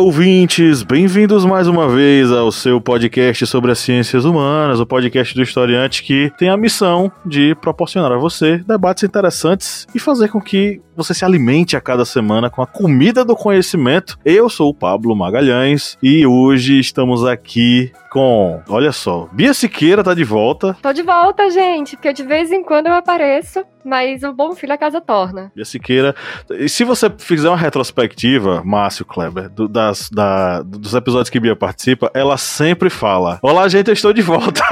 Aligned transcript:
Ouvintes! 0.00 0.82
Bem-vindos 0.82 1.44
mais 1.44 1.68
uma 1.68 1.86
vez 1.86 2.32
ao 2.32 2.50
seu 2.50 2.80
podcast 2.80 3.46
sobre 3.46 3.70
as 3.70 3.78
ciências 3.78 4.24
humanas, 4.24 4.80
o 4.80 4.86
podcast 4.86 5.34
do 5.34 5.42
historiante 5.42 6.02
que 6.02 6.32
tem 6.38 6.48
a 6.48 6.56
missão 6.56 7.12
de 7.24 7.54
proporcionar 7.56 8.10
a 8.10 8.16
você 8.16 8.58
debates 8.66 9.04
interessantes 9.04 9.86
e 9.94 9.98
fazer 9.98 10.28
com 10.28 10.40
que 10.40 10.80
você 11.02 11.14
se 11.14 11.24
alimente 11.24 11.76
a 11.76 11.80
cada 11.80 12.04
semana 12.04 12.50
com 12.50 12.60
a 12.60 12.66
comida 12.66 13.24
do 13.24 13.34
conhecimento. 13.34 14.18
Eu 14.24 14.50
sou 14.50 14.68
o 14.68 14.74
Pablo 14.74 15.16
Magalhães 15.16 15.96
e 16.02 16.26
hoje 16.26 16.78
estamos 16.78 17.24
aqui 17.24 17.90
com, 18.10 18.60
olha 18.68 18.92
só, 18.92 19.28
Bia 19.32 19.54
Siqueira 19.54 20.02
tá 20.02 20.14
de 20.14 20.24
volta. 20.24 20.76
Tô 20.82 20.92
de 20.92 21.02
volta, 21.02 21.48
gente, 21.50 21.96
porque 21.96 22.12
de 22.12 22.24
vez 22.24 22.50
em 22.50 22.62
quando 22.62 22.88
eu 22.88 22.94
apareço, 22.94 23.64
mas 23.84 24.22
o 24.22 24.32
bom 24.32 24.54
filho 24.54 24.74
a 24.74 24.78
casa 24.78 25.00
torna. 25.00 25.50
Bia 25.54 25.64
Siqueira. 25.64 26.14
E 26.50 26.68
se 26.68 26.84
você 26.84 27.10
fizer 27.16 27.48
uma 27.48 27.56
retrospectiva, 27.56 28.62
Márcio 28.64 29.04
Kleber, 29.04 29.48
do, 29.48 29.68
das, 29.68 30.10
da, 30.10 30.62
dos 30.62 30.94
episódios 30.94 31.30
que 31.30 31.40
Bia 31.40 31.56
participa, 31.56 32.10
ela 32.12 32.36
sempre 32.36 32.90
fala: 32.90 33.38
Olá, 33.42 33.68
gente, 33.68 33.88
eu 33.88 33.94
estou 33.94 34.12
de 34.12 34.22
volta. 34.22 34.62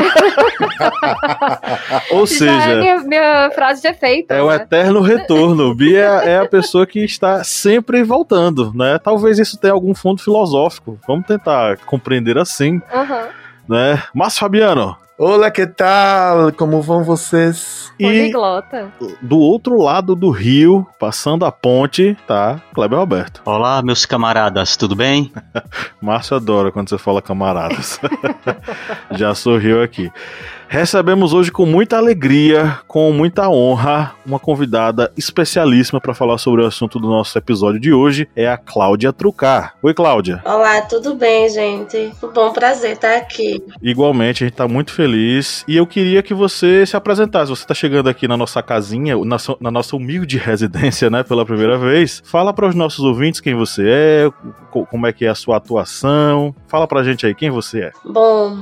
Ou 2.11 2.27
Já 2.27 2.39
seja. 2.39 2.53
é 2.53 2.81
minha, 2.81 3.01
minha 3.01 3.51
frase 3.55 3.83
de 3.83 3.89
efeito. 3.89 4.33
É 4.33 4.43
o 4.43 4.49
né? 4.49 4.57
eterno 4.57 5.01
retorno. 5.01 5.75
Bia 5.75 6.18
é 6.25 6.39
a 6.39 6.47
pessoa 6.49 6.87
que 6.87 7.01
está 7.05 7.43
sempre 7.45 8.03
voltando, 8.03 8.73
né? 8.75 8.99
Talvez 8.99 9.39
isso 9.39 9.59
tenha 9.59 9.73
algum 9.73 9.95
fundo 9.95 10.23
filosófico. 10.23 10.99
Vamos 11.07 11.27
tentar 11.27 11.77
compreender 11.79 12.39
assim, 12.39 12.81
Aham. 12.93 13.29
né? 13.69 14.03
Mas 14.15 14.39
Fabiano, 14.39 14.97
Olá, 15.21 15.51
que 15.51 15.67
tal? 15.67 16.53
Como 16.53 16.81
vão 16.81 17.03
vocês? 17.03 17.93
e 17.99 18.05
Poliglota. 18.05 18.93
do 19.21 19.37
outro 19.37 19.77
lado 19.83 20.15
do 20.15 20.31
rio, 20.31 20.87
passando 20.97 21.45
a 21.45 21.51
ponte, 21.51 22.17
tá 22.25 22.61
Kleber 22.73 23.01
Alberto. 23.01 23.43
Olá, 23.45 23.83
meus 23.83 24.07
camaradas, 24.07 24.77
tudo 24.77 24.95
bem? 24.95 25.33
Márcio 26.01 26.37
adora 26.37 26.71
quando 26.71 26.89
você 26.89 26.99
fala 26.99 27.21
camaradas. 27.21 27.99
Já 29.11 29.35
sorriu 29.35 29.83
aqui. 29.83 30.09
Recebemos 30.71 31.33
hoje 31.33 31.51
com 31.51 31.65
muita 31.65 31.97
alegria, 31.97 32.79
com 32.87 33.11
muita 33.11 33.49
honra, 33.49 34.15
uma 34.27 34.39
convidada 34.39 35.11
especialíssima 35.17 35.99
para 35.99 36.13
falar 36.13 36.37
sobre 36.37 36.63
o 36.63 36.67
assunto 36.67 37.01
do 37.01 37.09
nosso 37.09 37.39
episódio 37.39 37.81
de 37.81 37.91
hoje, 37.91 38.29
é 38.37 38.47
a 38.47 38.59
Cláudia 38.59 39.11
Trucar. 39.11 39.75
Oi, 39.83 39.95
Cláudia. 39.95 40.43
Olá, 40.45 40.83
tudo 40.83 41.15
bem, 41.15 41.49
gente? 41.49 42.13
Um 42.23 42.29
bom 42.29 42.53
prazer 42.53 42.93
estar 42.93 43.17
aqui. 43.17 43.63
Igualmente, 43.83 44.45
a 44.45 44.47
gente 44.47 44.57
tá 44.57 44.69
muito 44.69 44.93
feliz 44.93 45.65
e 45.67 45.75
eu 45.75 45.87
queria 45.87 46.23
que 46.23 46.35
você 46.35 46.85
se 46.85 46.95
apresentasse. 46.95 47.49
Você 47.49 47.67
tá 47.67 47.73
chegando 47.73 48.11
aqui 48.11 48.29
na 48.29 48.37
nossa 48.37 48.63
casinha, 48.63 49.17
na, 49.25 49.39
na 49.63 49.71
nossa 49.71 49.97
humilde 49.97 50.37
residência, 50.39 51.09
né, 51.09 51.23
pela 51.23 51.47
primeira 51.47 51.79
vez. 51.79 52.23
Fala 52.27 52.53
para 52.53 52.69
os 52.69 52.75
nossos 52.75 53.03
ouvintes 53.03 53.41
quem 53.41 53.55
você 53.55 53.85
é, 53.89 54.31
co- 54.71 54.85
como 54.85 55.07
é 55.07 55.15
que 55.15 55.25
é 55.25 55.29
a 55.31 55.35
sua 55.35 55.57
atuação. 55.57 56.55
Fala 56.67 56.87
pra 56.87 57.03
gente 57.03 57.25
aí 57.25 57.35
quem 57.35 57.49
você 57.51 57.85
é. 57.85 57.91
Bom, 58.05 58.59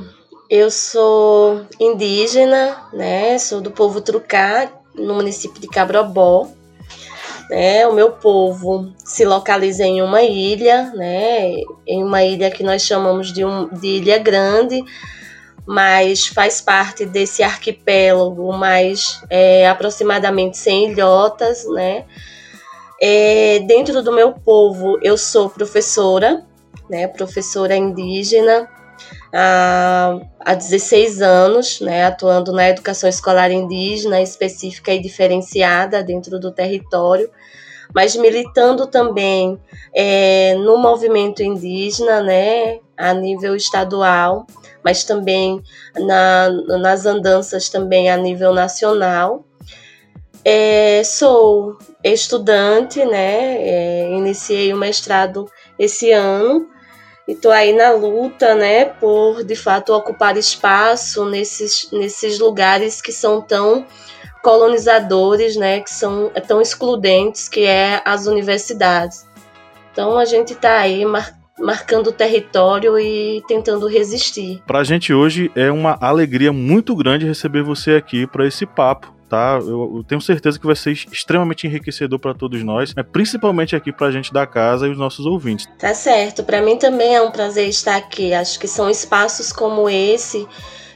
eu 0.49 0.71
sou 0.71 1.65
indígena, 1.79 2.77
né? 2.93 3.37
Sou 3.37 3.59
do 3.59 3.71
povo 3.71 3.99
Trucá, 3.99 4.71
no 4.95 5.15
município 5.15 5.59
de 5.59 5.67
Cabrobó. 5.67 6.47
Né? 7.49 7.87
O 7.87 7.93
meu 7.93 8.11
povo 8.11 8.93
se 9.03 9.25
localiza 9.25 9.83
em 9.85 10.01
uma 10.01 10.21
ilha, 10.21 10.91
né? 10.95 11.53
Em 11.85 12.03
uma 12.03 12.23
ilha 12.23 12.49
que 12.49 12.63
nós 12.63 12.81
chamamos 12.81 13.31
de, 13.31 13.43
um, 13.43 13.67
de 13.69 13.87
Ilha 13.87 14.17
Grande, 14.17 14.83
mas 15.65 16.27
faz 16.27 16.61
parte 16.61 17.05
desse 17.05 17.43
arquipélago, 17.43 18.51
mais 18.53 19.21
é, 19.29 19.67
aproximadamente 19.67 20.57
100 20.57 20.91
ilhotas, 20.91 21.65
né? 21.69 22.05
É, 23.01 23.59
dentro 23.59 24.01
do 24.01 24.11
meu 24.11 24.33
povo, 24.33 24.97
eu 25.03 25.17
sou 25.17 25.49
professora, 25.49 26.43
né? 26.89 27.07
Professora 27.07 27.75
indígena 27.75 28.76
há, 29.33 30.19
há 30.39 30.53
16 30.53 31.21
anos, 31.21 31.81
né, 31.81 32.05
atuando 32.05 32.51
na 32.51 32.69
educação 32.69 33.09
escolar 33.09 33.51
indígena 33.51 34.21
específica 34.21 34.93
e 34.93 35.01
diferenciada 35.01 36.03
dentro 36.03 36.39
do 36.39 36.51
território, 36.51 37.29
mas 37.93 38.15
militando 38.15 38.87
também 38.87 39.59
é, 39.93 40.55
no 40.55 40.77
movimento 40.77 41.41
indígena, 41.41 42.21
né, 42.21 42.79
a 42.97 43.13
nível 43.13 43.55
estadual, 43.55 44.45
mas 44.83 45.03
também 45.03 45.61
na, 45.95 46.49
nas 46.79 47.05
andanças 47.05 47.69
também 47.69 48.09
a 48.09 48.17
nível 48.17 48.53
nacional. 48.53 49.45
É, 50.43 51.01
sou 51.03 51.77
estudante, 52.03 53.03
né, 53.03 53.57
é, 53.57 54.11
iniciei 54.11 54.73
o 54.73 54.77
mestrado 54.77 55.45
esse 55.77 56.11
ano 56.11 56.76
e 57.27 57.35
tô 57.35 57.51
aí 57.51 57.73
na 57.73 57.91
luta, 57.91 58.55
né, 58.55 58.85
por 58.85 59.43
de 59.43 59.55
fato 59.55 59.93
ocupar 59.93 60.37
espaço 60.37 61.25
nesses, 61.29 61.89
nesses 61.91 62.39
lugares 62.39 63.01
que 63.01 63.11
são 63.11 63.41
tão 63.41 63.85
colonizadores, 64.41 65.57
né, 65.57 65.81
que 65.81 65.91
são 65.91 66.31
tão 66.47 66.61
excludentes, 66.61 67.49
que 67.49 67.65
é 67.65 68.01
as 68.05 68.27
universidades. 68.27 69.27
Então 69.91 70.17
a 70.17 70.23
gente 70.23 70.55
tá 70.55 70.77
aí 70.77 71.03
mar, 71.03 71.37
marcando 71.59 72.11
território 72.11 72.97
e 72.97 73.43
tentando 73.47 73.87
resistir. 73.87 74.61
Pra 74.65 74.83
gente 74.83 75.13
hoje 75.13 75.51
é 75.53 75.69
uma 75.69 75.97
alegria 75.99 76.53
muito 76.53 76.95
grande 76.95 77.25
receber 77.25 77.61
você 77.61 77.95
aqui 77.95 78.25
para 78.25 78.47
esse 78.47 78.65
papo. 78.65 79.16
Tá, 79.29 79.59
eu, 79.61 79.97
eu 79.97 80.05
tenho 80.07 80.21
certeza 80.21 80.57
que 80.57 80.65
vai 80.65 80.75
ser 80.75 80.93
extremamente 80.93 81.67
enriquecedor 81.67 82.17
para 82.17 82.33
todos 82.33 82.63
nós, 82.63 82.95
né? 82.95 83.03
principalmente 83.03 83.75
aqui 83.75 83.91
pra 83.91 84.09
gente 84.09 84.31
da 84.31 84.47
casa 84.47 84.87
e 84.87 84.91
os 84.91 84.97
nossos 84.97 85.25
ouvintes. 85.25 85.67
Tá 85.77 85.93
certo, 85.93 86.43
para 86.45 86.61
mim 86.61 86.77
também 86.77 87.13
é 87.13 87.21
um 87.21 87.29
prazer 87.29 87.67
estar 87.67 87.97
aqui. 87.97 88.33
Acho 88.33 88.57
que 88.57 88.69
são 88.69 88.89
espaços 88.89 89.51
como 89.51 89.89
esse 89.89 90.47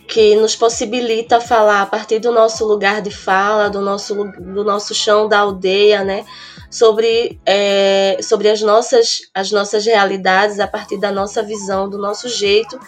que 0.07 0.35
nos 0.35 0.55
possibilita 0.55 1.41
falar 1.41 1.81
a 1.81 1.85
partir 1.85 2.19
do 2.19 2.31
nosso 2.31 2.65
lugar 2.65 3.01
de 3.01 3.11
fala, 3.11 3.69
do 3.69 3.81
nosso, 3.81 4.15
do 4.15 4.63
nosso 4.63 4.93
chão 4.93 5.27
da 5.27 5.39
aldeia, 5.39 6.03
né? 6.03 6.25
Sobre, 6.69 7.37
é, 7.45 8.17
sobre 8.21 8.49
as, 8.49 8.61
nossas, 8.61 9.21
as 9.33 9.51
nossas 9.51 9.85
realidades 9.85 10.57
a 10.59 10.67
partir 10.67 10.97
da 10.97 11.11
nossa 11.11 11.43
visão, 11.43 11.89
do 11.89 11.97
nosso 11.97 12.29
jeito 12.29 12.79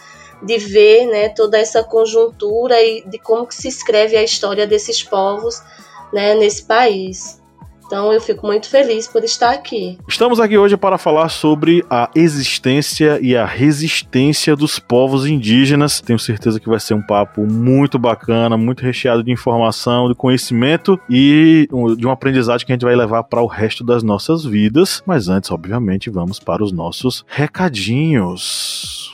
de 0.45 0.57
ver 0.57 1.07
né, 1.07 1.29
toda 1.29 1.57
essa 1.57 1.83
conjuntura 1.83 2.81
e 2.81 3.03
de 3.07 3.17
como 3.19 3.47
que 3.47 3.55
se 3.55 3.67
escreve 3.67 4.15
a 4.17 4.23
história 4.23 4.67
desses 4.67 5.01
povos 5.03 5.61
né, 6.13 6.35
nesse 6.35 6.65
país. 6.65 7.41
Então 7.85 8.11
eu 8.11 8.19
fico 8.21 8.47
muito 8.47 8.67
feliz 8.69 9.07
por 9.07 9.23
estar 9.23 9.51
aqui. 9.51 9.99
Estamos 10.07 10.39
aqui 10.39 10.57
hoje 10.57 10.75
para 10.75 10.97
falar 10.97 11.29
sobre 11.29 11.85
a 11.89 12.09
existência 12.15 13.19
e 13.21 13.35
a 13.35 13.45
resistência 13.45 14.55
dos 14.55 14.79
povos 14.79 15.27
indígenas. 15.27 16.01
Tenho 16.01 16.17
certeza 16.17 16.59
que 16.59 16.67
vai 16.67 16.79
ser 16.79 16.95
um 16.95 17.05
papo 17.05 17.41
muito 17.45 17.99
bacana, 17.99 18.57
muito 18.57 18.81
recheado 18.81 19.23
de 19.23 19.31
informação, 19.31 20.07
de 20.09 20.15
conhecimento 20.15 20.99
e 21.09 21.67
um- 21.71 21.95
de 21.95 22.05
uma 22.05 22.13
aprendizagem 22.13 22.65
que 22.65 22.71
a 22.71 22.75
gente 22.75 22.85
vai 22.85 22.95
levar 22.95 23.23
para 23.25 23.41
o 23.43 23.47
resto 23.47 23.83
das 23.83 24.01
nossas 24.01 24.43
vidas. 24.43 25.03
Mas 25.05 25.27
antes, 25.27 25.51
obviamente, 25.51 26.09
vamos 26.09 26.39
para 26.39 26.63
os 26.63 26.71
nossos 26.71 27.23
recadinhos. 27.27 29.13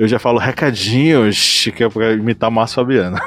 Eu 0.00 0.08
já 0.08 0.18
falo 0.18 0.38
recadinhos, 0.38 1.68
que 1.76 1.84
é 1.84 1.88
pra 1.90 2.14
imitar 2.14 2.50
Márcio 2.50 2.76
Fabiano. 2.76 3.18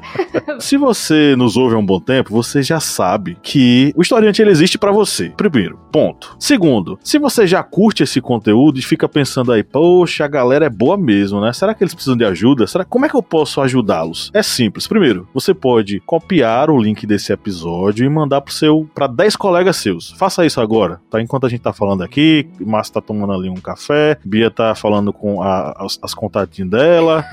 Se 0.58 0.78
você 0.78 1.36
nos 1.36 1.54
ouve 1.54 1.74
há 1.74 1.78
um 1.78 1.84
bom 1.84 2.00
tempo, 2.00 2.30
você 2.32 2.62
já 2.62 2.80
sabe 2.80 3.36
que 3.42 3.92
o 3.94 4.00
historiante 4.00 4.40
ele 4.40 4.50
existe 4.50 4.78
pra 4.78 4.90
você. 4.90 5.28
Primeiro, 5.36 5.78
ponto. 5.92 6.34
Segundo, 6.38 6.98
se 7.02 7.18
você 7.18 7.46
já 7.46 7.62
curte 7.62 8.02
esse 8.02 8.20
conteúdo 8.22 8.78
e 8.78 8.82
fica 8.82 9.06
pensando 9.08 9.52
aí, 9.52 9.62
poxa, 9.62 10.24
a 10.24 10.28
galera 10.28 10.64
é 10.64 10.70
boa 10.70 10.96
mesmo, 10.96 11.40
né? 11.42 11.52
Será 11.52 11.74
que 11.74 11.84
eles 11.84 11.92
precisam 11.94 12.16
de 12.16 12.24
ajuda? 12.24 12.66
Será 12.66 12.84
como 12.86 13.04
é 13.04 13.08
que 13.08 13.14
eu 13.16 13.22
posso 13.22 13.60
ajudá-los? 13.60 14.30
É 14.32 14.42
simples. 14.42 14.86
Primeiro, 14.86 15.28
você 15.34 15.52
pode 15.52 16.00
copiar 16.00 16.70
o 16.70 16.80
link 16.80 17.06
desse 17.06 17.32
episódio 17.34 18.06
e 18.06 18.08
mandar 18.08 18.40
pro 18.40 18.52
seu 18.54 18.88
para 18.94 19.06
10 19.06 19.36
colegas 19.36 19.76
seus. 19.76 20.12
Faça 20.12 20.46
isso 20.46 20.60
agora, 20.60 21.00
tá? 21.10 21.20
Enquanto 21.20 21.44
a 21.46 21.48
gente 21.50 21.60
tá 21.60 21.72
falando 21.72 22.02
aqui, 22.02 22.48
Márcio 22.60 22.94
tá 22.94 23.00
tomando 23.02 23.32
ali 23.34 23.50
um 23.50 23.56
café, 23.56 24.16
Bia 24.24 24.50
tá 24.50 24.74
falando 24.74 25.12
com 25.12 25.42
a- 25.42 25.74
as, 25.80 25.98
as 26.02 26.13
os 26.14 26.20
contatinhos 26.20 26.70
dela. 26.70 27.24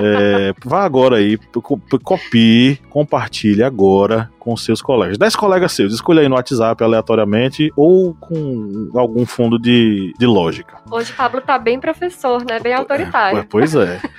É, 0.00 0.54
vá 0.64 0.84
agora 0.84 1.16
aí, 1.16 1.36
co- 1.36 1.80
copie, 2.02 2.78
compartilhe 2.88 3.62
agora 3.62 4.30
com 4.38 4.56
seus 4.56 4.80
colegas. 4.80 5.18
Dez 5.18 5.34
colegas 5.36 5.72
seus, 5.72 5.92
escolha 5.92 6.22
aí 6.22 6.28
no 6.28 6.36
WhatsApp 6.36 6.82
aleatoriamente 6.82 7.70
ou 7.76 8.14
com 8.14 8.88
algum 8.94 9.26
fundo 9.26 9.58
de, 9.58 10.12
de 10.18 10.26
lógica. 10.26 10.78
Hoje 10.90 11.12
Pablo 11.12 11.40
tá 11.40 11.58
bem 11.58 11.78
professor, 11.78 12.44
né? 12.44 12.58
Bem 12.60 12.74
autoritário. 12.74 13.44
Pois 13.48 13.74
é. 13.74 14.00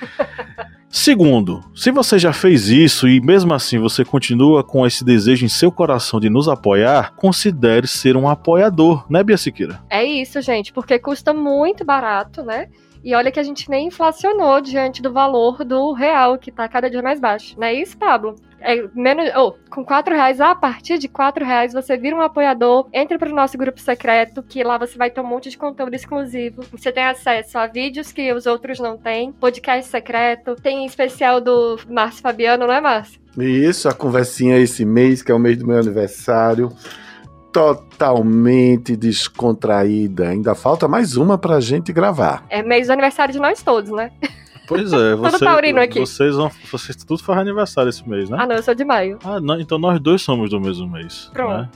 Segundo, 0.88 1.60
se 1.74 1.90
você 1.90 2.20
já 2.20 2.32
fez 2.32 2.68
isso 2.68 3.08
e 3.08 3.20
mesmo 3.20 3.52
assim 3.52 3.80
você 3.80 4.04
continua 4.04 4.62
com 4.62 4.86
esse 4.86 5.04
desejo 5.04 5.44
em 5.44 5.48
seu 5.48 5.72
coração 5.72 6.20
de 6.20 6.30
nos 6.30 6.48
apoiar, 6.48 7.12
considere 7.16 7.88
ser 7.88 8.16
um 8.16 8.28
apoiador, 8.28 9.04
né, 9.10 9.20
Bia 9.24 9.36
Siqueira? 9.36 9.80
É 9.90 10.04
isso, 10.04 10.40
gente, 10.40 10.72
porque 10.72 10.96
custa 11.00 11.34
muito 11.34 11.84
barato, 11.84 12.44
né? 12.44 12.68
E 13.04 13.14
olha 13.14 13.30
que 13.30 13.38
a 13.38 13.42
gente 13.42 13.68
nem 13.68 13.88
inflacionou 13.88 14.62
diante 14.62 15.02
do 15.02 15.12
valor 15.12 15.62
do 15.62 15.92
real, 15.92 16.38
que 16.38 16.50
tá 16.50 16.66
cada 16.66 16.88
dia 16.88 17.02
mais 17.02 17.20
baixo. 17.20 17.54
Não 17.60 17.66
é 17.66 17.74
isso, 17.74 17.98
Pablo? 17.98 18.34
É 18.58 18.82
menos, 18.94 19.30
oh, 19.36 19.52
com 19.68 19.84
quatro 19.84 20.14
reais, 20.14 20.40
a 20.40 20.54
partir 20.54 20.96
de 20.96 21.06
quatro 21.06 21.44
reais, 21.44 21.74
você 21.74 21.98
vira 21.98 22.16
um 22.16 22.22
apoiador, 22.22 22.88
entra 22.94 23.18
pro 23.18 23.34
nosso 23.34 23.58
grupo 23.58 23.78
secreto, 23.78 24.42
que 24.42 24.64
lá 24.64 24.78
você 24.78 24.96
vai 24.96 25.10
ter 25.10 25.20
um 25.20 25.26
monte 25.26 25.50
de 25.50 25.58
conteúdo 25.58 25.94
exclusivo. 25.94 26.64
Você 26.72 26.90
tem 26.90 27.04
acesso 27.04 27.58
a 27.58 27.66
vídeos 27.66 28.10
que 28.10 28.32
os 28.32 28.46
outros 28.46 28.80
não 28.80 28.96
têm, 28.96 29.32
podcast 29.32 29.90
secreto, 29.90 30.56
tem 30.56 30.86
especial 30.86 31.42
do 31.42 31.78
Márcio 31.86 32.22
Fabiano, 32.22 32.66
não 32.66 32.72
é, 32.72 32.80
Márcio? 32.80 33.20
Isso, 33.36 33.86
a 33.86 33.92
conversinha 33.92 34.56
esse 34.56 34.82
mês, 34.86 35.22
que 35.22 35.30
é 35.30 35.34
o 35.34 35.38
mês 35.38 35.58
do 35.58 35.66
meu 35.66 35.78
aniversário. 35.78 36.72
Totalmente 37.54 38.96
descontraída. 38.96 40.28
Ainda 40.28 40.56
falta 40.56 40.88
mais 40.88 41.16
uma 41.16 41.38
pra 41.38 41.60
gente 41.60 41.92
gravar. 41.92 42.44
É 42.50 42.64
mês 42.64 42.88
do 42.88 42.92
aniversário 42.92 43.32
de 43.32 43.38
nós 43.38 43.62
todos, 43.62 43.92
né? 43.92 44.10
Pois 44.66 44.92
é, 44.92 45.14
você, 45.16 45.44
taurino 45.44 45.78
aqui. 45.80 46.00
vocês 46.00 46.34
vão. 46.34 46.50
Vocês 46.72 46.96
tudo 47.04 47.22
faz 47.22 47.38
aniversário 47.38 47.90
esse 47.90 48.06
mês, 48.08 48.28
né? 48.28 48.38
Ah, 48.40 48.46
não, 48.46 48.56
eu 48.56 48.62
sou 48.62 48.74
de 48.74 48.84
maio. 48.84 49.20
Ah, 49.24 49.38
não, 49.38 49.60
então 49.60 49.78
nós 49.78 50.00
dois 50.00 50.20
somos 50.20 50.50
do 50.50 50.60
mesmo 50.60 50.90
mês. 50.90 51.30
Pronto. 51.32 51.56
né? 51.58 51.68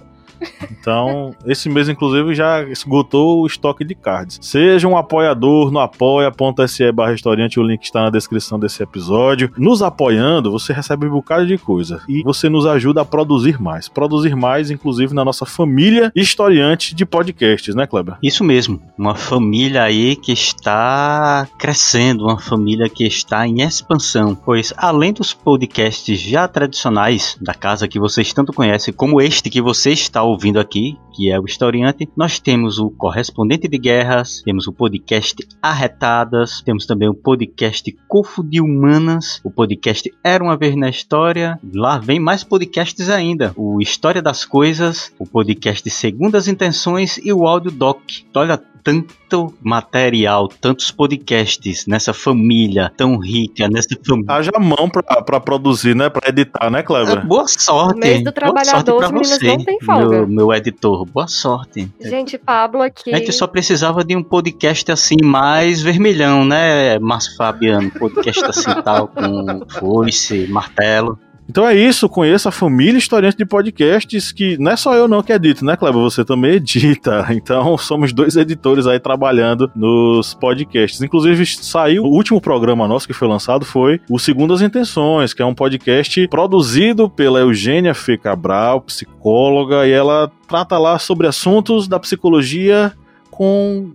Então, 0.70 1.34
esse 1.46 1.68
mês, 1.68 1.88
inclusive, 1.88 2.34
já 2.34 2.62
esgotou 2.64 3.42
o 3.42 3.46
estoque 3.46 3.84
de 3.84 3.94
cards. 3.94 4.38
Seja 4.40 4.86
um 4.88 4.96
apoiador 4.96 5.70
no 5.70 5.78
apoia.se 5.78 6.92
barra 6.92 7.12
restaurante, 7.12 7.60
o 7.60 7.62
link 7.62 7.82
está 7.82 8.02
na 8.02 8.10
descrição 8.10 8.58
desse 8.58 8.82
episódio. 8.82 9.50
Nos 9.56 9.82
apoiando, 9.82 10.50
você 10.50 10.72
recebe 10.72 11.06
um 11.06 11.10
bocado 11.10 11.46
de 11.46 11.58
coisa. 11.58 12.00
E 12.08 12.22
você 12.22 12.48
nos 12.48 12.66
ajuda 12.66 13.02
a 13.02 13.04
produzir 13.04 13.60
mais. 13.60 13.88
Produzir 13.88 14.34
mais, 14.36 14.70
inclusive, 14.70 15.14
na 15.14 15.24
nossa 15.24 15.44
família 15.44 16.12
historiante 16.14 16.94
de 16.94 17.04
podcasts, 17.04 17.74
né, 17.74 17.86
Kleber? 17.86 18.16
Isso 18.22 18.44
mesmo, 18.44 18.80
uma 18.96 19.14
família 19.14 19.82
aí 19.82 20.16
que 20.16 20.32
está 20.32 21.48
crescendo, 21.58 22.24
uma 22.24 22.38
família 22.38 22.88
que 22.88 23.04
está 23.04 23.46
em 23.46 23.62
expansão, 23.62 24.34
pois 24.34 24.72
além 24.76 25.12
dos 25.12 25.32
podcasts 25.32 26.20
já 26.20 26.46
tradicionais 26.46 27.36
da 27.40 27.54
casa 27.54 27.88
que 27.88 27.98
vocês 27.98 28.32
tanto 28.32 28.52
conhecem, 28.52 28.92
como 28.94 29.20
este 29.20 29.50
que 29.50 29.60
você 29.60 29.90
está 29.90 30.22
ouvindo 30.28 30.60
aqui, 30.60 30.96
que 31.12 31.30
é 31.30 31.38
o 31.38 31.44
Historiante, 31.44 32.08
nós 32.16 32.38
temos 32.38 32.78
o 32.78 32.90
Correspondente 32.90 33.66
de 33.66 33.78
Guerras, 33.78 34.42
temos 34.44 34.66
o 34.66 34.72
podcast 34.72 35.46
Arretadas, 35.60 36.62
temos 36.62 36.86
também 36.86 37.08
o 37.08 37.14
podcast 37.14 37.90
Cofo 38.06 38.42
de 38.42 38.60
Humanas, 38.60 39.40
o 39.42 39.50
podcast 39.50 40.12
Era 40.22 40.44
uma 40.44 40.56
Vez 40.56 40.76
na 40.76 40.88
História, 40.88 41.58
lá 41.74 41.98
vem 41.98 42.20
mais 42.20 42.44
podcasts 42.44 43.08
ainda, 43.08 43.52
o 43.56 43.80
História 43.80 44.22
das 44.22 44.44
Coisas, 44.44 45.12
o 45.18 45.26
podcast 45.26 45.88
Segundas 45.90 46.48
Intenções 46.48 47.18
e 47.18 47.32
o 47.32 47.46
Audio 47.46 47.70
Doc. 47.70 48.00
Olha, 48.34 48.62
tanto 48.88 49.54
material, 49.62 50.48
tantos 50.48 50.90
podcasts 50.90 51.86
nessa 51.86 52.14
família 52.14 52.90
tão 52.96 53.18
rica, 53.18 53.68
nessa 53.68 53.94
família. 54.02 54.32
Haja 54.32 54.52
mão 54.58 54.88
pra, 54.88 55.02
pra 55.22 55.38
produzir, 55.38 55.94
né? 55.94 56.08
Pra 56.08 56.30
editar, 56.30 56.70
né, 56.70 56.82
Kleber? 56.82 57.26
Boa 57.26 57.46
sorte. 57.46 58.00
Mês 58.00 58.24
do 58.24 58.32
boa 58.32 58.64
sorte 58.64 58.84
trabalhador, 58.84 58.96
pra 58.96 59.06
os 59.06 59.12
meninos 59.12 59.38
você, 59.38 59.56
não 59.56 59.80
folga. 59.84 60.16
Meu, 60.16 60.28
meu 60.28 60.52
editor. 60.54 61.04
Boa 61.04 61.28
sorte. 61.28 61.90
Gente, 62.00 62.38
Pablo 62.38 62.80
aqui. 62.80 63.14
A 63.14 63.18
gente 63.18 63.32
só 63.32 63.46
precisava 63.46 64.02
de 64.02 64.16
um 64.16 64.22
podcast 64.22 64.90
assim 64.90 65.16
mais 65.22 65.82
vermelhão, 65.82 66.44
né, 66.44 66.98
Márcio 66.98 67.36
Fabiano? 67.36 67.90
Podcast 67.90 68.44
assim 68.46 68.70
tal, 68.82 69.08
com 69.08 69.66
foice, 69.68 70.46
martelo. 70.48 71.18
Então 71.48 71.66
é 71.66 71.74
isso, 71.74 72.08
conheça 72.08 72.50
a 72.50 72.52
família 72.52 72.98
historiante 72.98 73.38
de 73.38 73.46
podcasts, 73.46 74.30
que 74.30 74.58
não 74.58 74.72
é 74.72 74.76
só 74.76 74.94
eu 74.94 75.08
não 75.08 75.22
que 75.22 75.32
edito, 75.32 75.64
né, 75.64 75.76
Kleber? 75.76 76.02
Você 76.02 76.24
também 76.24 76.52
edita. 76.52 77.26
Então 77.38 77.78
somos 77.78 78.12
dois 78.12 78.36
editores 78.36 78.86
aí 78.86 78.98
trabalhando 78.98 79.70
nos 79.74 80.34
podcasts. 80.34 81.00
Inclusive, 81.00 81.46
saiu 81.46 82.02
o 82.04 82.08
último 82.08 82.40
programa 82.40 82.86
nosso 82.88 83.06
que 83.06 83.12
foi 83.12 83.28
lançado 83.28 83.64
foi 83.64 84.00
o 84.10 84.18
Segundas 84.18 84.60
Intenções, 84.60 85.32
que 85.32 85.40
é 85.40 85.46
um 85.46 85.54
podcast 85.54 86.26
produzido 86.28 87.08
pela 87.08 87.38
Eugênia 87.38 87.94
Fê 87.94 88.18
Cabral, 88.18 88.80
psicóloga, 88.82 89.86
e 89.86 89.92
ela 89.92 90.30
trata 90.48 90.76
lá 90.78 90.98
sobre 90.98 91.26
assuntos 91.26 91.86
da 91.86 91.98
psicologia 91.98 92.92
com 93.30 93.92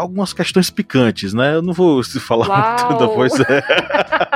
algumas 0.00 0.32
questões 0.32 0.70
picantes, 0.70 1.32
né? 1.32 1.54
Eu 1.54 1.62
não 1.62 1.72
vou 1.72 2.02
se 2.02 2.18
falar 2.20 2.48
Uau. 2.48 2.88
tudo, 2.88 3.08
pois 3.10 3.32
é. 3.40 3.62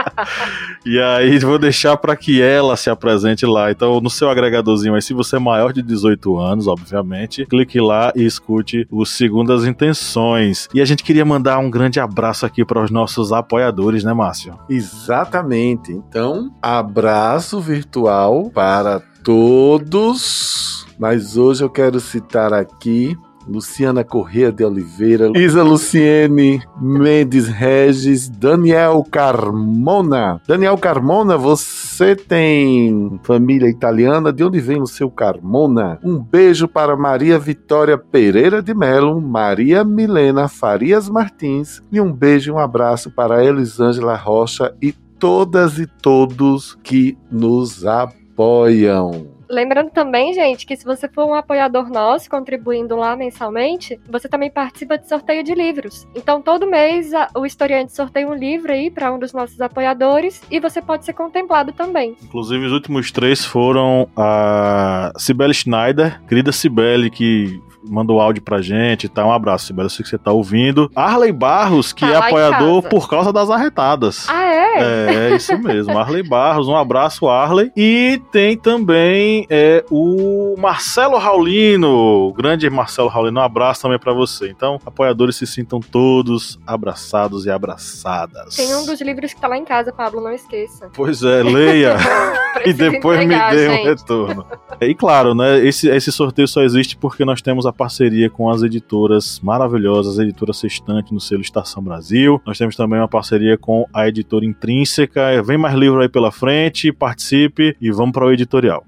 e 0.87 0.99
aí 1.01 1.39
vou 1.39 1.59
deixar 1.59 1.97
para 1.97 2.17
que 2.17 2.41
ela 2.41 2.77
se 2.77 2.91
apresente 2.91 3.45
lá. 3.47 3.71
Então, 3.71 4.01
no 4.01 4.11
seu 4.11 4.31
agregadorzinho 4.31 4.95
aí, 4.95 5.03
se 5.03 5.13
você 5.13 5.37
é 5.37 5.39
maior 5.39 5.73
de 5.73 5.83
18 5.83 6.39
anos, 6.39 6.67
obviamente, 6.67 7.47
clique 7.47 7.81
lá 7.81 8.13
e 8.15 8.25
escute 8.25 8.87
o 8.91 9.05
Segundas 9.05 9.65
Intenções. 9.65 10.69
E 10.75 10.81
a 10.81 10.85
gente 10.85 11.03
queria 11.03 11.25
mandar 11.25 11.59
um 11.59 11.71
grande 11.71 12.01
abraço 12.01 12.47
aqui 12.47 12.65
para 12.65 12.83
os 12.83 12.91
nossos 12.91 13.33
apoiadores, 13.33 14.05
né, 14.05 14.13
Márcio? 14.13 14.59
Exatamente. 14.69 15.93
Então, 15.93 16.51
abraço 16.63 17.61
virtual 17.61 18.51
para 18.51 19.01
todos. 19.23 20.87
Mas 20.99 21.37
hoje 21.37 21.63
eu 21.63 21.71
quero 21.71 22.01
citar 22.01 22.53
aqui 22.53 23.17
Luciana 23.49 24.05
Corrêa 24.05 24.53
de 24.53 24.65
Oliveira, 24.65 25.33
Isa 25.35 25.63
Luciene 25.63 26.63
Mendes 26.81 27.49
Regis, 27.49 28.29
Daniel 28.29 29.05
Carmona. 29.11 30.41
Daniel 30.47 30.77
Carmona, 30.77 31.37
você 31.37 32.15
tem 32.15 33.19
família 33.23 33.69
italiana? 33.69 34.33
De 34.33 34.45
onde 34.45 34.61
vem 34.61 34.81
o 34.83 34.87
seu 34.87 35.11
Carmona? 35.11 35.99
Um 36.05 36.19
beijo 36.19 36.69
para 36.69 36.97
Maria 36.97 37.39
Vitória 37.39 37.97
Pereira 37.97 38.63
de 38.63 38.75
Melo, 38.75 39.21
Maria 39.21 39.83
Milena 39.83 40.49
Farias 40.49 41.09
Martins 41.09 41.83
e 41.91 42.01
um 42.01 42.13
beijo 42.13 42.51
e 42.51 42.53
um 42.53 42.59
abraço 42.59 43.11
para 43.11 43.45
Elisângela 43.45 44.15
Rocha 44.15 44.75
e 44.83 44.93
todas 45.19 45.79
e 45.79 45.87
todos 45.87 46.79
que 46.83 47.17
nos 47.31 47.85
apoiam. 47.85 49.38
Lembrando 49.51 49.91
também, 49.91 50.33
gente, 50.35 50.67
que 50.67 50.77
se 50.77 50.85
você 50.85 51.09
for 51.09 51.25
um 51.27 51.35
apoiador 51.35 51.89
nosso, 51.91 52.29
contribuindo 52.29 52.97
lá 52.97 53.17
mensalmente, 53.17 53.99
você 54.09 54.29
também 54.29 54.51
participa 54.51 54.99
de 54.99 55.09
sorteio 55.09 55.43
de 55.43 55.55
livros. 55.55 56.07
Então, 56.15 56.41
todo 56.43 56.67
mês, 56.67 57.13
a- 57.15 57.29
o 57.37 57.47
historiante 57.47 57.95
sorteia 57.95 58.29
um 58.29 58.35
livro 58.35 58.73
aí 58.73 58.91
para 58.91 59.13
um 59.13 59.19
dos 59.19 59.33
nossos 59.33 59.61
apoiadores 59.61 60.43
e 60.51 60.61
você 60.61 60.83
pode 60.83 61.05
ser 61.05 61.13
contemplado 61.13 61.73
também. 61.73 62.17
Inclusive, 62.23 62.67
os 62.67 62.73
últimos 62.73 63.11
três 63.11 63.45
foram 63.45 64.09
a 64.17 65.13
Cibele 65.17 65.55
Schneider, 65.55 66.21
querida 66.29 66.53
Cibele, 66.53 67.11
que 67.11 67.61
mandou 67.89 68.21
áudio 68.21 68.43
pra 68.43 68.61
gente, 68.61 69.09
tá? 69.09 69.25
Um 69.25 69.33
abraço, 69.33 69.67
Cibele, 69.67 69.87
eu 69.87 69.91
sei 69.91 70.03
que 70.03 70.11
você 70.11 70.19
tá 70.19 70.31
ouvindo. 70.33 70.91
Arley 70.95 71.33
Barros, 71.33 71.93
que 71.93 72.05
Tá 72.05 72.13
é 72.13 72.17
apoiador 72.17 72.83
por 72.83 73.09
causa 73.09 73.33
das 73.33 73.49
arretadas. 73.49 74.27
Ah, 74.29 74.45
é? 74.45 74.68
É, 74.79 75.35
isso 75.37 75.57
mesmo, 75.59 75.97
Arley 75.99 76.23
Barros, 76.23 76.69
um 76.69 76.77
abraço, 76.77 77.29
Arley. 77.29 77.71
E 77.77 78.21
tem 78.33 78.57
também 78.57 79.47
é, 79.51 79.85
o 79.91 80.55
Marcelo 80.59 81.19
Raulino, 81.19 82.29
o 82.29 82.33
grande 82.33 82.69
Marcelo 82.71 83.09
Raulino, 83.09 83.41
um 83.41 83.43
abraço 83.43 83.83
também 83.83 83.99
pra 83.99 84.13
você. 84.13 84.49
Então, 84.49 84.81
apoiadores 84.85 85.37
se 85.37 85.47
sintam 85.47 85.81
todos 85.81 86.59
abraçados 86.67 87.47
e 87.47 87.51
abraçadas. 87.51 88.57
Tem 88.57 88.75
um 88.75 88.85
dos 88.85 89.01
livros 89.01 89.33
que 89.33 89.41
tá 89.41 89.49
lá 89.49 89.57
em 89.57 89.65
casa, 89.65 89.93
Pablo, 89.93 90.21
não 90.21 90.33
esqueça. 90.33 90.91
Pois 90.95 91.23
é, 91.23 91.43
leia. 91.43 91.97
e 92.65 92.73
depois 92.73 93.21
entregar, 93.21 93.53
me 93.53 93.57
dê 93.57 93.69
um 93.69 93.73
gente. 93.73 93.85
retorno. 93.85 94.47
E 94.81 94.95
claro, 94.95 95.35
né, 95.35 95.59
esse, 95.65 95.89
esse 95.89 96.13
sorteio 96.13 96.47
só 96.47 96.63
existe 96.63 96.97
porque 96.97 97.25
nós 97.25 97.43
temos 97.43 97.67
a 97.67 97.73
parceria 97.73 98.31
com 98.31 98.49
as 98.51 98.63
editoras 98.63 99.41
maravilhosas, 99.41 100.19
a 100.19 100.23
editora 100.23 100.53
Sextante 100.53 101.13
no 101.13 101.21
selo 101.21 101.43
Estação 101.43 101.83
Brasil. 101.83 102.41
Nós 102.47 102.59
temos 102.59 102.77
também 102.77 102.99
uma 102.99 103.09
parceria 103.09 103.57
com 103.59 103.87
a 103.93 104.09
editora 104.09 104.45
Intrínseca. 104.69 105.43
Vem 105.43 105.57
mais 105.57 105.75
livro 105.75 106.01
aí 106.01 106.09
pela 106.09 106.31
frente, 106.31 106.93
participe 106.93 107.75
e 107.81 107.91
vamos 107.91 108.13
para 108.13 108.27
o 108.27 108.33
editorial. 108.33 108.85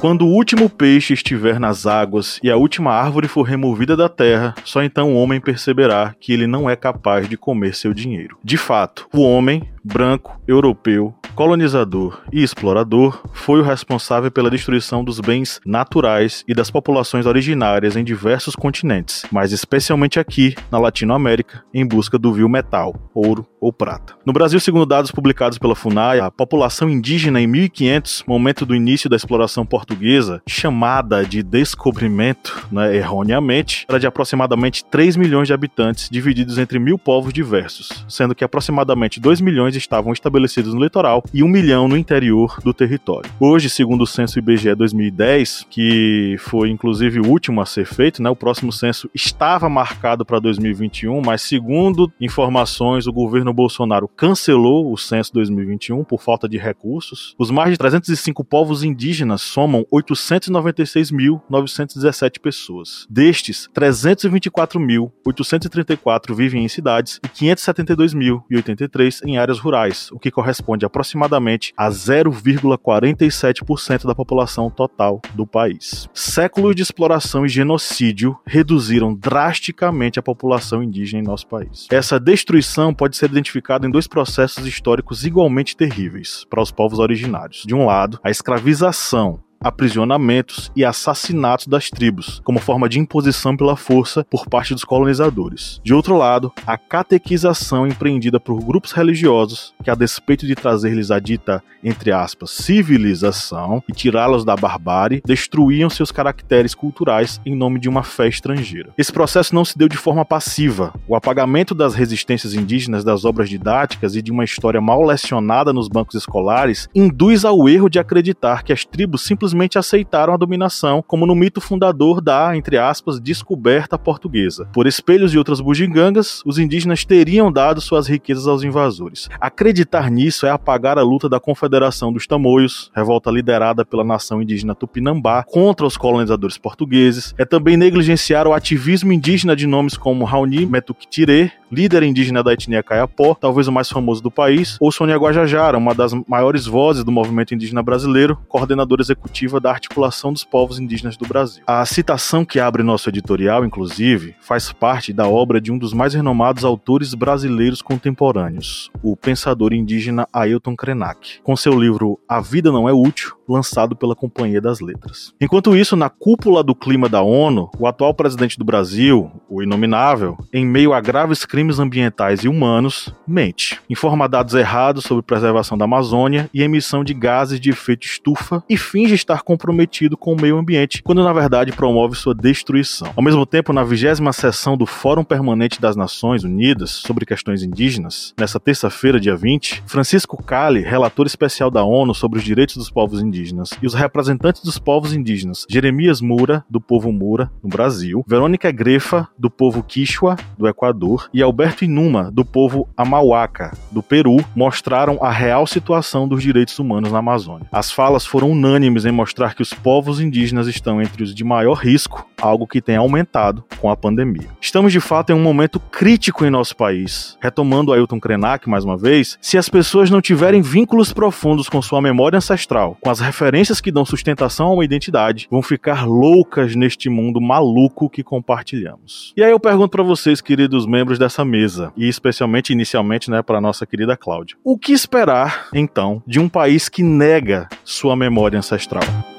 Quando 0.00 0.26
o 0.26 0.28
último 0.28 0.68
peixe 0.68 1.14
estiver 1.14 1.58
nas 1.58 1.86
águas 1.86 2.38
e 2.42 2.50
a 2.50 2.56
última 2.56 2.92
árvore 2.92 3.26
for 3.26 3.42
removida 3.42 3.96
da 3.96 4.06
terra, 4.06 4.54
só 4.62 4.82
então 4.82 5.14
o 5.14 5.16
homem 5.16 5.40
perceberá 5.40 6.14
que 6.20 6.30
ele 6.30 6.46
não 6.46 6.68
é 6.68 6.76
capaz 6.76 7.26
de 7.26 7.38
comer 7.38 7.74
seu 7.74 7.94
dinheiro. 7.94 8.36
De 8.44 8.58
fato, 8.58 9.08
o 9.14 9.22
homem, 9.22 9.62
branco, 9.82 10.38
europeu, 10.46 11.14
colonizador 11.34 12.22
e 12.32 12.42
explorador, 12.42 13.20
foi 13.32 13.60
o 13.60 13.64
responsável 13.64 14.30
pela 14.30 14.50
destruição 14.50 15.02
dos 15.04 15.18
bens 15.20 15.60
naturais 15.66 16.44
e 16.46 16.54
das 16.54 16.70
populações 16.70 17.26
originárias 17.26 17.96
em 17.96 18.04
diversos 18.04 18.54
continentes, 18.54 19.24
mas 19.32 19.52
especialmente 19.52 20.20
aqui, 20.20 20.54
na 20.70 20.78
Latinoamérica, 20.78 21.64
em 21.74 21.86
busca 21.86 22.18
do 22.18 22.32
vil 22.32 22.48
metal, 22.48 22.94
ouro 23.12 23.46
ou 23.64 23.72
prata. 23.72 24.14
No 24.26 24.32
Brasil, 24.32 24.60
segundo 24.60 24.84
dados 24.84 25.10
publicados 25.10 25.56
pela 25.56 25.74
FUNAI, 25.74 26.20
a 26.20 26.30
população 26.30 26.90
indígena 26.90 27.40
em 27.40 27.46
1500, 27.46 28.24
momento 28.26 28.66
do 28.66 28.74
início 28.74 29.08
da 29.08 29.16
exploração 29.16 29.64
portuguesa, 29.64 30.42
chamada 30.46 31.24
de 31.24 31.42
descobrimento, 31.42 32.68
né, 32.70 32.94
erroneamente, 32.94 33.86
era 33.88 33.98
de 33.98 34.06
aproximadamente 34.06 34.84
3 34.84 35.16
milhões 35.16 35.48
de 35.48 35.54
habitantes, 35.54 36.10
divididos 36.10 36.58
entre 36.58 36.78
mil 36.78 36.98
povos 36.98 37.32
diversos, 37.32 38.04
sendo 38.06 38.34
que 38.34 38.44
aproximadamente 38.44 39.18
2 39.18 39.40
milhões 39.40 39.74
estavam 39.76 40.12
estabelecidos 40.12 40.74
no 40.74 40.82
litoral 40.82 41.24
e 41.32 41.42
1 41.42 41.48
milhão 41.48 41.88
no 41.88 41.96
interior 41.96 42.58
do 42.62 42.74
território. 42.74 43.30
Hoje, 43.40 43.70
segundo 43.70 44.02
o 44.02 44.06
censo 44.06 44.38
IBGE 44.38 44.74
2010, 44.74 45.66
que 45.70 46.36
foi 46.38 46.68
inclusive 46.68 47.18
o 47.18 47.28
último 47.28 47.62
a 47.62 47.66
ser 47.66 47.86
feito, 47.86 48.22
né, 48.22 48.28
o 48.28 48.36
próximo 48.36 48.70
censo 48.70 49.08
estava 49.14 49.70
marcado 49.70 50.22
para 50.22 50.38
2021, 50.38 51.22
mas 51.24 51.40
segundo 51.40 52.12
informações, 52.20 53.06
o 53.06 53.12
governo 53.12 53.53
Bolsonaro 53.54 54.08
cancelou 54.08 54.92
o 54.92 54.98
censo 54.98 55.32
2021 55.32 56.04
por 56.04 56.20
falta 56.20 56.46
de 56.48 56.58
recursos. 56.58 57.34
Os 57.38 57.50
mais 57.50 57.70
de 57.70 57.78
305 57.78 58.44
povos 58.44 58.84
indígenas 58.84 59.40
somam 59.42 59.86
896.917 59.92 62.40
pessoas. 62.40 63.06
Destes, 63.08 63.68
324.834 63.74 66.34
vivem 66.34 66.64
em 66.64 66.68
cidades 66.68 67.20
e 67.24 67.28
572.083 67.28 69.20
em 69.24 69.38
áreas 69.38 69.58
rurais, 69.58 70.10
o 70.12 70.18
que 70.18 70.30
corresponde 70.30 70.84
aproximadamente 70.84 71.72
a 71.76 71.88
0,47% 71.88 74.06
da 74.06 74.14
população 74.14 74.70
total 74.70 75.22
do 75.34 75.46
país. 75.46 76.08
Séculos 76.12 76.74
de 76.74 76.82
exploração 76.82 77.46
e 77.46 77.48
genocídio 77.48 78.36
reduziram 78.46 79.14
drasticamente 79.14 80.18
a 80.18 80.22
população 80.22 80.82
indígena 80.82 81.22
em 81.22 81.26
nosso 81.26 81.46
país. 81.46 81.86
Essa 81.90 82.18
destruição 82.18 82.92
pode 82.92 83.16
ser 83.16 83.28
identificada 83.44 83.86
em 83.86 83.90
dois 83.90 84.06
processos 84.06 84.66
históricos 84.66 85.24
igualmente 85.24 85.76
terríveis 85.76 86.46
para 86.48 86.62
os 86.62 86.70
povos 86.70 86.98
originários. 86.98 87.62
De 87.66 87.74
um 87.74 87.84
lado, 87.84 88.18
a 88.24 88.30
escravização 88.30 89.38
aprisionamentos 89.64 90.70
e 90.76 90.84
assassinatos 90.84 91.66
das 91.66 91.88
tribos, 91.88 92.42
como 92.44 92.60
forma 92.60 92.86
de 92.86 93.00
imposição 93.00 93.56
pela 93.56 93.76
força 93.76 94.22
por 94.30 94.46
parte 94.46 94.74
dos 94.74 94.84
colonizadores. 94.84 95.80
De 95.82 95.94
outro 95.94 96.16
lado, 96.18 96.52
a 96.66 96.76
catequização 96.76 97.86
empreendida 97.86 98.38
por 98.38 98.62
grupos 98.62 98.92
religiosos 98.92 99.74
que, 99.82 99.90
a 99.90 99.94
despeito 99.94 100.46
de 100.46 100.54
trazer-lhes 100.54 101.10
a 101.10 101.18
dita, 101.18 101.62
entre 101.82 102.12
aspas, 102.12 102.50
civilização 102.50 103.82
e 103.88 103.92
tirá-los 103.92 104.44
da 104.44 104.54
barbárie, 104.54 105.22
destruíam 105.24 105.88
seus 105.88 106.12
caracteres 106.12 106.74
culturais 106.74 107.40
em 107.46 107.56
nome 107.56 107.80
de 107.80 107.88
uma 107.88 108.02
fé 108.02 108.28
estrangeira. 108.28 108.92
Esse 108.98 109.12
processo 109.12 109.54
não 109.54 109.64
se 109.64 109.78
deu 109.78 109.88
de 109.88 109.96
forma 109.96 110.26
passiva. 110.26 110.92
O 111.08 111.16
apagamento 111.16 111.74
das 111.74 111.94
resistências 111.94 112.52
indígenas 112.52 113.02
das 113.02 113.24
obras 113.24 113.48
didáticas 113.48 114.14
e 114.14 114.20
de 114.20 114.30
uma 114.30 114.44
história 114.44 114.80
mal 114.80 115.02
lecionada 115.02 115.72
nos 115.72 115.88
bancos 115.88 116.16
escolares 116.16 116.86
induz 116.94 117.46
ao 117.46 117.66
erro 117.66 117.88
de 117.88 117.98
acreditar 117.98 118.62
que 118.62 118.72
as 118.72 118.84
tribos 118.84 119.22
simplesmente 119.22 119.53
simplesmente 119.54 119.78
aceitaram 119.78 120.34
a 120.34 120.36
dominação, 120.36 121.02
como 121.06 121.24
no 121.26 121.34
mito 121.34 121.60
fundador 121.60 122.20
da, 122.20 122.56
entre 122.56 122.76
aspas, 122.76 123.20
descoberta 123.20 123.96
portuguesa. 123.96 124.68
Por 124.72 124.86
espelhos 124.86 125.32
e 125.32 125.38
outras 125.38 125.60
bugigangas, 125.60 126.42
os 126.44 126.58
indígenas 126.58 127.04
teriam 127.04 127.52
dado 127.52 127.80
suas 127.80 128.08
riquezas 128.08 128.48
aos 128.48 128.64
invasores. 128.64 129.28
Acreditar 129.40 130.10
nisso 130.10 130.44
é 130.44 130.50
apagar 130.50 130.98
a 130.98 131.02
luta 131.02 131.28
da 131.28 131.38
Confederação 131.38 132.12
dos 132.12 132.26
Tamoios, 132.26 132.90
revolta 132.94 133.30
liderada 133.30 133.84
pela 133.84 134.02
nação 134.02 134.42
indígena 134.42 134.74
Tupinambá, 134.74 135.44
contra 135.44 135.86
os 135.86 135.96
colonizadores 135.96 136.58
portugueses. 136.58 137.32
É 137.38 137.44
também 137.44 137.76
negligenciar 137.76 138.48
o 138.48 138.52
ativismo 138.52 139.12
indígena 139.12 139.54
de 139.54 139.66
nomes 139.66 139.96
como 139.96 140.24
Raoni 140.24 140.66
Metuktirê, 140.66 141.52
líder 141.70 142.02
indígena 142.02 142.42
da 142.42 142.52
etnia 142.52 142.82
Kayapó, 142.82 143.34
talvez 143.34 143.68
o 143.68 143.72
mais 143.72 143.88
famoso 143.88 144.22
do 144.22 144.30
país, 144.30 144.76
ou 144.80 144.90
Sônia 144.90 145.16
Guajajara, 145.16 145.78
uma 145.78 145.94
das 145.94 146.12
maiores 146.26 146.66
vozes 146.66 147.04
do 147.04 147.12
movimento 147.12 147.54
indígena 147.54 147.82
brasileiro, 147.82 148.38
coordenadora 148.48 149.02
executiva 149.02 149.33
da 149.60 149.70
articulação 149.70 150.32
dos 150.32 150.44
povos 150.44 150.78
indígenas 150.78 151.16
do 151.16 151.26
Brasil. 151.26 151.64
A 151.66 151.84
citação 151.84 152.44
que 152.44 152.60
abre 152.60 152.84
nosso 152.84 153.08
editorial, 153.08 153.64
inclusive, 153.64 154.36
faz 154.40 154.70
parte 154.72 155.12
da 155.12 155.26
obra 155.26 155.60
de 155.60 155.72
um 155.72 155.76
dos 155.76 155.92
mais 155.92 156.14
renomados 156.14 156.64
autores 156.64 157.14
brasileiros 157.14 157.82
contemporâneos, 157.82 158.92
o 159.02 159.16
pensador 159.16 159.72
indígena 159.72 160.28
Ailton 160.32 160.76
Krenak, 160.76 161.40
com 161.42 161.56
seu 161.56 161.78
livro 161.78 162.18
A 162.28 162.40
Vida 162.40 162.70
Não 162.70 162.88
É 162.88 162.92
Útil, 162.92 163.34
lançado 163.48 163.96
pela 163.96 164.14
Companhia 164.14 164.60
das 164.60 164.80
Letras. 164.80 165.34
Enquanto 165.40 165.76
isso, 165.76 165.96
na 165.96 166.08
cúpula 166.08 166.62
do 166.62 166.74
clima 166.74 167.08
da 167.08 167.20
ONU, 167.20 167.70
o 167.78 167.86
atual 167.86 168.14
presidente 168.14 168.58
do 168.58 168.64
Brasil, 168.64 169.30
o 169.48 169.62
inominável, 169.62 170.38
em 170.52 170.64
meio 170.64 170.92
a 170.92 171.00
graves 171.00 171.44
crimes 171.44 171.78
ambientais 171.78 172.44
e 172.44 172.48
humanos, 172.48 173.12
mente, 173.26 173.80
informa 173.90 174.28
dados 174.28 174.54
errados 174.54 175.04
sobre 175.04 175.24
preservação 175.24 175.76
da 175.76 175.84
Amazônia 175.84 176.48
e 176.54 176.62
emissão 176.62 177.02
de 177.02 177.12
gases 177.12 177.60
de 177.60 177.70
efeito 177.70 178.06
estufa 178.06 178.62
e 178.68 178.76
finge 178.76 179.14
estar 179.24 179.42
comprometido 179.42 180.16
com 180.16 180.32
o 180.32 180.40
meio 180.40 180.56
ambiente, 180.56 181.02
quando 181.02 181.24
na 181.24 181.32
verdade 181.32 181.72
promove 181.72 182.14
sua 182.14 182.34
destruição. 182.34 183.10
Ao 183.16 183.22
mesmo 183.22 183.44
tempo, 183.44 183.72
na 183.72 183.82
vigésima 183.82 184.32
sessão 184.32 184.76
do 184.76 184.86
Fórum 184.86 185.24
Permanente 185.24 185.80
das 185.80 185.96
Nações 185.96 186.44
Unidas 186.44 186.90
sobre 186.90 187.26
questões 187.26 187.62
indígenas, 187.62 188.34
nessa 188.38 188.60
terça-feira, 188.60 189.18
dia 189.18 189.34
20, 189.34 189.82
Francisco 189.86 190.42
Cali, 190.42 190.80
relator 190.80 191.26
especial 191.26 191.70
da 191.70 191.82
ONU 191.82 192.14
sobre 192.14 192.38
os 192.38 192.44
direitos 192.44 192.76
dos 192.76 192.90
povos 192.90 193.22
indígenas, 193.22 193.70
e 193.82 193.86
os 193.86 193.94
representantes 193.94 194.62
dos 194.62 194.78
povos 194.78 195.14
indígenas, 195.14 195.66
Jeremias 195.68 196.20
Mura, 196.20 196.64
do 196.68 196.80
povo 196.80 197.10
Mura, 197.10 197.50
no 197.62 197.68
Brasil, 197.68 198.24
Verônica 198.26 198.70
Grefa, 198.70 199.28
do 199.38 199.50
povo 199.50 199.82
Quichua, 199.82 200.36
do 200.58 200.68
Equador, 200.68 201.28
e 201.32 201.42
Alberto 201.42 201.84
Inuma, 201.84 202.30
do 202.30 202.44
povo 202.44 202.88
Amauaca, 202.96 203.76
do 203.90 204.02
Peru, 204.02 204.36
mostraram 204.54 205.18
a 205.22 205.30
real 205.30 205.66
situação 205.66 206.28
dos 206.28 206.42
direitos 206.42 206.78
humanos 206.78 207.10
na 207.10 207.18
Amazônia. 207.18 207.66
As 207.72 207.90
falas 207.90 208.26
foram 208.26 208.50
unânimes 208.50 209.06
em 209.06 209.13
mostrar 209.14 209.54
que 209.54 209.62
os 209.62 209.72
povos 209.72 210.20
indígenas 210.20 210.66
estão 210.66 211.00
entre 211.00 211.22
os 211.22 211.34
de 211.34 211.44
maior 211.44 211.74
risco, 211.74 212.28
algo 212.40 212.66
que 212.66 212.82
tem 212.82 212.96
aumentado 212.96 213.64
com 213.78 213.90
a 213.90 213.96
pandemia. 213.96 214.48
Estamos 214.60 214.92
de 214.92 215.00
fato 215.00 215.30
em 215.30 215.34
um 215.34 215.42
momento 215.42 215.80
crítico 215.80 216.44
em 216.44 216.50
nosso 216.50 216.76
país. 216.76 217.38
Retomando 217.40 217.92
Ailton 217.92 218.20
Krenak 218.20 218.68
mais 218.68 218.84
uma 218.84 218.96
vez, 218.96 219.38
se 219.40 219.56
as 219.56 219.68
pessoas 219.68 220.10
não 220.10 220.20
tiverem 220.20 220.60
vínculos 220.60 221.12
profundos 221.12 221.68
com 221.68 221.80
sua 221.80 222.02
memória 222.02 222.36
ancestral, 222.36 222.98
com 223.00 223.10
as 223.10 223.20
referências 223.20 223.80
que 223.80 223.92
dão 223.92 224.04
sustentação 224.04 224.66
a 224.66 224.74
uma 224.74 224.84
identidade, 224.84 225.46
vão 225.50 225.62
ficar 225.62 226.06
loucas 226.06 226.74
neste 226.74 227.08
mundo 227.08 227.40
maluco 227.40 228.10
que 228.10 228.22
compartilhamos. 228.22 229.32
E 229.36 229.42
aí 229.42 229.50
eu 229.50 229.60
pergunto 229.60 229.90
para 229.90 230.02
vocês, 230.02 230.40
queridos 230.40 230.86
membros 230.86 231.18
dessa 231.18 231.44
mesa, 231.44 231.92
e 231.96 232.08
especialmente 232.08 232.72
inicialmente, 232.72 233.30
né, 233.30 233.42
para 233.42 233.60
nossa 233.60 233.86
querida 233.86 234.16
Cláudia. 234.16 234.56
O 234.64 234.78
que 234.78 234.92
esperar, 234.92 235.68
então, 235.72 236.22
de 236.26 236.40
um 236.40 236.48
país 236.48 236.88
que 236.88 237.02
nega 237.02 237.68
sua 237.84 238.16
memória 238.16 238.58
ancestral? 238.58 239.03
É, 239.06 239.33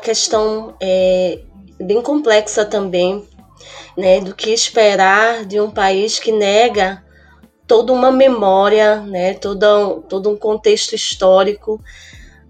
questão 0.00 0.74
é, 0.80 1.40
bem 1.80 2.02
complexa 2.02 2.64
também, 2.64 3.24
né, 3.96 4.20
do 4.20 4.34
que 4.34 4.50
esperar 4.50 5.44
de 5.44 5.60
um 5.60 5.70
país 5.70 6.18
que 6.18 6.32
nega 6.32 7.04
toda 7.66 7.92
uma 7.92 8.10
memória, 8.10 9.00
né, 9.00 9.34
todo, 9.34 10.02
todo 10.08 10.30
um 10.30 10.36
contexto 10.36 10.94
histórico, 10.94 11.80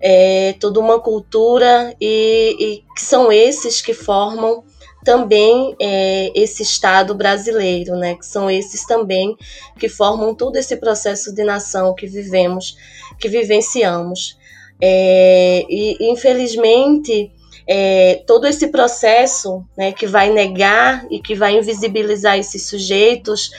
é, 0.00 0.54
toda 0.58 0.80
uma 0.80 0.98
cultura, 0.98 1.94
e, 2.00 2.56
e 2.58 2.84
que 2.94 3.02
são 3.02 3.30
esses 3.30 3.82
que 3.82 3.92
formam 3.92 4.64
também 5.04 5.74
é, 5.80 6.30
esse 6.34 6.62
Estado 6.62 7.14
brasileiro, 7.14 7.96
né, 7.96 8.14
que 8.14 8.24
são 8.24 8.50
esses 8.50 8.86
também 8.86 9.36
que 9.78 9.88
formam 9.88 10.34
todo 10.34 10.56
esse 10.56 10.76
processo 10.76 11.34
de 11.34 11.44
nação 11.44 11.94
que 11.94 12.06
vivemos, 12.06 12.76
que 13.18 13.28
vivenciamos. 13.28 14.38
É, 14.82 15.66
e 15.68 15.98
infelizmente 16.10 17.30
é, 17.66 18.22
todo 18.26 18.46
esse 18.46 18.68
processo 18.68 19.64
né, 19.76 19.92
que 19.92 20.06
vai 20.06 20.30
negar 20.30 21.06
e 21.10 21.20
que 21.20 21.34
vai 21.34 21.56
invisibilizar 21.56 22.38
esses 22.38 22.66
sujeitos, 22.66 23.50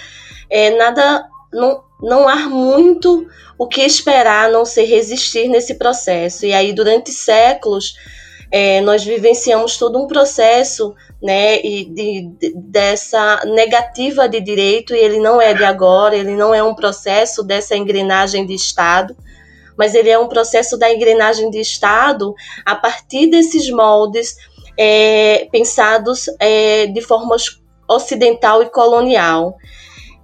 é, 0.49 0.71
nada, 0.71 1.25
não, 1.53 1.83
não 2.01 2.27
há 2.27 2.49
muito 2.49 3.27
o 3.57 3.67
que 3.67 3.81
esperar 3.81 4.49
a 4.49 4.51
não 4.51 4.65
ser 4.65 4.85
resistir 4.85 5.47
nesse 5.47 5.75
processo. 5.75 6.45
E 6.45 6.53
aí, 6.53 6.73
durante 6.73 7.11
séculos, 7.11 7.95
é, 8.51 8.81
nós 8.81 9.03
vivenciamos 9.03 9.77
todo 9.77 9.97
um 9.97 10.07
processo 10.07 10.93
né, 11.21 11.61
e 11.61 11.85
de, 11.85 12.21
de, 12.37 12.53
dessa 12.55 13.43
negativa 13.45 14.27
de 14.27 14.41
direito, 14.41 14.95
e 14.95 14.99
ele 14.99 15.19
não 15.19 15.39
é 15.39 15.53
de 15.53 15.63
agora, 15.63 16.15
ele 16.15 16.35
não 16.35 16.53
é 16.53 16.63
um 16.63 16.73
processo 16.73 17.43
dessa 17.43 17.77
engrenagem 17.77 18.45
de 18.45 18.53
Estado, 18.53 19.15
mas 19.77 19.95
ele 19.95 20.09
é 20.09 20.17
um 20.17 20.27
processo 20.27 20.77
da 20.77 20.91
engrenagem 20.91 21.49
de 21.49 21.59
Estado 21.59 22.33
a 22.65 22.75
partir 22.75 23.27
desses 23.27 23.69
moldes 23.69 24.35
é, 24.77 25.47
pensados 25.51 26.25
é, 26.39 26.87
de 26.87 27.01
forma 27.01 27.35
ocidental 27.87 28.63
e 28.63 28.69
colonial. 28.69 29.57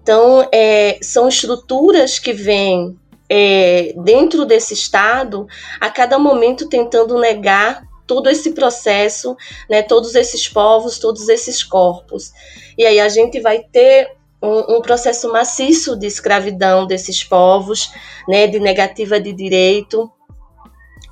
Então, 0.01 0.47
é, 0.53 0.97
são 1.01 1.27
estruturas 1.27 2.17
que 2.17 2.31
vêm 2.31 2.97
é, 3.29 3.93
dentro 4.03 4.45
desse 4.45 4.73
Estado 4.73 5.45
a 5.79 5.89
cada 5.89 6.17
momento 6.17 6.69
tentando 6.69 7.19
negar 7.19 7.83
todo 8.05 8.29
esse 8.29 8.51
processo, 8.51 9.35
né, 9.69 9.83
todos 9.83 10.15
esses 10.15 10.47
povos, 10.47 10.97
todos 10.97 11.27
esses 11.27 11.61
corpos. 11.61 12.31
E 12.77 12.85
aí 12.85 12.99
a 13.01 13.09
gente 13.09 13.41
vai 13.41 13.59
ter 13.59 14.16
um, 14.41 14.77
um, 14.77 14.81
processo 14.81 15.31
maciço 15.31 15.97
de 15.97 16.05
escravidão 16.05 16.85
desses 16.85 17.23
povos, 17.23 17.91
né, 18.27 18.47
de 18.47 18.59
negativa 18.59 19.19
de 19.19 19.33
direito 19.33 20.11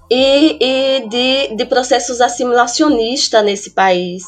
e, 0.10 0.58
e 0.62 1.10
de, 1.10 1.55
de 1.55 1.65
processos 1.65 2.22
assimilacionistas 2.22 3.44
nesse 3.44 3.72
país. 3.72 4.24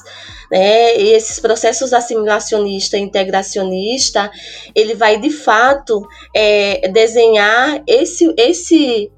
Né? 0.51 0.97
E 0.97 1.11
esses 1.11 1.39
processos 1.39 1.93
assimilacionista 1.93 2.97
e 2.97 3.01
integracionista, 3.01 4.31
ele 4.73 4.95
vai 4.95 5.19
de 5.19 5.29
fato 5.29 6.07
é, 6.33 6.87
desenhar 6.89 7.83
esse, 7.85 8.33
esse 8.37 9.11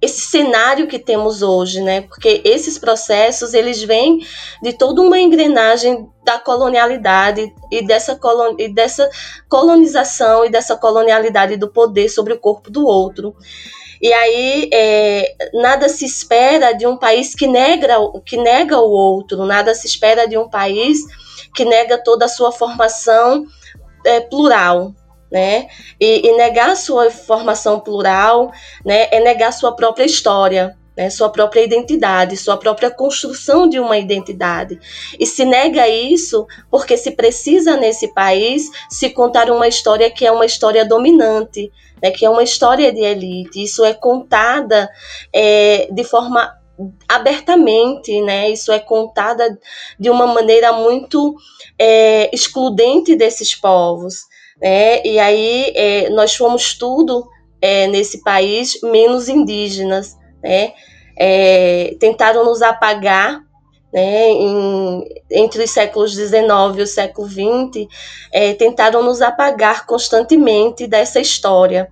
esse 0.00 0.22
cenário 0.22 0.86
que 0.86 0.98
temos 0.98 1.42
hoje, 1.42 1.80
né? 1.80 2.02
Porque 2.02 2.42
esses 2.44 2.78
processos 2.78 3.54
eles 3.54 3.82
vêm 3.82 4.18
de 4.62 4.72
toda 4.74 5.00
uma 5.00 5.18
engrenagem 5.18 6.06
da 6.24 6.38
colonialidade 6.38 7.52
e 7.70 7.86
dessa, 7.86 8.14
colon 8.14 8.56
e 8.58 8.68
dessa 8.68 9.08
colonização 9.48 10.44
e 10.44 10.50
dessa 10.50 10.76
colonialidade 10.76 11.56
do 11.56 11.68
poder 11.68 12.08
sobre 12.08 12.34
o 12.34 12.38
corpo 12.38 12.70
do 12.70 12.86
outro. 12.86 13.34
E 14.00 14.12
aí 14.12 14.68
é, 14.72 15.34
nada 15.54 15.88
se 15.88 16.04
espera 16.04 16.72
de 16.72 16.86
um 16.86 16.98
país 16.98 17.34
que 17.34 17.46
nega, 17.46 17.96
que 18.26 18.36
nega 18.36 18.78
o 18.78 18.90
outro, 18.90 19.46
nada 19.46 19.74
se 19.74 19.86
espera 19.86 20.28
de 20.28 20.36
um 20.36 20.48
país 20.48 20.98
que 21.54 21.64
nega 21.64 21.96
toda 21.96 22.26
a 22.26 22.28
sua 22.28 22.52
formação 22.52 23.46
é, 24.04 24.20
plural, 24.20 24.92
né? 25.30 25.68
E, 26.00 26.28
e, 26.28 26.36
negar 26.36 26.76
sua 26.76 27.10
formação 27.10 27.80
plural, 27.80 28.50
né, 28.84 29.08
é 29.10 29.20
negar 29.20 29.52
sua 29.52 29.74
própria 29.74 30.04
história, 30.04 30.76
né, 30.96 31.10
sua 31.10 31.28
própria 31.28 31.62
identidade, 31.62 32.36
sua 32.36 32.56
própria 32.56 32.90
construção 32.90 33.68
de 33.68 33.78
uma 33.78 33.98
identidade. 33.98 34.78
E 35.18 35.26
se 35.26 35.44
nega 35.44 35.88
isso 35.88 36.46
porque 36.70 36.96
se 36.96 37.10
precisa 37.10 37.76
nesse 37.76 38.08
país 38.14 38.70
se 38.88 39.10
contar 39.10 39.50
uma 39.50 39.68
história 39.68 40.10
que 40.10 40.24
é 40.24 40.32
uma 40.32 40.46
história 40.46 40.84
dominante, 40.84 41.70
né, 42.02 42.10
que 42.10 42.24
é 42.24 42.30
uma 42.30 42.42
história 42.42 42.92
de 42.92 43.00
elite. 43.00 43.62
Isso 43.62 43.84
é 43.84 43.92
contada 43.92 44.88
é, 45.32 45.88
de 45.90 46.04
forma 46.04 46.56
abertamente, 47.08 48.20
né? 48.20 48.50
Isso 48.50 48.70
é 48.70 48.78
contada 48.78 49.58
de 49.98 50.10
uma 50.10 50.26
maneira 50.26 50.74
muito 50.74 51.34
é, 51.78 52.28
excludente 52.34 53.16
desses 53.16 53.54
povos 53.54 54.26
né? 54.60 55.04
E 55.04 55.18
aí 55.18 55.72
é, 55.74 56.10
nós 56.10 56.34
fomos 56.34 56.74
tudo 56.74 57.28
é, 57.60 57.86
nesse 57.88 58.22
país 58.22 58.80
menos 58.82 59.28
indígenas, 59.28 60.16
né? 60.42 60.72
É, 61.18 61.96
tentaram 61.98 62.44
nos 62.44 62.60
apagar 62.60 63.40
né, 63.92 64.28
em, 64.28 65.04
entre 65.30 65.64
os 65.64 65.70
séculos 65.70 66.12
XIX 66.12 66.42
e 66.76 66.82
o 66.82 66.86
século 66.86 67.26
XX, 67.26 67.88
é, 68.30 68.52
tentaram 68.52 69.02
nos 69.02 69.22
apagar 69.22 69.86
constantemente 69.86 70.86
dessa 70.86 71.18
história. 71.18 71.88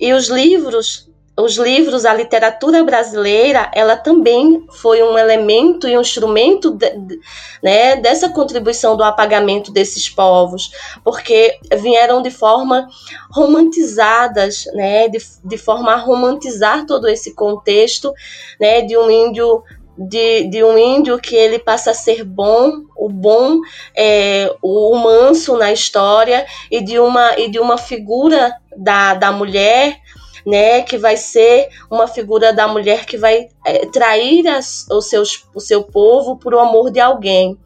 E 0.00 0.14
os 0.14 0.28
livros 0.28 1.10
os 1.38 1.56
livros, 1.58 2.06
a 2.06 2.14
literatura 2.14 2.82
brasileira, 2.82 3.70
ela 3.74 3.94
também 3.94 4.64
foi 4.70 5.02
um 5.02 5.18
elemento 5.18 5.86
e 5.86 5.96
um 5.96 6.00
instrumento 6.00 6.70
de, 6.70 6.90
de, 6.90 7.20
né, 7.62 7.96
dessa 7.96 8.30
contribuição 8.30 8.96
do 8.96 9.04
apagamento 9.04 9.70
desses 9.70 10.08
povos, 10.08 10.70
porque 11.04 11.58
vieram 11.76 12.22
de 12.22 12.30
forma 12.30 12.88
romantizadas, 13.30 14.64
né, 14.72 15.08
de, 15.08 15.18
de 15.44 15.58
forma 15.58 15.92
a 15.92 15.96
romantizar 15.96 16.86
todo 16.86 17.06
esse 17.06 17.34
contexto 17.34 18.14
né, 18.58 18.80
de 18.80 18.96
um 18.96 19.10
índio 19.10 19.62
de, 19.98 20.44
de, 20.50 20.62
um 20.62 20.76
índio 20.76 21.18
que 21.18 21.34
ele 21.34 21.58
passa 21.58 21.92
a 21.92 21.94
ser 21.94 22.22
bom, 22.22 22.82
o 22.94 23.08
bom, 23.08 23.60
é, 23.96 24.54
o 24.60 24.94
manso 24.94 25.56
na 25.56 25.72
história, 25.72 26.46
e 26.70 26.82
de 26.82 26.98
uma, 26.98 27.38
e 27.38 27.50
de 27.50 27.58
uma 27.58 27.78
figura 27.78 28.54
da, 28.76 29.14
da 29.14 29.32
mulher 29.32 29.98
né, 30.46 30.82
que 30.82 30.96
vai 30.96 31.16
ser 31.16 31.68
uma 31.90 32.06
figura 32.06 32.52
da 32.52 32.68
mulher 32.68 33.04
que 33.04 33.18
vai 33.18 33.48
é, 33.66 33.84
trair 33.86 34.46
as, 34.46 34.86
os 34.88 35.06
seus, 35.06 35.44
o 35.52 35.60
seu 35.60 35.82
povo 35.82 36.36
por 36.36 36.54
o 36.54 36.60
amor 36.60 36.90
de 36.92 37.00
alguém. 37.00 37.58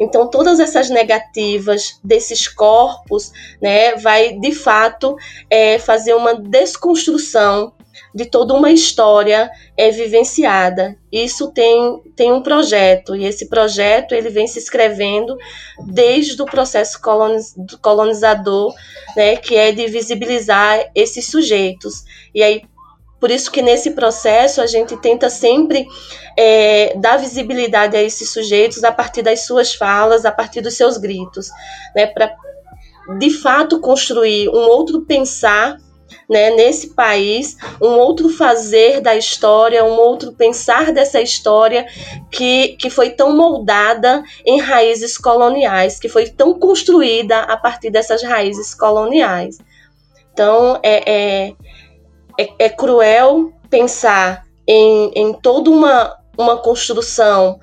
Então, 0.00 0.28
todas 0.28 0.58
essas 0.58 0.90
negativas 0.90 2.00
desses 2.02 2.48
corpos, 2.48 3.30
né, 3.60 3.94
vai 3.96 4.32
de 4.32 4.52
fato 4.52 5.16
é, 5.48 5.78
fazer 5.78 6.14
uma 6.14 6.34
desconstrução 6.34 7.72
de 8.14 8.26
toda 8.26 8.54
uma 8.54 8.70
história 8.70 9.50
é 9.76 9.90
vivenciada. 9.90 10.96
Isso 11.10 11.50
tem, 11.50 12.00
tem 12.14 12.32
um 12.32 12.42
projeto, 12.42 13.16
e 13.16 13.24
esse 13.24 13.48
projeto 13.48 14.14
ele 14.14 14.30
vem 14.30 14.46
se 14.46 14.58
escrevendo 14.58 15.36
desde 15.86 16.40
o 16.40 16.44
processo 16.46 17.00
coloniz, 17.00 17.54
colonizador, 17.82 18.72
né, 19.16 19.36
que 19.36 19.56
é 19.56 19.72
de 19.72 19.86
visibilizar 19.88 20.90
esses 20.94 21.26
sujeitos. 21.26 22.04
E 22.32 22.40
aí, 22.40 22.62
por 23.20 23.30
isso 23.30 23.50
que 23.50 23.62
nesse 23.62 23.92
processo 23.92 24.60
a 24.60 24.66
gente 24.66 24.96
tenta 24.98 25.28
sempre 25.28 25.86
é, 26.38 26.94
dar 26.96 27.16
visibilidade 27.16 27.96
a 27.96 28.02
esses 28.02 28.30
sujeitos 28.30 28.84
a 28.84 28.92
partir 28.92 29.22
das 29.22 29.40
suas 29.40 29.74
falas, 29.74 30.24
a 30.24 30.30
partir 30.30 30.60
dos 30.60 30.74
seus 30.74 30.96
gritos, 30.98 31.48
né, 31.96 32.06
para 32.06 32.32
de 33.18 33.28
fato 33.28 33.80
construir 33.80 34.48
um 34.48 34.66
outro 34.68 35.02
pensar 35.02 35.76
né, 36.28 36.50
nesse 36.50 36.94
país, 36.94 37.56
um 37.80 37.90
outro 37.98 38.28
fazer 38.28 39.00
da 39.00 39.16
história, 39.16 39.84
um 39.84 39.98
outro 39.98 40.32
pensar 40.32 40.92
dessa 40.92 41.20
história 41.20 41.86
que, 42.30 42.76
que 42.76 42.88
foi 42.88 43.10
tão 43.10 43.36
moldada 43.36 44.22
em 44.44 44.60
raízes 44.60 45.18
coloniais, 45.18 45.98
que 45.98 46.08
foi 46.08 46.28
tão 46.28 46.58
construída 46.58 47.40
a 47.40 47.56
partir 47.56 47.90
dessas 47.90 48.22
raízes 48.22 48.74
coloniais. 48.74 49.58
Então, 50.32 50.80
é, 50.82 51.10
é, 51.10 51.52
é, 52.38 52.48
é 52.58 52.68
cruel 52.68 53.52
pensar 53.70 54.44
em, 54.66 55.10
em 55.14 55.32
toda 55.32 55.70
uma, 55.70 56.16
uma 56.36 56.56
construção 56.58 57.58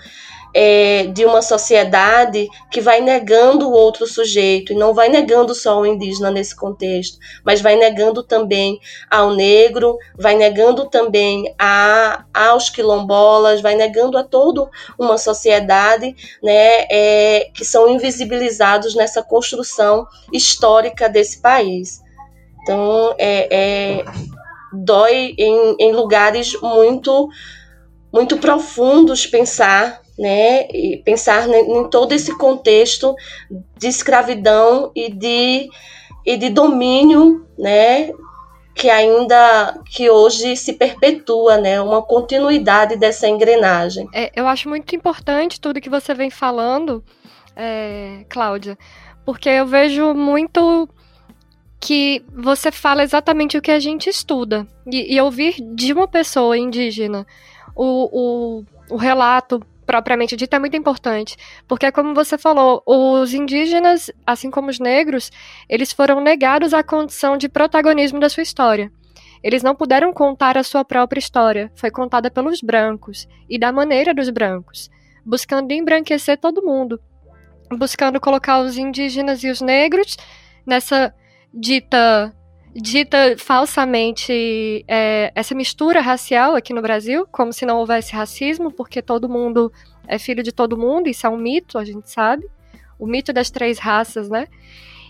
é, 0.53 1.07
de 1.07 1.25
uma 1.25 1.41
sociedade 1.41 2.47
que 2.71 2.81
vai 2.81 3.01
negando 3.01 3.67
o 3.67 3.71
outro 3.71 4.05
sujeito, 4.05 4.73
e 4.73 4.75
não 4.75 4.93
vai 4.93 5.09
negando 5.09 5.55
só 5.55 5.79
o 5.79 5.85
indígena 5.85 6.31
nesse 6.31 6.55
contexto, 6.55 7.17
mas 7.43 7.61
vai 7.61 7.75
negando 7.75 8.23
também 8.23 8.79
ao 9.09 9.31
negro, 9.33 9.97
vai 10.17 10.35
negando 10.35 10.89
também 10.89 11.53
a, 11.57 12.25
aos 12.33 12.69
quilombolas, 12.69 13.61
vai 13.61 13.75
negando 13.75 14.17
a 14.17 14.23
toda 14.23 14.69
uma 14.97 15.17
sociedade 15.17 16.15
né, 16.43 16.85
é, 16.89 17.49
que 17.53 17.63
são 17.63 17.89
invisibilizados 17.89 18.95
nessa 18.95 19.23
construção 19.23 20.05
histórica 20.31 21.07
desse 21.07 21.41
país. 21.41 22.01
Então, 22.61 23.15
é, 23.17 23.47
é 23.51 24.05
dói 24.71 25.35
em, 25.37 25.75
em 25.79 25.91
lugares 25.91 26.53
muito 26.61 27.29
muito 28.11 28.37
profundos 28.37 29.25
pensar 29.25 30.00
né, 30.21 30.67
e 30.69 31.01
pensar 31.03 31.49
em 31.49 31.89
todo 31.89 32.12
esse 32.12 32.38
contexto 32.38 33.15
de 33.75 33.88
escravidão 33.88 34.91
e 34.95 35.12
de, 35.12 35.67
e 36.23 36.38
de 36.38 36.49
domínio, 36.49 37.43
né, 37.57 38.12
que 38.75 38.88
ainda 38.88 39.81
que 39.89 40.12
hoje 40.12 40.55
se 40.55 40.73
perpetua, 40.73 41.57
né, 41.57 41.81
uma 41.81 42.03
continuidade 42.03 42.95
dessa 42.97 43.27
engrenagem. 43.27 44.07
É, 44.13 44.31
eu 44.36 44.47
acho 44.47 44.69
muito 44.69 44.95
importante 44.95 45.60
tudo 45.60 45.81
que 45.81 45.89
você 45.89 46.13
vem 46.13 46.29
falando, 46.29 47.03
é, 47.55 48.23
Cláudia, 48.29 48.77
porque 49.25 49.49
eu 49.49 49.65
vejo 49.65 50.13
muito 50.13 50.88
que 51.79 52.23
você 52.31 52.71
fala 52.71 53.01
exatamente 53.01 53.57
o 53.57 53.62
que 53.62 53.71
a 53.71 53.79
gente 53.79 54.07
estuda 54.07 54.67
e, 54.86 55.15
e 55.15 55.19
ouvir 55.19 55.55
de 55.73 55.91
uma 55.91 56.07
pessoa 56.07 56.55
indígena 56.55 57.25
o, 57.75 58.60
o, 58.60 58.65
o 58.88 58.97
relato 58.97 59.60
propriamente 59.91 60.38
dita 60.38 60.56
é 60.56 60.60
muito 60.60 60.77
importante, 60.77 61.36
porque 61.67 61.91
como 61.91 62.15
você 62.15 62.38
falou, 62.38 62.82
os 62.86 63.34
indígenas, 63.34 64.10
assim 64.25 64.49
como 64.49 64.69
os 64.69 64.80
negros, 64.80 65.30
eles 65.67 65.91
foram 65.91 66.21
negados 66.21 66.73
a 66.73 66.82
condição 66.82 67.36
de 67.36 67.49
protagonismo 67.49 68.17
da 68.17 68.30
sua 68.30 68.41
história. 68.41 68.89
Eles 69.43 69.62
não 69.62 69.75
puderam 69.75 70.13
contar 70.13 70.58
a 70.58 70.63
sua 70.63 70.86
própria 70.86 71.19
história, 71.19 71.69
foi 71.75 71.91
contada 71.91 72.32
pelos 72.32 72.62
brancos 72.62 73.27
e 73.49 73.60
da 73.60 73.69
maneira 73.69 74.13
dos 74.13 74.30
brancos, 74.30 74.89
buscando 75.25 75.73
embranquecer 75.73 76.38
todo 76.38 76.63
mundo, 76.63 76.97
buscando 77.77 78.21
colocar 78.21 78.62
os 78.62 78.77
indígenas 78.77 79.43
e 79.43 79.49
os 79.49 79.60
negros 79.60 80.15
nessa 80.65 81.13
dita 81.54 82.34
dita 82.73 83.36
falsamente 83.38 84.86
é, 84.88 85.31
essa 85.36 85.53
mistura 85.53 85.99
racial 86.01 86.55
aqui 86.55 86.73
no 86.73 86.81
Brasil, 86.81 87.27
como 87.31 87.51
se 87.51 87.65
não 87.65 87.77
houvesse 87.77 88.13
racismo, 88.13 88.71
porque 88.71 89.01
todo 89.01 89.27
mundo 89.27 89.71
é 90.07 90.17
filho 90.17 90.41
de 90.41 90.51
todo 90.51 90.77
mundo, 90.77 91.07
isso 91.07 91.27
é 91.27 91.29
um 91.29 91.38
mito, 91.38 91.77
a 91.77 91.84
gente 91.84 92.10
sabe. 92.10 92.45
O 92.97 93.05
mito 93.05 93.34
das 93.34 93.49
três 93.49 93.79
raças, 93.79 94.29
né? 94.29 94.47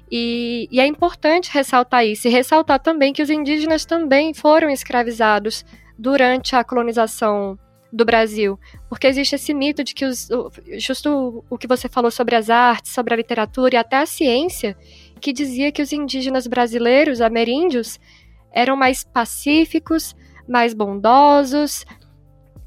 E, 0.09 0.67
e, 0.71 0.79
é 0.79 0.85
importante 0.85 1.51
ressaltar 1.53 2.05
isso, 2.05 2.27
e 2.27 2.31
ressaltar 2.31 2.79
também 2.79 3.13
que 3.13 3.21
os 3.21 3.29
indígenas 3.29 3.85
também 3.85 4.33
foram 4.33 4.69
escravizados 4.69 5.63
durante 5.97 6.55
a 6.55 6.63
colonização 6.63 7.57
do 7.93 8.05
Brasil, 8.05 8.59
porque 8.89 9.07
existe 9.07 9.35
esse 9.35 9.53
mito 9.53 9.83
de 9.83 9.93
que 9.93 10.05
os, 10.05 10.29
justo 10.77 11.43
o 11.49 11.57
que 11.57 11.67
você 11.67 11.89
falou 11.89 12.09
sobre 12.09 12.35
as 12.35 12.49
artes, 12.49 12.93
sobre 12.93 13.13
a 13.13 13.17
literatura 13.17 13.75
e 13.75 13.77
até 13.77 13.97
a 13.97 14.05
ciência, 14.05 14.77
que 15.21 15.31
dizia 15.31 15.71
que 15.71 15.81
os 15.81 15.93
indígenas 15.93 16.47
brasileiros, 16.47 17.21
ameríndios, 17.21 17.99
eram 18.51 18.75
mais 18.75 19.03
pacíficos, 19.03 20.15
mais 20.47 20.73
bondosos, 20.73 21.85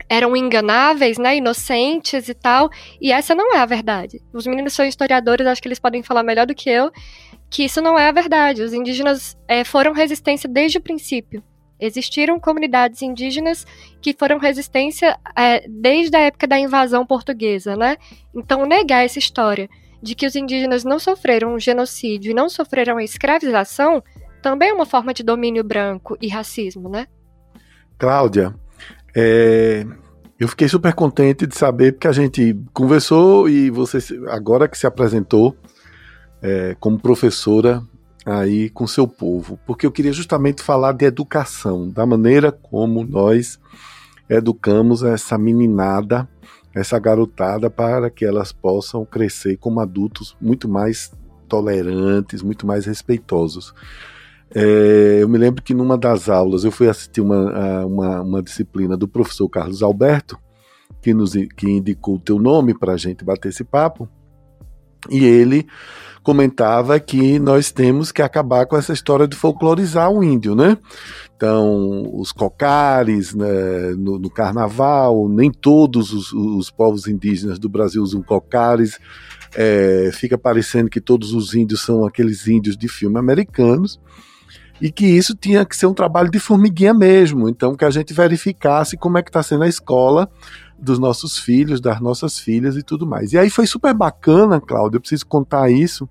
eram 0.08 0.36
enganáveis, 0.36 1.18
né, 1.18 1.36
inocentes 1.36 2.28
e 2.28 2.34
tal, 2.34 2.70
e 3.00 3.10
essa 3.10 3.34
não 3.34 3.54
é 3.54 3.58
a 3.58 3.66
verdade. 3.66 4.22
Os 4.32 4.46
meninos 4.46 4.72
são 4.72 4.86
historiadores, 4.86 5.46
acho 5.46 5.60
que 5.60 5.68
eles 5.68 5.80
podem 5.80 6.02
falar 6.02 6.22
melhor 6.22 6.46
do 6.46 6.54
que 6.54 6.70
eu, 6.70 6.90
que 7.50 7.64
isso 7.64 7.80
não 7.82 7.98
é 7.98 8.08
a 8.08 8.12
verdade. 8.12 8.62
Os 8.62 8.72
indígenas 8.72 9.36
é, 9.48 9.64
foram 9.64 9.92
resistência 9.92 10.48
desde 10.48 10.78
o 10.78 10.82
princípio. 10.82 11.42
Existiram 11.78 12.38
comunidades 12.38 13.02
indígenas 13.02 13.66
que 14.00 14.14
foram 14.14 14.38
resistência 14.38 15.18
é, 15.36 15.66
desde 15.68 16.16
a 16.16 16.20
época 16.20 16.46
da 16.46 16.58
invasão 16.58 17.04
portuguesa, 17.04 17.76
né? 17.76 17.96
Então, 18.34 18.64
negar 18.64 19.04
essa 19.04 19.18
história 19.18 19.68
de 20.04 20.14
que 20.14 20.26
os 20.26 20.36
indígenas 20.36 20.84
não 20.84 20.98
sofreram 20.98 21.54
um 21.54 21.58
genocídio 21.58 22.30
e 22.30 22.34
não 22.34 22.48
sofreram 22.48 22.98
a 22.98 23.02
escravização 23.02 24.02
também 24.42 24.68
é 24.68 24.72
uma 24.74 24.84
forma 24.84 25.14
de 25.14 25.22
domínio 25.22 25.64
branco 25.64 26.18
e 26.20 26.28
racismo, 26.28 26.90
né? 26.90 27.06
Cláudia, 27.98 28.54
é, 29.16 29.86
eu 30.38 30.46
fiquei 30.46 30.68
super 30.68 30.92
contente 30.92 31.46
de 31.46 31.56
saber 31.56 31.92
porque 31.92 32.06
a 32.06 32.12
gente 32.12 32.54
conversou 32.74 33.48
e 33.48 33.70
você 33.70 33.98
agora 34.28 34.68
que 34.68 34.76
se 34.76 34.86
apresentou 34.86 35.56
é, 36.42 36.76
como 36.78 36.98
professora 36.98 37.82
aí 38.26 38.68
com 38.68 38.86
seu 38.86 39.08
povo, 39.08 39.58
porque 39.66 39.86
eu 39.86 39.92
queria 39.92 40.12
justamente 40.12 40.62
falar 40.62 40.92
de 40.92 41.06
educação, 41.06 41.88
da 41.88 42.04
maneira 42.04 42.52
como 42.52 43.02
nós 43.02 43.58
educamos 44.28 45.02
essa 45.02 45.38
meninada 45.38 46.28
essa 46.74 46.98
garotada 46.98 47.70
para 47.70 48.10
que 48.10 48.24
elas 48.24 48.52
possam 48.52 49.04
crescer 49.04 49.56
como 49.56 49.80
adultos 49.80 50.36
muito 50.40 50.68
mais 50.68 51.12
tolerantes, 51.48 52.42
muito 52.42 52.66
mais 52.66 52.84
respeitosos. 52.84 53.72
É, 54.54 55.18
eu 55.20 55.28
me 55.28 55.38
lembro 55.38 55.62
que 55.62 55.74
numa 55.74 55.96
das 55.96 56.28
aulas 56.28 56.64
eu 56.64 56.70
fui 56.70 56.88
assistir 56.88 57.20
uma, 57.20 57.84
uma, 57.84 58.20
uma 58.22 58.42
disciplina 58.42 58.96
do 58.96 59.06
professor 59.06 59.48
Carlos 59.48 59.82
Alberto, 59.82 60.38
que, 61.00 61.14
nos, 61.14 61.32
que 61.32 61.70
indicou 61.70 62.16
o 62.16 62.20
teu 62.20 62.38
nome 62.38 62.76
para 62.76 62.92
a 62.92 62.96
gente 62.96 63.24
bater 63.24 63.48
esse 63.48 63.64
papo, 63.64 64.08
e 65.10 65.24
ele 65.24 65.66
comentava 66.24 66.98
que 66.98 67.38
nós 67.38 67.70
temos 67.70 68.10
que 68.10 68.22
acabar 68.22 68.66
com 68.66 68.76
essa 68.76 68.94
história 68.94 69.28
de 69.28 69.36
folclorizar 69.36 70.10
o 70.10 70.24
índio, 70.24 70.56
né? 70.56 70.78
Então, 71.36 72.10
os 72.14 72.32
cocares 72.32 73.34
né, 73.34 73.94
no, 73.98 74.18
no, 74.18 74.30
carnaval, 74.30 75.28
nem 75.28 75.52
todos 75.52 76.12
os, 76.12 76.32
os, 76.32 76.70
povos 76.70 77.06
indígenas 77.06 77.58
do 77.58 77.68
Brasil 77.68 78.02
usam 78.02 78.22
cocares. 78.22 78.98
É, 79.54 80.10
fica 80.12 80.38
parecendo 80.38 80.88
que 80.88 81.00
todos 81.00 81.32
os 81.32 81.54
índios 81.54 81.82
são 81.82 82.06
aqueles 82.06 82.48
índios 82.48 82.76
de 82.76 82.88
filme 82.88 83.18
americanos 83.18 84.00
e 84.80 84.90
que 84.90 85.06
isso 85.06 85.34
tinha 85.34 85.64
que 85.64 85.76
ser 85.76 85.86
um 85.86 85.94
trabalho 85.94 86.30
de 86.30 86.40
formiguinha 86.40 86.94
mesmo. 86.94 87.48
Então, 87.48 87.76
que 87.76 87.84
a 87.84 87.90
gente 87.90 88.14
verificasse 88.14 88.96
como 88.96 89.18
é 89.18 89.22
que 89.22 89.28
está 89.28 89.42
sendo 89.42 89.64
a 89.64 89.68
escola 89.68 90.28
dos 90.78 90.98
nossos 90.98 91.38
filhos, 91.38 91.80
das 91.80 92.00
nossas 92.00 92.38
filhas 92.38 92.76
e 92.76 92.82
tudo 92.82 93.06
mais. 93.06 93.32
E 93.32 93.38
aí 93.38 93.48
foi 93.48 93.66
super 93.66 93.94
bacana, 93.94 94.60
Cláudia, 94.60 94.96
eu 94.96 95.00
preciso 95.00 95.26
contar 95.26 95.70
isso, 95.70 96.08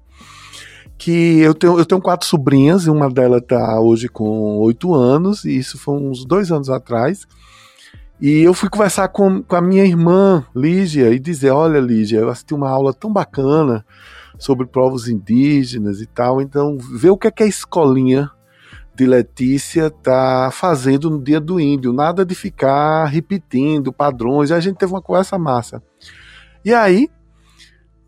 que 1.04 1.42
eu 1.42 1.54
tenho, 1.54 1.78
eu 1.78 1.86
tenho 1.86 2.00
quatro 2.00 2.26
sobrinhas, 2.26 2.86
e 2.86 2.89
uma 2.89 3.10
delas 3.10 3.42
está 3.42 3.78
hoje 3.78 4.08
com 4.08 4.58
oito 4.60 4.94
anos, 4.94 5.44
e 5.44 5.58
isso 5.58 5.78
foi 5.78 5.96
uns 5.96 6.24
dois 6.24 6.50
anos 6.50 6.70
atrás. 6.70 7.28
E 8.22 8.42
eu 8.42 8.54
fui 8.54 8.70
conversar 8.70 9.10
com, 9.10 9.44
com 9.44 9.56
a 9.58 9.62
minha 9.62 9.84
irmã, 9.84 10.46
Lígia, 10.56 11.10
e 11.10 11.20
dizer: 11.20 11.50
Olha, 11.50 11.82
Lígia, 11.82 12.20
eu 12.20 12.30
assisti 12.30 12.54
uma 12.54 12.70
aula 12.70 12.94
tão 12.94 13.12
bacana 13.12 13.86
sobre 14.39 14.66
povos 14.66 15.10
indígenas 15.10 16.00
e 16.00 16.06
tal, 16.06 16.42
então 16.42 16.78
vê 16.78 17.10
o 17.10 17.18
que 17.18 17.28
é 17.28 17.32
que 17.32 17.44
a 17.44 17.48
escolinha 17.48 18.32
de 18.96 19.06
Letícia 19.06 19.89
tá 19.92 20.52
fazendo 20.54 21.10
no 21.10 21.22
dia 21.22 21.42
do 21.42 21.60
índio, 21.60 21.92
nada 21.92 22.26
de 22.26 22.34
ficar 22.34 23.08
repetindo 23.08 23.92
padrões. 23.92 24.54
A 24.54 24.60
gente 24.62 24.78
teve 24.78 24.94
uma 24.94 25.02
conversa 25.02 25.38
massa. 25.38 25.84
E 26.63 26.74
aí, 26.74 27.10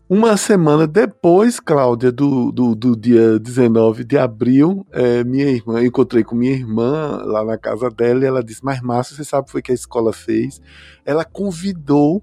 uma 0.08 0.36
semana 0.36 0.86
depois, 0.86 1.58
Cláudia, 1.58 2.12
do, 2.12 2.52
do, 2.52 2.74
do 2.76 2.96
dia 2.96 3.40
19 3.40 4.04
de 4.04 4.16
abril, 4.16 4.86
é, 4.92 5.24
minha 5.24 5.46
irmã, 5.46 5.80
eu 5.80 5.86
encontrei 5.86 6.22
com 6.22 6.36
minha 6.36 6.52
irmã 6.52 7.22
lá 7.24 7.44
na 7.44 7.58
casa 7.58 7.90
dela 7.90 8.22
e 8.22 8.26
ela 8.26 8.42
disse: 8.42 8.64
Mas 8.64 8.80
Márcio, 8.80 9.16
você 9.16 9.24
sabe 9.24 9.48
o 9.48 9.52
que 9.52 9.62
que 9.62 9.72
a 9.72 9.74
escola 9.74 10.12
fez? 10.12 10.60
Ela 11.04 11.24
convidou 11.24 12.22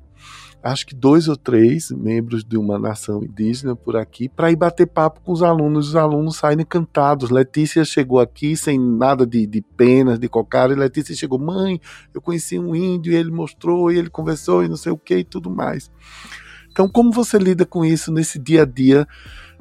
acho 0.63 0.87
que 0.87 0.95
dois 0.95 1.27
ou 1.27 1.35
três 1.35 1.91
membros 1.91 2.41
de 2.45 2.57
uma 2.57 2.79
nação 2.79 3.21
indígena 3.21 3.75
por 3.75 3.97
aqui 3.97 4.29
para 4.29 4.49
ir 4.49 4.55
bater 4.55 4.87
papo 4.87 5.19
com 5.19 5.33
os 5.33 5.43
alunos. 5.43 5.89
Os 5.89 5.95
alunos 5.97 6.37
saem 6.37 6.61
encantados. 6.61 7.29
Letícia 7.29 7.83
chegou 7.83 8.17
aqui 8.17 8.55
sem 8.55 8.79
nada 8.79 9.27
de, 9.27 9.45
de 9.45 9.61
penas, 9.61 10.17
de 10.17 10.29
cocar. 10.29 10.71
E 10.71 10.75
Letícia 10.75 11.13
chegou, 11.13 11.37
mãe, 11.37 11.81
eu 12.13 12.21
conheci 12.21 12.57
um 12.57 12.73
índio 12.73 13.11
e 13.11 13.15
ele 13.17 13.29
mostrou 13.29 13.91
e 13.91 13.97
ele 13.97 14.09
conversou 14.09 14.63
e 14.63 14.69
não 14.69 14.77
sei 14.77 14.93
o 14.93 14.97
que 14.97 15.17
e 15.17 15.23
tudo 15.25 15.51
mais. 15.51 15.91
Então, 16.73 16.89
como 16.89 17.11
você 17.11 17.37
lida 17.37 17.67
com 17.67 17.85
isso 17.85 18.11
nesse 18.11 18.39
dia 18.39 18.63
a 18.63 18.65
dia? 18.65 19.07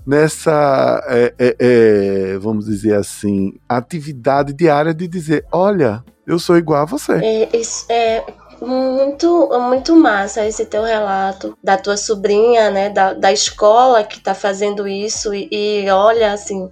Nessa, 0.05 1.05
é, 1.07 1.35
é, 1.39 1.57
é, 1.61 2.39
vamos 2.39 2.65
dizer 2.65 2.95
assim, 2.95 3.53
atividade 3.69 4.53
diária 4.55 4.93
de 4.95 5.07
dizer: 5.07 5.45
olha, 5.53 6.03
eu 6.27 6.39
sou 6.39 6.57
igual 6.57 6.83
a 6.83 6.87
você. 6.87 7.13
É, 7.23 7.57
isso, 7.57 7.85
é, 7.89 8.25
muito, 8.61 9.51
muito 9.61 9.95
massa 9.95 10.47
esse 10.47 10.65
teu 10.65 10.83
relato 10.83 11.57
da 11.63 11.77
tua 11.77 11.99
sobrinha, 11.99 12.71
né, 12.71 12.89
da, 12.89 13.13
da 13.13 13.31
escola 13.31 14.03
que 14.03 14.17
está 14.19 14.35
fazendo 14.35 14.89
isso 14.89 15.35
e, 15.35 15.49
e, 15.53 15.91
olha, 15.91 16.33
assim, 16.33 16.69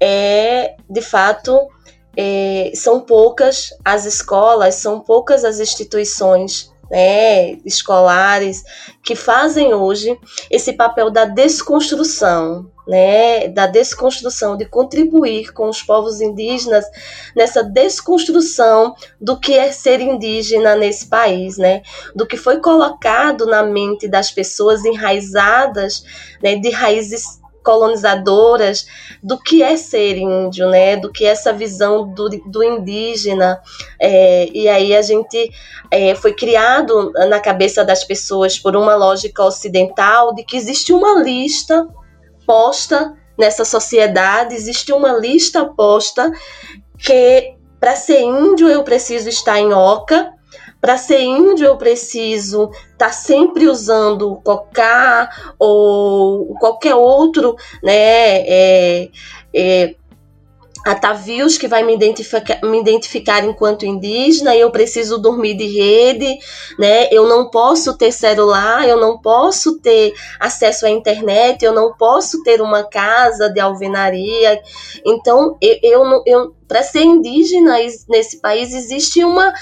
é 0.00 0.74
de 0.88 1.00
fato 1.00 1.56
é, 2.16 2.72
são 2.74 3.00
poucas 3.00 3.70
as 3.84 4.04
escolas, 4.04 4.74
são 4.74 5.00
poucas 5.00 5.44
as 5.44 5.60
instituições 5.60 6.69
né, 6.90 7.52
escolares 7.64 8.64
que 9.02 9.14
fazem 9.14 9.72
hoje 9.72 10.18
esse 10.50 10.72
papel 10.72 11.10
da 11.10 11.24
desconstrução, 11.24 12.70
né, 12.88 13.48
da 13.48 13.66
desconstrução, 13.66 14.56
de 14.56 14.64
contribuir 14.64 15.52
com 15.52 15.68
os 15.68 15.82
povos 15.82 16.20
indígenas 16.20 16.84
nessa 17.36 17.62
desconstrução 17.62 18.94
do 19.20 19.38
que 19.38 19.52
é 19.52 19.70
ser 19.70 20.00
indígena 20.00 20.74
nesse 20.74 21.06
país, 21.08 21.56
né, 21.56 21.82
do 22.14 22.26
que 22.26 22.36
foi 22.36 22.58
colocado 22.60 23.46
na 23.46 23.62
mente 23.62 24.08
das 24.08 24.30
pessoas 24.30 24.84
enraizadas, 24.84 26.02
né, 26.42 26.56
de 26.56 26.70
raízes 26.70 27.39
colonizadoras 27.62 28.86
do 29.22 29.38
que 29.38 29.62
é 29.62 29.76
ser 29.76 30.16
índio, 30.16 30.68
né? 30.68 30.96
Do 30.96 31.10
que 31.10 31.24
é 31.24 31.28
essa 31.28 31.52
visão 31.52 32.12
do, 32.12 32.28
do 32.46 32.62
indígena. 32.62 33.60
É, 34.00 34.48
e 34.52 34.68
aí 34.68 34.94
a 34.94 35.02
gente 35.02 35.50
é, 35.90 36.14
foi 36.14 36.32
criado 36.32 37.12
na 37.28 37.40
cabeça 37.40 37.84
das 37.84 38.04
pessoas 38.04 38.58
por 38.58 38.76
uma 38.76 38.94
lógica 38.94 39.44
ocidental 39.44 40.34
de 40.34 40.44
que 40.44 40.56
existe 40.56 40.92
uma 40.92 41.22
lista 41.22 41.86
posta 42.46 43.14
nessa 43.38 43.64
sociedade, 43.64 44.54
existe 44.54 44.92
uma 44.92 45.12
lista 45.12 45.64
posta 45.64 46.30
que 46.98 47.54
para 47.80 47.96
ser 47.96 48.20
índio 48.20 48.68
eu 48.68 48.84
preciso 48.84 49.28
estar 49.28 49.58
em 49.58 49.72
oca, 49.72 50.32
para 50.80 50.96
ser 50.96 51.20
índio 51.20 51.66
eu 51.66 51.76
preciso 51.76 52.70
estar 52.92 53.06
tá 53.06 53.12
sempre 53.12 53.68
usando 53.68 54.40
cocá 54.42 55.28
ou 55.58 56.54
qualquer 56.58 56.94
outro, 56.94 57.54
né, 57.82 58.40
é, 58.46 59.10
é, 59.54 59.94
atavios 60.86 61.58
que 61.58 61.68
vai 61.68 61.82
me 61.82 61.94
identificar, 61.94 62.60
me 62.62 62.80
identificar 62.80 63.44
enquanto 63.44 63.84
indígena, 63.84 64.56
eu 64.56 64.70
preciso 64.70 65.18
dormir 65.18 65.54
de 65.54 65.66
rede, 65.66 66.38
né? 66.78 67.08
Eu 67.10 67.28
não 67.28 67.50
posso 67.50 67.96
ter 67.96 68.12
celular, 68.12 68.88
eu 68.88 68.98
não 68.98 69.18
posso 69.18 69.78
ter 69.78 70.14
acesso 70.38 70.86
à 70.86 70.90
internet, 70.90 71.64
eu 71.64 71.74
não 71.74 71.92
posso 71.92 72.42
ter 72.42 72.62
uma 72.62 72.82
casa 72.82 73.48
de 73.50 73.60
alvenaria. 73.60 74.60
Então, 75.04 75.58
eu, 75.60 75.78
eu, 75.82 76.22
eu 76.26 76.54
para 76.66 76.82
ser 76.82 77.02
indígena 77.02 77.76
nesse 78.08 78.40
país 78.40 78.72
existe 78.72 79.22
uma 79.24 79.52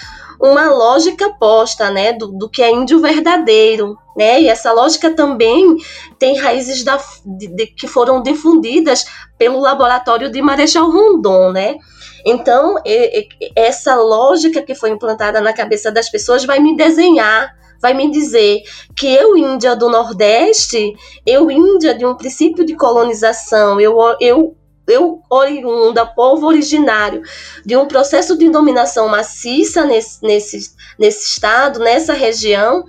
uma 0.41 0.71
lógica 0.71 1.31
posta, 1.39 1.91
né, 1.91 2.13
do, 2.13 2.29
do 2.29 2.49
que 2.49 2.63
é 2.63 2.71
índio 2.71 3.01
verdadeiro, 3.01 3.97
né? 4.17 4.41
E 4.41 4.49
essa 4.49 4.73
lógica 4.73 5.11
também 5.15 5.77
tem 6.19 6.37
raízes 6.37 6.83
da, 6.85 7.01
de, 7.25 7.49
de, 7.49 7.67
que 7.67 7.87
foram 7.87 8.23
difundidas 8.23 9.05
pelo 9.37 9.61
laboratório 9.61 10.31
de 10.31 10.41
Marechal 10.43 10.91
Rondon, 10.91 11.53
né? 11.53 11.77
Então, 12.25 12.77
e, 12.85 13.29
e, 13.41 13.53
essa 13.55 13.95
lógica 13.95 14.63
que 14.63 14.75
foi 14.75 14.91
implantada 14.91 15.41
na 15.41 15.53
cabeça 15.53 15.91
das 15.91 16.11
pessoas 16.11 16.45
vai 16.45 16.59
me 16.59 16.77
desenhar, 16.77 17.57
vai 17.81 17.95
me 17.95 18.11
dizer 18.11 18.63
que 18.97 19.07
eu, 19.07 19.37
Índia 19.37 19.75
do 19.77 19.89
Nordeste, 19.89 20.93
eu, 21.25 21.51
Índia 21.51 21.95
de 21.95 22.05
um 22.05 22.17
princípio 22.17 22.65
de 22.65 22.75
colonização, 22.75 23.81
eu, 23.81 23.97
eu 24.21 24.57
eu 24.91 25.23
oriunda, 25.29 26.07
povo 26.07 26.47
originário 26.47 27.23
de 27.65 27.77
um 27.77 27.87
processo 27.87 28.37
de 28.37 28.49
dominação 28.49 29.09
maciça 29.09 29.85
nesse, 29.85 30.23
nesse, 30.23 30.73
nesse 30.99 31.27
estado, 31.27 31.79
nessa 31.79 32.13
região, 32.13 32.85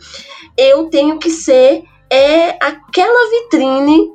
eu 0.58 0.90
tenho 0.90 1.20
que 1.20 1.30
ser 1.30 1.84
é 2.12 2.58
aquela 2.60 3.30
vitrine 3.30 4.12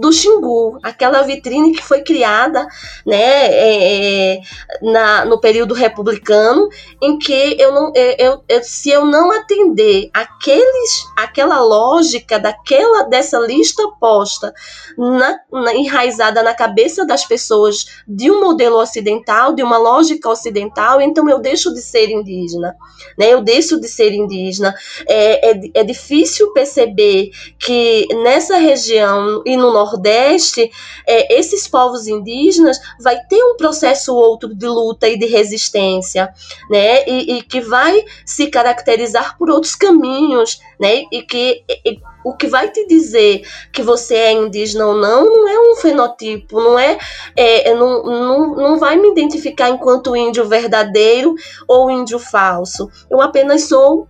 do 0.00 0.12
Xingu, 0.12 0.78
aquela 0.82 1.22
vitrine 1.22 1.72
que 1.72 1.82
foi 1.82 2.02
criada 2.02 2.66
né, 3.04 3.16
é, 3.16 4.34
é, 4.34 4.40
na, 4.80 5.24
no 5.24 5.40
período 5.40 5.74
republicano, 5.74 6.68
em 7.02 7.18
que 7.18 7.56
eu 7.58 7.72
não, 7.72 7.92
eu, 7.94 8.42
eu, 8.48 8.62
se 8.62 8.90
eu 8.90 9.04
não 9.04 9.32
atender 9.32 10.10
aqueles, 10.14 11.04
aquela 11.16 11.60
lógica 11.60 12.38
daquela 12.38 13.02
dessa 13.02 13.38
lista 13.38 13.82
posta 13.98 14.54
na, 14.96 15.36
na, 15.52 15.74
enraizada 15.74 16.40
na 16.40 16.54
cabeça 16.54 17.04
das 17.04 17.24
pessoas 17.24 17.86
de 18.06 18.30
um 18.30 18.40
modelo 18.40 18.78
ocidental, 18.78 19.54
de 19.54 19.62
uma 19.62 19.76
lógica 19.76 20.28
ocidental, 20.30 21.00
então 21.00 21.28
eu 21.28 21.40
deixo 21.40 21.74
de 21.74 21.82
ser 21.82 22.10
indígena, 22.10 22.76
né, 23.18 23.32
eu 23.32 23.42
deixo 23.42 23.80
de 23.80 23.88
ser 23.88 24.12
indígena. 24.12 24.72
É, 25.08 25.50
é, 25.50 25.60
é 25.74 25.84
difícil 25.84 26.52
perceber 26.52 27.23
que 27.58 28.06
nessa 28.22 28.56
região 28.56 29.42
e 29.44 29.56
no 29.56 29.72
Nordeste, 29.72 30.70
é, 31.06 31.38
esses 31.38 31.68
povos 31.68 32.06
indígenas 32.06 32.78
vai 33.00 33.18
ter 33.28 33.42
um 33.42 33.56
processo 33.56 34.14
outro 34.14 34.54
de 34.54 34.66
luta 34.66 35.08
e 35.08 35.18
de 35.18 35.26
resistência, 35.26 36.32
né? 36.70 37.06
E, 37.06 37.38
e 37.38 37.42
que 37.42 37.60
vai 37.60 38.04
se 38.24 38.48
caracterizar 38.48 39.36
por 39.38 39.50
outros 39.50 39.74
caminhos, 39.74 40.60
né? 40.80 41.04
E 41.10 41.22
que 41.22 41.64
e, 41.68 41.98
o 42.24 42.34
que 42.34 42.46
vai 42.46 42.70
te 42.70 42.86
dizer 42.86 43.46
que 43.70 43.82
você 43.82 44.14
é 44.14 44.32
indígena 44.32 44.86
ou 44.86 44.94
não 44.94 45.24
não 45.24 45.48
é 45.48 45.72
um 45.72 45.76
fenotipo, 45.76 46.60
não 46.60 46.78
é, 46.78 46.98
é 47.36 47.74
não, 47.74 48.02
não, 48.02 48.56
não 48.56 48.78
vai 48.78 48.96
me 48.96 49.10
identificar 49.10 49.68
enquanto 49.68 50.16
índio 50.16 50.48
verdadeiro 50.48 51.34
ou 51.68 51.90
índio 51.90 52.18
falso. 52.18 52.90
Eu 53.10 53.20
apenas 53.20 53.64
sou 53.64 54.08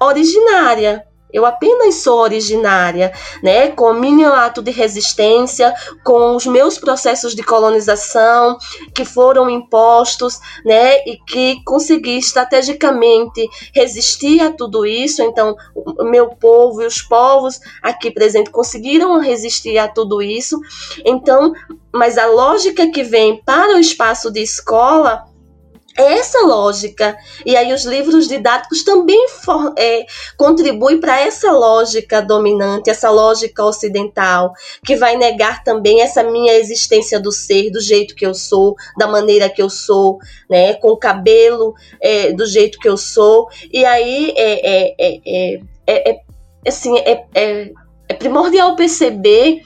originária, 0.00 1.04
eu 1.32 1.44
apenas 1.44 1.96
sou 1.96 2.20
originária, 2.20 3.12
né, 3.42 3.68
com 3.68 3.90
o 3.90 3.94
mínimo 3.94 4.32
ato 4.32 4.62
de 4.62 4.70
resistência, 4.70 5.74
com 6.04 6.34
os 6.34 6.46
meus 6.46 6.78
processos 6.78 7.34
de 7.34 7.42
colonização 7.42 8.56
que 8.94 9.04
foram 9.04 9.50
impostos, 9.50 10.38
né, 10.64 10.98
e 11.06 11.18
que 11.26 11.62
consegui 11.64 12.18
estrategicamente 12.18 13.48
resistir 13.74 14.40
a 14.40 14.50
tudo 14.52 14.86
isso. 14.86 15.22
Então, 15.22 15.56
o 15.74 16.04
meu 16.04 16.28
povo 16.28 16.82
e 16.82 16.86
os 16.86 17.02
povos 17.02 17.60
aqui 17.82 18.10
presentes 18.10 18.52
conseguiram 18.52 19.20
resistir 19.20 19.78
a 19.78 19.88
tudo 19.88 20.22
isso. 20.22 20.58
Então, 21.04 21.52
mas 21.92 22.18
a 22.18 22.26
lógica 22.26 22.90
que 22.90 23.02
vem 23.02 23.42
para 23.44 23.76
o 23.76 23.80
espaço 23.80 24.30
de 24.30 24.40
escola 24.40 25.24
essa 25.98 26.40
lógica. 26.46 27.16
E 27.44 27.56
aí 27.56 27.72
os 27.72 27.84
livros 27.84 28.28
didáticos 28.28 28.84
também 28.84 29.28
for, 29.28 29.74
é, 29.76 30.06
contribuem 30.36 31.00
para 31.00 31.20
essa 31.20 31.50
lógica 31.50 32.22
dominante, 32.22 32.88
essa 32.88 33.10
lógica 33.10 33.64
ocidental, 33.64 34.52
que 34.84 34.94
vai 34.96 35.16
negar 35.16 35.64
também 35.64 36.00
essa 36.00 36.22
minha 36.22 36.54
existência 36.54 37.18
do 37.18 37.32
ser, 37.32 37.70
do 37.70 37.80
jeito 37.80 38.14
que 38.14 38.24
eu 38.24 38.34
sou, 38.34 38.76
da 38.96 39.08
maneira 39.08 39.48
que 39.48 39.60
eu 39.60 39.68
sou, 39.68 40.18
né, 40.48 40.74
com 40.74 40.88
o 40.88 40.96
cabelo 40.96 41.74
é, 42.00 42.32
do 42.32 42.46
jeito 42.46 42.78
que 42.78 42.88
eu 42.88 42.96
sou. 42.96 43.48
E 43.72 43.84
aí 43.84 44.32
é, 44.36 44.70
é, 44.70 44.94
é, 44.98 45.60
é, 45.86 46.10
é 46.10 46.20
assim, 46.66 46.96
é, 46.98 47.24
é, 47.34 47.72
é 48.08 48.14
primordial 48.14 48.76
perceber 48.76 49.62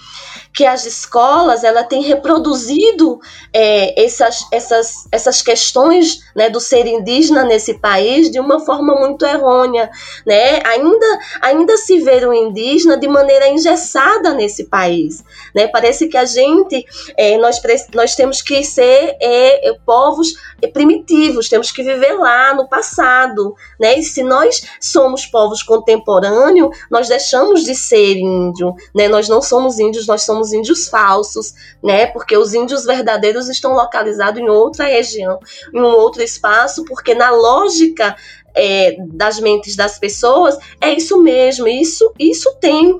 que 0.55 0.67
as 0.67 0.85
escolas 0.85 1.65
ela 1.65 1.83
tem 1.83 2.03
reproduzido 2.03 3.19
é, 3.53 4.05
essas, 4.05 4.47
essas, 4.53 5.07
essas 5.11 5.41
questões 5.41 6.21
né, 6.37 6.51
do 6.51 6.61
ser 6.61 6.87
indígena 6.87 7.45
nesse 7.45 7.75
país 7.75 8.31
de 8.31 8.39
uma 8.39 8.61
forma 8.61 8.95
muito 8.95 9.25
errônea. 9.25 9.91
Né? 10.27 10.61
Ainda, 10.65 11.19
ainda 11.41 11.77
se 11.79 11.99
vê 12.01 12.25
o 12.27 12.35
indígena 12.35 12.97
de 12.97 13.09
maneira 13.09 13.49
engessada 13.49 14.35
nesse 14.35 14.65
país. 14.65 15.25
Né? 15.55 15.67
Parece 15.69 16.09
que 16.09 16.17
a 16.17 16.25
gente, 16.25 16.85
é, 17.17 17.39
nós, 17.39 17.61
nós 17.95 18.15
temos 18.15 18.43
que 18.43 18.63
ser 18.63 19.17
é, 19.21 19.71
é 19.71 19.75
povos 19.87 20.35
primitivos, 20.73 21.49
temos 21.49 21.71
que 21.71 21.83
viver 21.83 22.13
lá 22.15 22.55
no 22.55 22.69
passado. 22.69 23.55
Né? 23.81 23.99
E 23.99 24.03
se 24.03 24.23
nós 24.23 24.63
somos 24.81 25.25
povos 25.25 25.63
contemporâneos, 25.63 26.77
nós 26.91 27.09
deixamos 27.09 27.65
de 27.65 27.75
ser 27.75 28.17
índio. 28.17 28.75
Né? 28.95 29.09
Nós 29.09 29.29
não 29.29 29.41
somos 29.41 29.79
índios, 29.79 30.07
nós 30.07 30.23
somos 30.23 30.42
somos 30.43 30.53
índios 30.53 30.89
falsos, 30.89 31.55
né? 31.83 32.07
Porque 32.07 32.37
os 32.37 32.53
índios 32.53 32.85
verdadeiros 32.85 33.49
estão 33.49 33.73
localizados 33.73 34.41
em 34.41 34.49
outra 34.49 34.87
região, 34.87 35.39
em 35.73 35.81
um 35.81 35.85
outro 35.85 36.23
espaço, 36.23 36.85
porque 36.85 37.15
na 37.15 37.31
lógica 37.31 38.17
é, 38.55 38.97
das 38.99 39.39
mentes 39.39 39.77
das 39.77 39.99
pessoas 39.99 40.59
é 40.81 40.93
isso 40.93 41.23
mesmo. 41.23 41.69
Isso, 41.69 42.13
isso 42.19 42.53
tem 42.61 42.99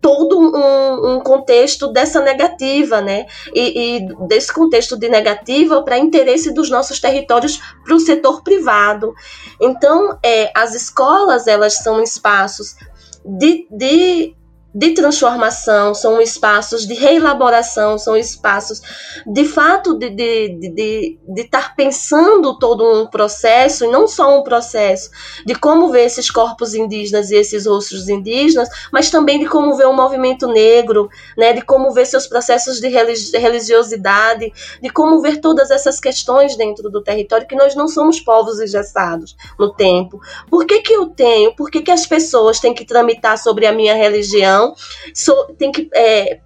todo 0.00 0.38
um, 0.38 1.14
um, 1.14 1.20
contexto 1.20 1.88
dessa 1.88 2.20
negativa, 2.20 3.00
né? 3.00 3.26
E, 3.54 3.96
e 3.96 4.26
desse 4.28 4.52
contexto 4.52 4.96
de 4.98 5.08
negativa 5.08 5.82
para 5.82 5.98
interesse 5.98 6.52
dos 6.52 6.70
nossos 6.70 7.00
territórios 7.00 7.58
para 7.84 7.94
o 7.94 8.00
setor 8.00 8.42
privado. 8.42 9.14
Então, 9.60 10.18
é, 10.22 10.50
as 10.54 10.74
escolas 10.74 11.46
elas 11.46 11.78
são 11.78 12.02
espaços 12.02 12.76
de, 13.24 13.66
de 13.70 14.36
de 14.74 14.90
transformação, 14.92 15.94
são 15.94 16.20
espaços 16.20 16.86
de 16.86 16.94
reelaboração, 16.94 17.96
são 17.96 18.16
espaços 18.16 18.80
de 19.26 19.44
fato 19.44 19.94
de 19.98 20.10
de, 20.10 20.48
de, 20.58 21.18
de 21.26 21.40
estar 21.42 21.76
pensando 21.76 22.58
todo 22.58 22.84
um 22.84 23.06
processo, 23.06 23.84
e 23.84 23.88
não 23.88 24.08
só 24.08 24.38
um 24.38 24.42
processo 24.42 25.10
de 25.46 25.54
como 25.54 25.90
ver 25.90 26.04
esses 26.04 26.30
corpos 26.30 26.74
indígenas 26.74 27.30
e 27.30 27.36
esses 27.36 27.66
rostos 27.66 28.08
indígenas, 28.08 28.68
mas 28.92 29.10
também 29.10 29.38
de 29.38 29.46
como 29.46 29.76
ver 29.76 29.86
o 29.86 29.92
movimento 29.92 30.46
negro, 30.46 31.08
né, 31.36 31.52
de 31.52 31.62
como 31.62 31.92
ver 31.92 32.06
seus 32.06 32.26
processos 32.26 32.80
de 32.80 32.88
religiosidade, 32.88 34.52
de 34.82 34.90
como 34.90 35.20
ver 35.20 35.40
todas 35.40 35.70
essas 35.70 36.00
questões 36.00 36.56
dentro 36.56 36.90
do 36.90 37.02
território, 37.02 37.46
que 37.46 37.56
nós 37.56 37.74
não 37.74 37.88
somos 37.88 38.20
povos 38.20 38.60
engessados 38.60 39.36
no 39.58 39.72
tempo. 39.72 40.20
Por 40.50 40.66
que, 40.66 40.80
que 40.80 40.92
eu 40.92 41.06
tenho? 41.06 41.54
Por 41.54 41.70
que, 41.70 41.82
que 41.82 41.90
as 41.90 42.06
pessoas 42.06 42.60
têm 42.60 42.74
que 42.74 42.84
tramitar 42.84 43.38
sobre 43.38 43.66
a 43.66 43.72
minha 43.72 43.94
religião? 43.94 44.63
Sou, 45.14 45.54
tem 45.58 45.72
que 45.72 45.88
é, 45.94 46.38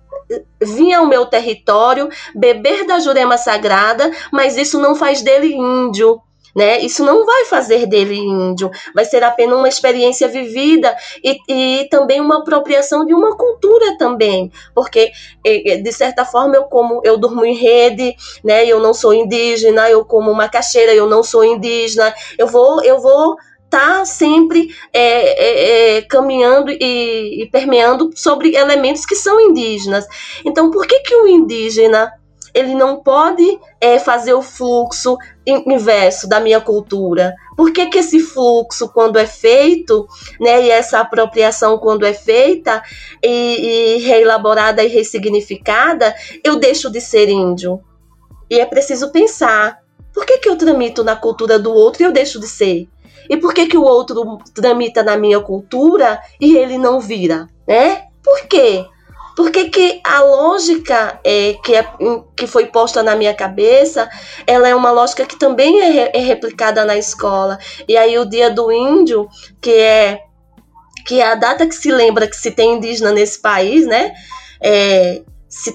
vir 0.60 0.94
ao 0.94 1.06
meu 1.06 1.26
território, 1.26 2.08
beber 2.34 2.86
da 2.86 2.98
jurema 2.98 3.36
sagrada, 3.36 4.10
mas 4.32 4.56
isso 4.56 4.78
não 4.80 4.94
faz 4.94 5.22
dele 5.22 5.54
índio. 5.54 6.20
Né? 6.56 6.80
Isso 6.80 7.04
não 7.04 7.24
vai 7.24 7.44
fazer 7.44 7.86
dele 7.86 8.16
índio, 8.16 8.70
vai 8.92 9.04
ser 9.04 9.22
apenas 9.22 9.56
uma 9.56 9.68
experiência 9.68 10.26
vivida 10.26 10.96
e, 11.22 11.38
e 11.46 11.88
também 11.88 12.20
uma 12.20 12.38
apropriação 12.38 13.04
de 13.04 13.14
uma 13.14 13.36
cultura 13.36 13.96
também, 13.96 14.50
porque 14.74 15.12
de 15.44 15.92
certa 15.92 16.24
forma 16.24 16.56
eu 16.56 16.64
como 16.64 17.00
eu 17.04 17.16
durmo 17.16 17.44
em 17.44 17.54
rede, 17.54 18.16
né? 18.42 18.66
Eu 18.66 18.80
não 18.80 18.92
sou 18.92 19.14
indígena, 19.14 19.88
eu 19.88 20.04
como 20.04 20.34
macaxeira, 20.34 20.92
eu 20.92 21.06
não 21.06 21.22
sou 21.22 21.44
indígena, 21.44 22.12
eu 22.36 22.48
vou 22.48 22.82
eu 22.82 22.98
vou 22.98 23.36
está 23.68 24.04
sempre 24.04 24.74
é, 24.92 24.98
é, 24.98 25.98
é, 25.98 26.02
caminhando 26.02 26.70
e, 26.70 27.42
e, 27.42 27.50
permeando 27.50 28.10
sobre 28.14 28.56
elementos 28.56 29.04
que 29.04 29.14
são 29.14 29.38
indígenas. 29.38 30.06
Então, 30.44 30.70
por 30.70 30.86
que, 30.86 31.00
que 31.00 31.14
o 31.14 31.28
indígena 31.28 32.10
ele 32.54 32.74
não 32.74 32.96
pode 33.02 33.58
é, 33.78 33.98
fazer 33.98 34.32
o 34.32 34.42
fluxo 34.42 35.16
inverso 35.46 36.26
da 36.28 36.40
minha 36.40 36.60
cultura? 36.60 37.34
Por 37.56 37.72
que, 37.72 37.86
que 37.86 37.98
esse 37.98 38.20
fluxo, 38.20 38.88
quando 38.88 39.18
é 39.18 39.26
feito, 39.26 40.08
né, 40.40 40.64
e 40.64 40.70
essa 40.70 41.00
apropriação, 41.00 41.78
quando 41.78 42.06
é 42.06 42.14
feita 42.14 42.82
e, 43.22 43.96
e 43.96 43.98
reelaborada 43.98 44.82
e 44.82 44.88
ressignificada, 44.88 46.14
eu 46.42 46.56
deixo 46.56 46.90
de 46.90 47.00
ser 47.00 47.28
índio? 47.28 47.80
E 48.50 48.58
é 48.58 48.64
preciso 48.64 49.12
pensar: 49.12 49.78
por 50.12 50.24
que, 50.24 50.38
que 50.38 50.48
eu 50.48 50.56
tramito 50.56 51.04
na 51.04 51.14
cultura 51.14 51.58
do 51.58 51.72
outro 51.72 52.02
e 52.02 52.06
eu 52.06 52.12
deixo 52.12 52.40
de 52.40 52.48
ser? 52.48 52.88
E 53.28 53.36
por 53.36 53.54
que, 53.54 53.66
que 53.66 53.76
o 53.76 53.82
outro 53.82 54.38
tramita 54.54 55.02
na 55.02 55.16
minha 55.16 55.40
cultura 55.40 56.20
e 56.40 56.56
ele 56.56 56.78
não 56.78 57.00
vira? 57.00 57.46
Né? 57.66 58.04
Por 58.22 58.46
quê? 58.46 58.86
Porque 59.36 59.68
que 59.68 60.00
a 60.02 60.20
lógica 60.20 61.20
é, 61.22 61.54
que, 61.62 61.76
é, 61.76 61.86
que 62.36 62.46
foi 62.46 62.66
posta 62.66 63.02
na 63.04 63.14
minha 63.14 63.32
cabeça, 63.32 64.10
ela 64.44 64.68
é 64.68 64.74
uma 64.74 64.90
lógica 64.90 65.24
que 65.24 65.38
também 65.38 65.80
é, 65.80 66.10
é 66.12 66.20
replicada 66.20 66.84
na 66.84 66.96
escola. 66.96 67.56
E 67.86 67.96
aí 67.96 68.18
o 68.18 68.28
dia 68.28 68.50
do 68.50 68.72
índio, 68.72 69.28
que 69.60 69.70
é 69.70 70.22
que 71.06 71.20
é 71.20 71.26
a 71.26 71.34
data 71.34 71.66
que 71.66 71.74
se 71.74 71.90
lembra 71.90 72.26
que 72.26 72.36
se 72.36 72.50
tem 72.50 72.74
indígena 72.74 73.12
nesse 73.12 73.40
país, 73.40 73.86
né? 73.86 74.12
É, 74.60 75.22
se 75.48 75.74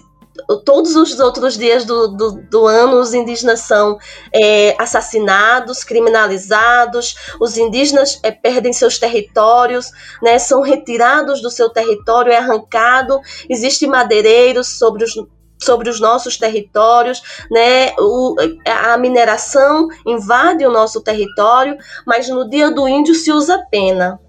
todos 0.66 0.96
os 0.96 1.20
outros 1.20 1.58
dias 1.58 1.86
do, 1.86 2.08
do, 2.08 2.32
do 2.50 2.66
ano 2.66 3.00
os 3.00 3.14
indígenas 3.14 3.62
são 3.62 3.98
é, 4.34 4.76
assassinados, 4.82 5.84
criminalizados, 5.84 7.16
os 7.40 7.58
indígenas 7.58 8.20
é, 8.24 8.32
perdem 8.32 8.74
seus 8.74 8.98
territórios, 8.98 9.92
né, 10.22 10.40
são 10.40 10.62
retirados 10.62 11.42
do 11.42 11.52
seu 11.52 11.70
território, 11.70 12.32
é 12.32 12.38
arrancado, 12.38 13.20
existem 13.50 13.88
madeireiros 13.88 14.78
sobre 14.78 15.04
os 15.04 15.14
sobre 15.62 15.90
os 15.90 15.98
nossos 15.98 16.36
territórios, 16.36 17.22
né? 17.50 17.94
O, 17.98 18.36
a 18.66 18.98
mineração 18.98 19.88
invade 20.06 20.66
o 20.66 20.72
nosso 20.72 21.00
território, 21.00 21.78
mas 22.06 22.28
no 22.28 22.50
dia 22.50 22.70
do 22.70 22.86
índio 22.86 23.16
se 23.16 23.32
usa 23.32 23.64
pena. 23.72 24.20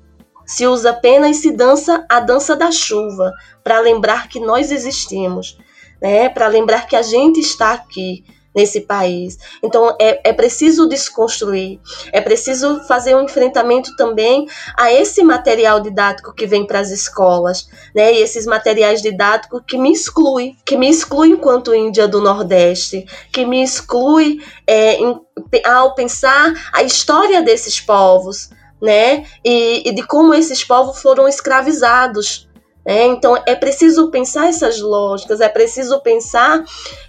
Se 0.46 0.64
usa 0.64 0.92
pena 0.92 1.28
e 1.28 1.34
se 1.34 1.50
dança 1.50 2.06
a 2.08 2.20
dança 2.20 2.54
da 2.54 2.70
chuva, 2.70 3.32
para 3.64 3.80
lembrar 3.80 4.28
que 4.28 4.38
nós 4.38 4.70
existimos 4.70 5.58
né, 6.00 6.28
para 6.28 6.48
lembrar 6.48 6.86
que 6.86 6.96
a 6.96 7.02
gente 7.02 7.40
está 7.40 7.72
aqui 7.72 8.24
nesse 8.54 8.82
país. 8.82 9.36
Então 9.62 9.96
é, 10.00 10.30
é 10.30 10.32
preciso 10.32 10.86
desconstruir, 10.86 11.80
é 12.12 12.20
preciso 12.20 12.80
fazer 12.84 13.14
um 13.16 13.22
enfrentamento 13.22 13.94
também 13.96 14.46
a 14.78 14.92
esse 14.92 15.22
material 15.24 15.80
didático 15.80 16.32
que 16.32 16.46
vem 16.46 16.66
para 16.66 16.78
as 16.78 16.90
escolas, 16.90 17.68
né? 17.94 18.14
E 18.14 18.22
esses 18.22 18.46
materiais 18.46 19.02
didáticos 19.02 19.62
que 19.66 19.76
me 19.76 19.92
exclui, 19.92 20.56
que 20.64 20.76
me 20.76 20.88
exclui 20.88 21.30
enquanto 21.30 21.74
Índia 21.74 22.06
do 22.06 22.20
Nordeste, 22.20 23.04
que 23.32 23.44
me 23.44 23.62
exclui 23.62 24.40
é, 24.66 24.94
em, 24.94 25.20
ao 25.66 25.94
pensar 25.94 26.52
a 26.72 26.82
história 26.82 27.42
desses 27.42 27.80
povos, 27.80 28.50
né? 28.80 29.24
E, 29.44 29.88
e 29.88 29.92
de 29.92 30.06
como 30.06 30.32
esses 30.32 30.62
povos 30.62 31.02
foram 31.02 31.26
escravizados 31.26 32.48
é, 32.84 33.06
então 33.06 33.36
é 33.46 33.54
preciso 33.54 34.10
pensar 34.10 34.48
essas 34.48 34.78
lógicas, 34.80 35.40
é 35.40 35.48
preciso 35.48 36.00
pensar 36.00 36.62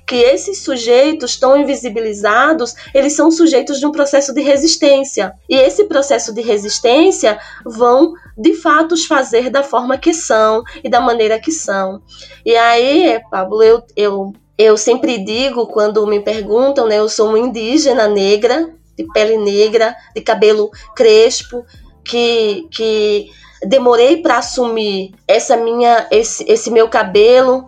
que 0.08 0.16
esses 0.16 0.64
sujeitos 0.64 1.36
tão 1.38 1.58
invisibilizados, 1.58 2.76
eles 2.94 3.14
são 3.14 3.30
sujeitos 3.30 3.80
de 3.80 3.86
um 3.86 3.92
processo 3.92 4.34
de 4.34 4.42
resistência. 4.42 5.34
E 5.50 5.56
esse 5.56 5.84
processo 5.86 6.34
de 6.34 6.42
resistência 6.42 7.38
vão, 7.66 8.14
de 8.38 8.54
fato, 8.54 8.94
os 8.94 9.06
fazer 9.06 9.50
da 9.50 9.64
forma 9.64 9.98
que 9.98 10.14
são 10.14 10.64
e 10.84 10.90
da 10.90 11.02
maneira 11.02 11.40
que 11.40 11.52
são. 11.52 12.02
E 12.46 12.56
aí, 12.56 13.20
Pablo, 13.30 13.62
eu, 13.62 13.84
eu, 13.98 14.34
eu 14.58 14.78
sempre 14.78 15.18
digo, 15.18 15.68
quando 15.68 16.08
me 16.08 16.22
perguntam, 16.22 16.88
né, 16.88 17.00
eu 17.00 17.10
sou 17.10 17.30
uma 17.30 17.40
indígena 17.40 18.08
negra, 18.08 18.70
de 18.98 19.06
pele 19.12 19.38
negra, 19.38 19.94
de 20.16 20.22
cabelo 20.22 20.70
crespo, 20.96 21.66
que, 22.06 22.68
que 22.72 23.30
demorei 23.64 24.22
para 24.22 24.38
assumir 24.38 25.14
essa 25.28 25.56
minha 25.58 26.08
esse, 26.12 26.44
esse 26.48 26.70
meu 26.72 26.90
cabelo 26.90 27.66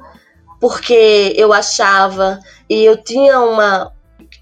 porque 0.59 1.33
eu 1.35 1.53
achava 1.53 2.39
e 2.69 2.83
eu 2.83 2.97
tinha 2.97 3.39
uma 3.39 3.91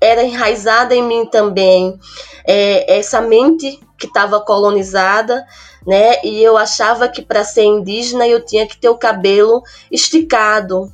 era 0.02 0.24
enraizada 0.24 0.96
em 0.96 1.04
mim 1.04 1.26
também 1.26 1.98
é, 2.46 2.98
essa 2.98 3.22
mente 3.22 3.80
que 3.98 4.08
estava 4.08 4.40
colonizada 4.42 5.46
né 5.86 6.24
e 6.24 6.42
eu 6.42 6.58
achava 6.58 7.08
que 7.08 7.22
para 7.22 7.44
ser 7.44 7.64
indígena 7.64 8.28
eu 8.28 8.44
tinha 8.44 8.68
que 8.68 8.78
ter 8.78 8.90
o 8.90 8.98
cabelo 8.98 9.62
esticado. 9.92 10.92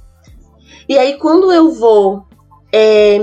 E 0.88 0.98
aí 0.98 1.18
quando 1.18 1.52
eu 1.52 1.72
vou 1.72 2.26
é, 2.74 3.20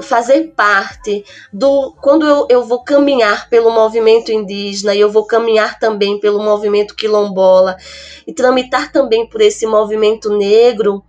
fazer 0.00 0.52
parte 0.56 1.24
do. 1.52 1.94
Quando 2.00 2.26
eu, 2.26 2.46
eu 2.48 2.64
vou 2.64 2.82
caminhar 2.82 3.48
pelo 3.48 3.70
movimento 3.70 4.30
indígena 4.30 4.94
e 4.94 5.00
eu 5.00 5.10
vou 5.10 5.24
caminhar 5.26 5.78
também 5.78 6.20
pelo 6.20 6.42
movimento 6.42 6.94
quilombola 6.94 7.76
e 8.26 8.32
tramitar 8.32 8.92
também 8.92 9.28
por 9.28 9.40
esse 9.40 9.66
movimento 9.66 10.36
negro, 10.36 11.02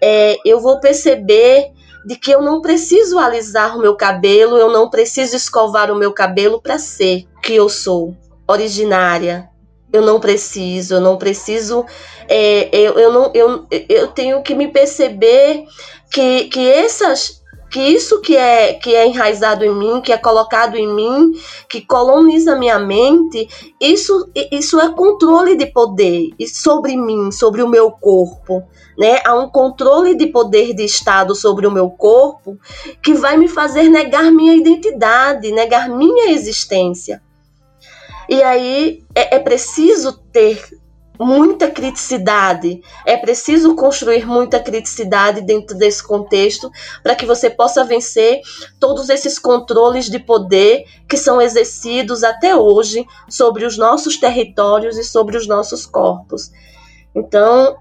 é, 0.00 0.36
eu 0.44 0.60
vou 0.60 0.80
perceber 0.80 1.72
de 2.04 2.16
que 2.16 2.30
eu 2.30 2.42
não 2.42 2.60
preciso 2.60 3.18
alisar 3.18 3.76
o 3.76 3.80
meu 3.80 3.96
cabelo, 3.96 4.58
eu 4.58 4.70
não 4.70 4.90
preciso 4.90 5.34
escovar 5.34 5.90
o 5.90 5.96
meu 5.96 6.12
cabelo 6.12 6.60
para 6.60 6.78
ser 6.78 7.24
que 7.42 7.54
eu 7.54 7.68
sou, 7.68 8.14
originária. 8.46 9.48
Eu 9.92 10.02
não 10.02 10.18
preciso, 10.18 10.94
eu 10.94 11.00
não 11.00 11.16
preciso, 11.16 11.86
é, 12.28 12.68
eu, 12.76 12.94
eu, 12.94 13.12
não, 13.12 13.30
eu, 13.32 13.64
eu 13.88 14.08
tenho 14.08 14.42
que 14.42 14.52
me 14.52 14.66
perceber 14.66 15.66
que, 16.10 16.48
que 16.48 16.68
essas, 16.68 17.43
que 17.74 17.80
isso 17.80 18.20
que 18.20 18.36
é 18.36 18.74
que 18.74 18.94
é 18.94 19.04
enraizado 19.04 19.64
em 19.64 19.74
mim, 19.74 20.00
que 20.00 20.12
é 20.12 20.16
colocado 20.16 20.76
em 20.76 20.86
mim, 20.86 21.32
que 21.68 21.80
coloniza 21.80 22.54
minha 22.54 22.78
mente, 22.78 23.48
isso 23.80 24.30
isso 24.52 24.78
é 24.78 24.92
controle 24.92 25.56
de 25.56 25.66
poder 25.66 26.30
sobre 26.46 26.96
mim, 26.96 27.32
sobre 27.32 27.64
o 27.64 27.68
meu 27.68 27.90
corpo, 27.90 28.62
né? 28.96 29.18
Há 29.24 29.34
um 29.34 29.48
controle 29.48 30.16
de 30.16 30.28
poder 30.28 30.72
de 30.72 30.84
Estado 30.84 31.34
sobre 31.34 31.66
o 31.66 31.70
meu 31.72 31.90
corpo 31.90 32.56
que 33.02 33.12
vai 33.12 33.36
me 33.36 33.48
fazer 33.48 33.88
negar 33.88 34.30
minha 34.30 34.54
identidade, 34.54 35.50
negar 35.50 35.88
minha 35.88 36.30
existência. 36.30 37.20
E 38.28 38.40
aí 38.40 39.02
é, 39.16 39.34
é 39.34 39.38
preciso 39.40 40.12
ter 40.32 40.62
muita 41.18 41.70
criticidade. 41.70 42.80
É 43.06 43.16
preciso 43.16 43.74
construir 43.74 44.26
muita 44.26 44.58
criticidade 44.60 45.40
dentro 45.40 45.76
desse 45.76 46.02
contexto 46.02 46.70
para 47.02 47.14
que 47.14 47.26
você 47.26 47.48
possa 47.48 47.84
vencer 47.84 48.40
todos 48.80 49.08
esses 49.08 49.38
controles 49.38 50.10
de 50.10 50.18
poder 50.18 50.84
que 51.08 51.16
são 51.16 51.40
exercidos 51.40 52.24
até 52.24 52.56
hoje 52.56 53.06
sobre 53.28 53.64
os 53.64 53.78
nossos 53.78 54.16
territórios 54.16 54.98
e 54.98 55.04
sobre 55.04 55.36
os 55.36 55.46
nossos 55.46 55.86
corpos. 55.86 56.50
Então, 57.14 57.76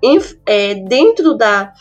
é, 0.46 0.76
dentro 0.76 1.36
da 1.36 1.74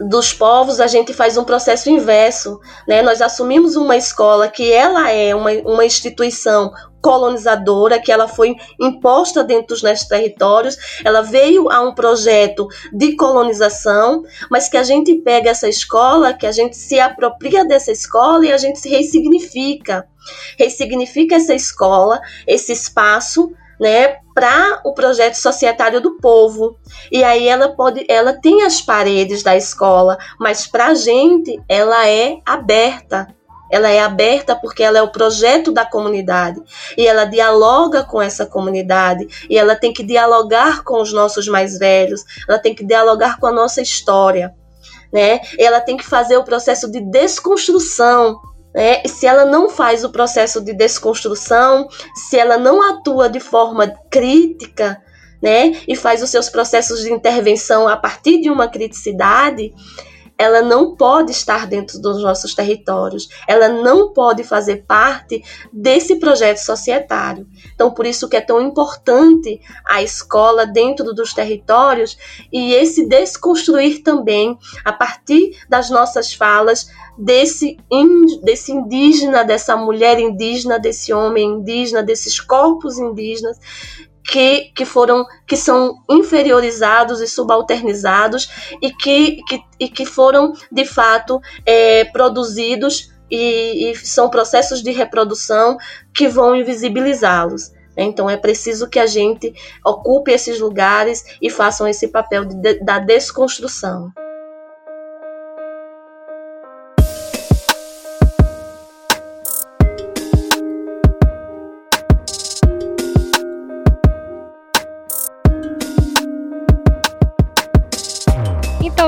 dos 0.00 0.32
povos, 0.32 0.80
a 0.80 0.86
gente 0.86 1.12
faz 1.12 1.36
um 1.36 1.44
processo 1.44 1.90
inverso, 1.90 2.58
né? 2.88 3.02
Nós 3.02 3.20
assumimos 3.20 3.76
uma 3.76 3.98
escola 3.98 4.48
que 4.48 4.72
ela 4.72 5.10
é 5.10 5.34
uma, 5.34 5.50
uma 5.66 5.84
instituição 5.84 6.72
colonizadora, 7.00 8.00
que 8.00 8.12
ela 8.12 8.28
foi 8.28 8.54
imposta 8.78 9.42
dentro 9.42 9.68
dos 9.68 9.82
nossos 9.82 10.06
territórios, 10.06 10.76
ela 11.04 11.22
veio 11.22 11.70
a 11.70 11.80
um 11.80 11.94
projeto 11.94 12.68
de 12.92 13.16
colonização, 13.16 14.22
mas 14.50 14.68
que 14.68 14.76
a 14.76 14.82
gente 14.82 15.14
pega 15.16 15.50
essa 15.50 15.68
escola, 15.68 16.32
que 16.32 16.46
a 16.46 16.52
gente 16.52 16.76
se 16.76 17.00
apropria 17.00 17.64
dessa 17.64 17.90
escola 17.90 18.46
e 18.46 18.52
a 18.52 18.58
gente 18.58 18.78
se 18.78 18.88
ressignifica. 18.88 20.06
Ressignifica 20.58 21.36
essa 21.36 21.54
escola, 21.54 22.20
esse 22.46 22.72
espaço, 22.72 23.52
né, 23.80 24.18
para 24.34 24.82
o 24.84 24.92
projeto 24.92 25.34
societário 25.34 26.00
do 26.00 26.18
povo. 26.18 26.76
E 27.10 27.24
aí 27.24 27.48
ela 27.48 27.70
pode, 27.70 28.04
ela 28.08 28.34
tem 28.34 28.62
as 28.62 28.82
paredes 28.82 29.42
da 29.42 29.56
escola, 29.56 30.18
mas 30.38 30.66
para 30.66 30.88
a 30.88 30.94
gente 30.94 31.60
ela 31.66 32.06
é 32.06 32.38
aberta. 32.44 33.34
Ela 33.70 33.90
é 33.90 34.00
aberta 34.00 34.56
porque 34.56 34.82
ela 34.82 34.98
é 34.98 35.02
o 35.02 35.12
projeto 35.12 35.72
da 35.72 35.84
comunidade 35.84 36.60
e 36.96 37.06
ela 37.06 37.24
dialoga 37.24 38.02
com 38.02 38.20
essa 38.20 38.46
comunidade 38.46 39.26
e 39.48 39.56
ela 39.56 39.76
tem 39.76 39.92
que 39.92 40.02
dialogar 40.02 40.82
com 40.82 41.00
os 41.00 41.12
nossos 41.12 41.46
mais 41.48 41.78
velhos, 41.78 42.24
ela 42.48 42.58
tem 42.58 42.74
que 42.74 42.84
dialogar 42.84 43.38
com 43.38 43.46
a 43.46 43.52
nossa 43.52 43.80
história, 43.80 44.54
né? 45.12 45.40
Ela 45.58 45.80
tem 45.80 45.96
que 45.96 46.04
fazer 46.04 46.36
o 46.36 46.44
processo 46.44 46.90
de 46.90 47.00
desconstrução 47.00 48.40
né? 48.74 49.02
se 49.04 49.26
ela 49.26 49.44
não 49.44 49.68
faz 49.68 50.04
o 50.04 50.10
processo 50.10 50.60
de 50.60 50.72
desconstrução, 50.72 51.88
se 52.14 52.38
ela 52.38 52.56
não 52.56 52.82
atua 52.82 53.28
de 53.28 53.40
forma 53.40 53.92
crítica, 54.08 55.02
né, 55.42 55.72
e 55.88 55.96
faz 55.96 56.22
os 56.22 56.28
seus 56.28 56.50
processos 56.50 57.00
de 57.00 57.10
intervenção 57.10 57.88
a 57.88 57.96
partir 57.96 58.40
de 58.40 58.50
uma 58.50 58.68
criticidade, 58.68 59.72
ela 60.40 60.62
não 60.62 60.96
pode 60.96 61.32
estar 61.32 61.66
dentro 61.66 62.00
dos 62.00 62.22
nossos 62.22 62.54
territórios, 62.54 63.28
ela 63.46 63.68
não 63.68 64.10
pode 64.10 64.42
fazer 64.42 64.86
parte 64.86 65.44
desse 65.70 66.16
projeto 66.16 66.56
societário. 66.56 67.46
Então, 67.74 67.90
por 67.90 68.06
isso 68.06 68.26
que 68.26 68.38
é 68.38 68.40
tão 68.40 68.58
importante 68.58 69.60
a 69.86 70.02
escola 70.02 70.64
dentro 70.64 71.12
dos 71.12 71.34
territórios 71.34 72.16
e 72.50 72.72
esse 72.72 73.06
desconstruir 73.06 74.02
também 74.02 74.56
a 74.82 74.94
partir 74.94 75.58
das 75.68 75.90
nossas 75.90 76.32
falas 76.32 76.86
desse, 77.18 77.76
desse 78.42 78.72
indígena, 78.72 79.44
dessa 79.44 79.76
mulher 79.76 80.18
indígena, 80.18 80.78
desse 80.78 81.12
homem 81.12 81.50
indígena, 81.50 82.02
desses 82.02 82.40
corpos 82.40 82.98
indígenas 82.98 83.58
que, 84.24 84.72
que 84.74 84.84
foram 84.84 85.26
que 85.46 85.56
são 85.56 85.96
inferiorizados 86.08 87.20
e 87.20 87.26
subalternizados 87.26 88.48
e 88.80 88.92
que, 88.92 89.42
que, 89.48 89.60
e 89.78 89.88
que 89.88 90.04
foram 90.04 90.52
de 90.70 90.84
fato 90.84 91.40
é, 91.64 92.04
produzidos 92.06 93.10
e, 93.30 93.90
e 93.90 93.96
são 93.96 94.28
processos 94.28 94.82
de 94.82 94.90
reprodução 94.90 95.76
que 96.14 96.28
vão 96.28 96.54
invisibilizá-los. 96.54 97.72
Então 97.96 98.30
é 98.30 98.36
preciso 98.36 98.88
que 98.88 98.98
a 98.98 99.06
gente 99.06 99.52
ocupe 99.84 100.30
esses 100.30 100.58
lugares 100.58 101.24
e 101.40 101.50
façam 101.50 101.86
esse 101.86 102.08
papel 102.08 102.44
de, 102.44 102.80
da 102.82 102.98
desconstrução. 102.98 104.10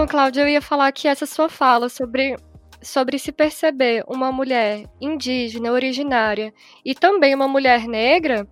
Então, 0.02 0.10
Cláudia, 0.10 0.40
eu 0.40 0.48
ia 0.48 0.60
falar 0.60 0.90
que 0.90 1.06
essa 1.06 1.24
sua 1.26 1.48
fala 1.48 1.88
sobre 1.88 2.34
sobre 2.82 3.20
se 3.20 3.30
perceber 3.30 4.02
uma 4.08 4.32
mulher 4.32 4.84
indígena, 5.00 5.70
originária 5.70 6.52
e 6.84 6.92
também 6.92 7.32
uma 7.32 7.46
mulher 7.46 7.86
negra 7.86 8.44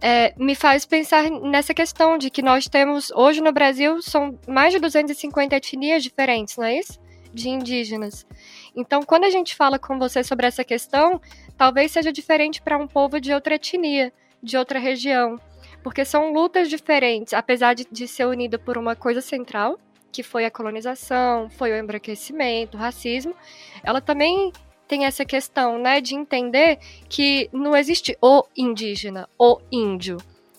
é, 0.00 0.32
me 0.38 0.54
faz 0.54 0.86
pensar 0.86 1.28
nessa 1.28 1.74
questão 1.74 2.16
de 2.16 2.30
que 2.30 2.42
nós 2.42 2.68
temos, 2.68 3.10
hoje 3.10 3.40
no 3.40 3.50
Brasil, 3.50 4.00
são 4.00 4.38
mais 4.46 4.72
de 4.72 4.78
250 4.78 5.56
etnias 5.56 6.00
diferentes, 6.00 6.56
não 6.56 6.64
é 6.64 6.78
isso? 6.78 7.00
De 7.34 7.48
indígenas. 7.48 8.24
Então, 8.76 9.02
quando 9.02 9.24
a 9.24 9.30
gente 9.30 9.56
fala 9.56 9.80
com 9.80 9.98
você 9.98 10.22
sobre 10.22 10.46
essa 10.46 10.62
questão, 10.62 11.20
talvez 11.56 11.90
seja 11.90 12.12
diferente 12.12 12.62
para 12.62 12.78
um 12.78 12.86
povo 12.86 13.20
de 13.20 13.32
outra 13.32 13.56
etnia, 13.56 14.12
de 14.40 14.56
outra 14.56 14.78
região. 14.78 15.40
Porque 15.82 16.04
são 16.04 16.32
lutas 16.32 16.70
diferentes, 16.70 17.34
apesar 17.34 17.74
de, 17.74 17.84
de 17.90 18.06
ser 18.06 18.26
unido 18.26 18.60
por 18.60 18.78
uma 18.78 18.94
coisa 18.94 19.20
central, 19.20 19.76
que 20.10 20.22
foi 20.22 20.44
a 20.44 20.50
colonização, 20.50 21.48
foi 21.50 21.72
o 21.72 21.76
embranquecimento, 21.76 22.76
o 22.76 22.80
racismo, 22.80 23.34
ela 23.82 24.00
também 24.00 24.52
tem 24.86 25.04
essa 25.04 25.24
questão, 25.24 25.78
né, 25.78 26.00
de 26.00 26.14
entender 26.14 26.78
que 27.08 27.50
não 27.52 27.76
existe 27.76 28.16
o 28.22 28.44
indígena, 28.56 29.28
o 29.38 29.60
índio. 29.70 30.16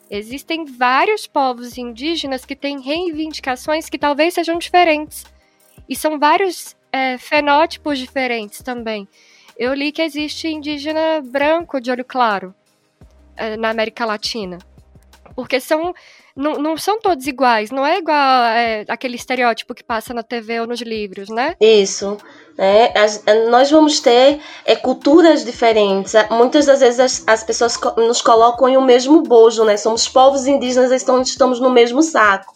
Existem 0.10 0.66
vários 0.66 1.28
povos 1.28 1.78
indígenas 1.78 2.46
que 2.46 2.56
têm 2.56 2.80
reivindicações 2.80 3.90
que 3.90 3.98
talvez 3.98 4.36
sejam 4.36 4.58
diferentes. 4.58 5.26
E 5.88 5.96
são 5.96 6.20
vários 6.20 6.76
é, 6.92 7.18
fenótipos 7.18 7.98
diferentes 7.98 8.62
também. 8.62 9.08
Eu 9.58 9.74
li 9.74 9.92
que 9.92 10.02
existe 10.02 10.48
indígena 10.48 11.22
branco 11.22 11.82
de 11.82 11.92
olho 11.92 12.06
claro 12.06 12.54
é, 13.36 13.58
na 13.58 13.70
América 13.70 14.06
Latina. 14.06 14.58
Porque 15.36 15.60
são 15.60 15.94
não, 16.40 16.54
não 16.54 16.78
são 16.78 17.00
todos 17.02 17.28
iguais, 17.28 17.70
não 17.70 17.86
é 17.86 17.98
igual 17.98 18.44
é, 18.46 18.86
aquele 18.88 19.18
estereótipo 19.18 19.76
que 19.76 19.84
passa 19.84 20.14
na 20.14 20.24
TV 20.24 20.62
ou 20.62 20.68
nos 20.68 20.80
livros, 20.80 21.28
né? 21.28 21.56
Isso. 21.60 22.18
É, 22.58 22.98
as, 22.98 23.24
nós 23.50 23.70
vamos 23.70 24.00
ter 24.00 24.40
é, 24.66 24.76
culturas 24.76 25.44
diferentes. 25.44 26.14
Muitas 26.32 26.66
das 26.66 26.80
vezes 26.80 27.00
as, 27.00 27.24
as 27.28 27.44
pessoas 27.44 27.78
nos 27.98 28.22
colocam 28.22 28.70
em 28.70 28.78
o 28.78 28.80
um 28.80 28.86
mesmo 28.86 29.22
bojo, 29.22 29.66
né? 29.66 29.76
Somos 29.76 30.08
povos 30.08 30.48
indígenas, 30.48 30.92
então 31.02 31.22
estamos 31.22 31.60
no 31.60 31.70
mesmo 31.70 32.02
saco 32.02 32.54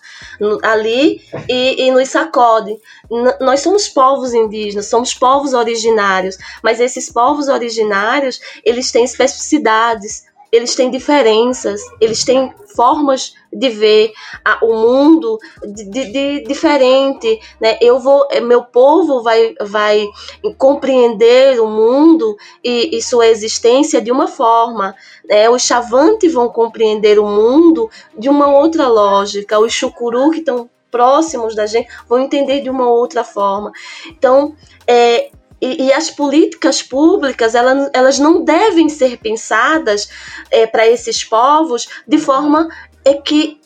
ali 0.63 1.21
e, 1.49 1.85
e, 1.85 1.91
nos 1.91 2.09
sacode. 2.09 2.77
N 3.11 3.35
nós 3.41 3.61
somos 3.61 3.89
povos 3.89 4.33
indígenas, 4.33 4.87
somos 4.87 5.13
povos 5.13 5.53
originários, 5.53 6.37
mas 6.61 6.79
esses 6.79 7.11
povos 7.11 7.49
originários 7.49 8.39
eles 8.63 8.91
têm 8.91 9.03
especificidades, 9.03 10.23
eles 10.53 10.75
têm 10.75 10.91
diferenças, 10.91 11.81
eles 11.99 12.23
têm 12.23 12.53
formas 12.75 13.33
de 13.51 13.69
ver 13.69 14.13
o 14.61 14.73
mundo 14.73 15.39
de, 15.65 15.89
de, 15.89 16.11
de, 16.11 16.43
diferente, 16.43 17.39
né? 17.59 17.75
Eu 17.81 17.99
vou, 17.99 18.27
meu 18.43 18.63
povo 18.63 19.23
vai, 19.23 19.55
vai 19.61 20.07
compreender 20.55 21.59
o 21.59 21.67
mundo 21.67 22.37
e, 22.63 22.95
e 22.95 23.01
sua 23.01 23.27
existência 23.27 23.99
de 23.99 24.11
uma 24.11 24.27
forma, 24.27 24.95
né? 25.27 25.49
Os 25.49 25.63
chavantes 25.63 26.31
vão 26.31 26.47
compreender 26.49 27.17
o 27.17 27.25
mundo 27.25 27.89
de 28.15 28.29
uma 28.29 28.47
outra 28.47 28.87
lógica, 28.87 29.59
os 29.59 29.73
chucuru 29.73 30.29
que 30.29 30.39
estão 30.39 30.69
próximos 30.91 31.55
da 31.55 31.65
gente 31.65 31.89
vão 32.07 32.19
entender 32.19 32.61
de 32.61 32.69
uma 32.69 32.87
outra 32.87 33.23
forma. 33.23 33.71
Então, 34.07 34.53
é, 34.85 35.31
e, 35.63 35.83
e, 35.85 35.93
as 35.93 36.09
políticas 36.09 36.83
públicas 36.83 37.55
elas, 37.55 37.89
elas 37.93 38.19
não 38.19 38.43
devem 38.43 38.89
ser 38.89 39.17
pensadas 39.17 40.09
é, 40.51 40.67
para 40.67 40.87
esses 40.87 41.23
povos 41.23 41.87
de 42.07 42.17
forma 42.17 42.67
é, 43.05 43.13
que 43.13 43.61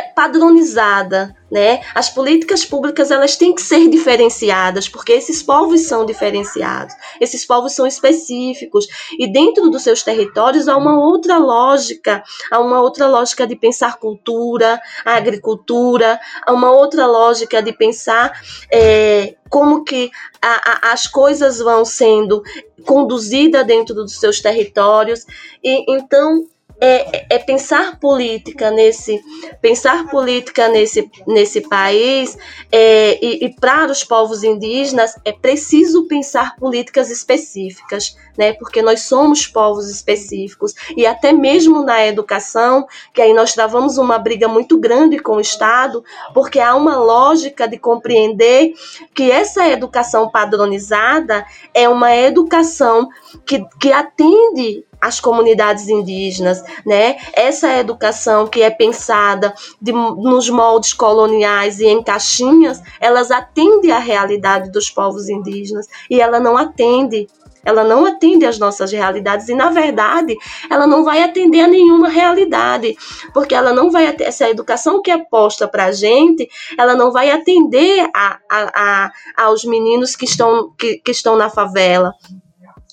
padronizada, 0.00 1.36
né? 1.50 1.82
As 1.94 2.08
políticas 2.08 2.64
públicas 2.64 3.10
elas 3.10 3.36
têm 3.36 3.54
que 3.54 3.60
ser 3.60 3.90
diferenciadas, 3.90 4.88
porque 4.88 5.12
esses 5.12 5.42
povos 5.42 5.82
são 5.82 6.06
diferenciados, 6.06 6.94
esses 7.20 7.44
povos 7.44 7.74
são 7.74 7.86
específicos. 7.86 8.86
E 9.18 9.30
dentro 9.30 9.68
dos 9.68 9.82
seus 9.82 10.02
territórios 10.02 10.66
há 10.66 10.76
uma 10.76 10.98
outra 10.98 11.36
lógica, 11.36 12.22
há 12.50 12.58
uma 12.58 12.80
outra 12.80 13.06
lógica 13.06 13.46
de 13.46 13.54
pensar 13.54 13.98
cultura, 13.98 14.80
agricultura, 15.04 16.18
há 16.46 16.52
uma 16.52 16.70
outra 16.70 17.06
lógica 17.06 17.62
de 17.62 17.72
pensar 17.72 18.32
é, 18.72 19.34
como 19.50 19.84
que 19.84 20.10
a, 20.40 20.88
a, 20.88 20.92
as 20.92 21.06
coisas 21.06 21.58
vão 21.58 21.84
sendo 21.84 22.42
conduzidas 22.86 23.66
dentro 23.66 23.94
dos 23.94 24.18
seus 24.18 24.40
territórios. 24.40 25.26
E 25.62 25.84
então 25.94 26.46
é, 26.84 27.36
é, 27.36 27.38
pensar 27.38 28.00
política 28.00 28.68
nesse 28.72 29.22
pensar 29.60 30.08
política 30.08 30.66
nesse, 30.66 31.08
nesse 31.28 31.60
país 31.60 32.36
é, 32.72 33.24
e, 33.24 33.44
e 33.44 33.54
para 33.54 33.92
os 33.92 34.02
povos 34.02 34.42
indígenas 34.42 35.14
é 35.24 35.30
preciso 35.30 36.08
pensar 36.08 36.56
políticas 36.56 37.08
específicas, 37.08 38.16
né? 38.36 38.52
Porque 38.54 38.82
nós 38.82 39.02
somos 39.02 39.46
povos 39.46 39.88
específicos 39.88 40.74
e 40.96 41.06
até 41.06 41.32
mesmo 41.32 41.84
na 41.84 42.04
educação, 42.04 42.84
que 43.14 43.22
aí 43.22 43.32
nós 43.32 43.52
travamos 43.52 43.96
uma 43.96 44.18
briga 44.18 44.48
muito 44.48 44.76
grande 44.76 45.20
com 45.20 45.36
o 45.36 45.40
Estado, 45.40 46.02
porque 46.34 46.58
há 46.58 46.74
uma 46.74 46.96
lógica 46.96 47.68
de 47.68 47.78
compreender 47.78 48.72
que 49.14 49.30
essa 49.30 49.68
educação 49.68 50.28
padronizada 50.28 51.46
é 51.72 51.88
uma 51.88 52.16
educação 52.16 53.08
que, 53.46 53.64
que 53.78 53.92
atende 53.92 54.84
as 55.02 55.18
comunidades 55.18 55.88
indígenas, 55.88 56.62
né? 56.86 57.16
Essa 57.32 57.76
educação 57.76 58.46
que 58.46 58.62
é 58.62 58.70
pensada 58.70 59.52
de, 59.80 59.90
nos 59.90 60.48
moldes 60.48 60.92
coloniais 60.92 61.80
e 61.80 61.86
em 61.86 62.00
caixinhas, 62.00 62.80
elas 63.00 63.32
atendem 63.32 63.90
à 63.90 63.98
realidade 63.98 64.70
dos 64.70 64.88
povos 64.88 65.28
indígenas 65.28 65.88
e 66.08 66.20
ela 66.20 66.38
não 66.38 66.56
atende 66.56 67.26
ela 67.64 67.84
não 67.84 68.04
atende 68.04 68.44
às 68.44 68.58
nossas 68.58 68.90
realidades 68.90 69.48
e, 69.48 69.54
na 69.54 69.70
verdade, 69.70 70.36
ela 70.68 70.84
não 70.84 71.04
vai 71.04 71.22
atender 71.22 71.60
a 71.60 71.68
nenhuma 71.68 72.08
realidade, 72.08 72.96
porque 73.32 73.54
ela 73.54 73.72
não 73.72 73.88
vai 73.88 74.16
essa 74.18 74.50
educação 74.50 75.00
que 75.00 75.10
é 75.10 75.18
posta 75.18 75.68
para 75.68 75.84
a 75.84 75.92
gente, 75.92 76.48
ela 76.76 76.96
não 76.96 77.12
vai 77.12 77.30
atender 77.30 78.10
a, 78.14 78.38
a, 78.50 78.72
a, 78.74 79.44
aos 79.44 79.64
meninos 79.64 80.16
que 80.16 80.24
estão, 80.24 80.72
que, 80.76 80.96
que 80.96 81.12
estão 81.12 81.36
na 81.36 81.48
favela, 81.48 82.12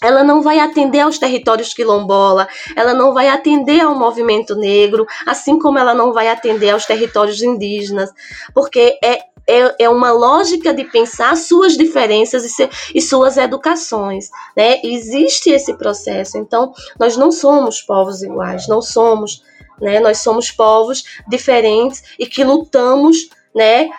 ela 0.01 0.23
não 0.23 0.41
vai 0.41 0.59
atender 0.59 1.01
aos 1.01 1.17
territórios 1.17 1.73
quilombola, 1.73 2.47
ela 2.75 2.93
não 2.93 3.13
vai 3.13 3.27
atender 3.27 3.81
ao 3.81 3.95
movimento 3.95 4.55
negro, 4.55 5.05
assim 5.25 5.59
como 5.59 5.77
ela 5.77 5.93
não 5.93 6.13
vai 6.13 6.29
atender 6.29 6.69
aos 6.69 6.85
territórios 6.85 7.41
indígenas, 7.41 8.09
porque 8.53 8.97
é, 9.03 9.19
é, 9.49 9.75
é 9.79 9.89
uma 9.89 10.11
lógica 10.11 10.73
de 10.73 10.83
pensar 10.83 11.35
suas 11.35 11.75
diferenças 11.75 12.45
e, 12.45 12.49
se, 12.49 12.69
e 12.93 13.01
suas 13.01 13.35
educações, 13.35 14.29
né? 14.55 14.79
Existe 14.83 15.49
esse 15.49 15.73
processo, 15.73 16.37
então 16.37 16.71
nós 16.99 17.17
não 17.17 17.31
somos 17.31 17.81
povos 17.81 18.21
iguais, 18.21 18.67
não 18.67 18.81
somos, 18.81 19.43
né? 19.81 19.99
Nós 19.99 20.19
somos 20.19 20.51
povos 20.51 21.03
diferentes 21.27 22.03
e 22.19 22.27
que 22.27 22.43
lutamos, 22.43 23.29
né? 23.55 23.89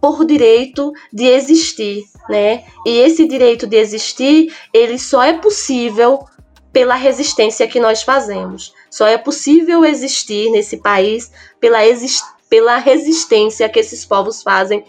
Por 0.00 0.24
direito 0.24 0.92
de 1.12 1.26
existir, 1.26 2.04
né? 2.28 2.64
E 2.86 2.98
esse 2.98 3.26
direito 3.28 3.66
de 3.66 3.76
existir, 3.76 4.52
ele 4.72 4.98
só 4.98 5.22
é 5.22 5.34
possível 5.34 6.24
pela 6.72 6.94
resistência 6.94 7.68
que 7.68 7.80
nós 7.80 8.02
fazemos. 8.02 8.72
Só 8.90 9.06
é 9.06 9.18
possível 9.18 9.84
existir 9.84 10.50
nesse 10.50 10.78
país 10.78 11.30
pela, 11.60 11.78
pela 12.48 12.76
resistência 12.76 13.68
que 13.68 13.80
esses 13.80 14.04
povos 14.04 14.42
fazem 14.42 14.84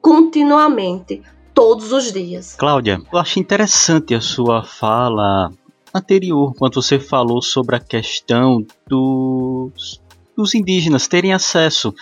continuamente, 0.00 1.22
todos 1.52 1.92
os 1.92 2.12
dias. 2.12 2.54
Cláudia, 2.56 3.00
eu 3.12 3.18
acho 3.18 3.38
interessante 3.38 4.14
a 4.14 4.20
sua 4.20 4.62
fala 4.62 5.50
anterior, 5.94 6.54
quando 6.58 6.74
você 6.74 7.00
falou 7.00 7.40
sobre 7.40 7.76
a 7.76 7.80
questão 7.80 8.64
dos, 8.86 10.00
dos 10.36 10.54
indígenas 10.54 11.08
terem 11.08 11.32
acesso 11.32 11.94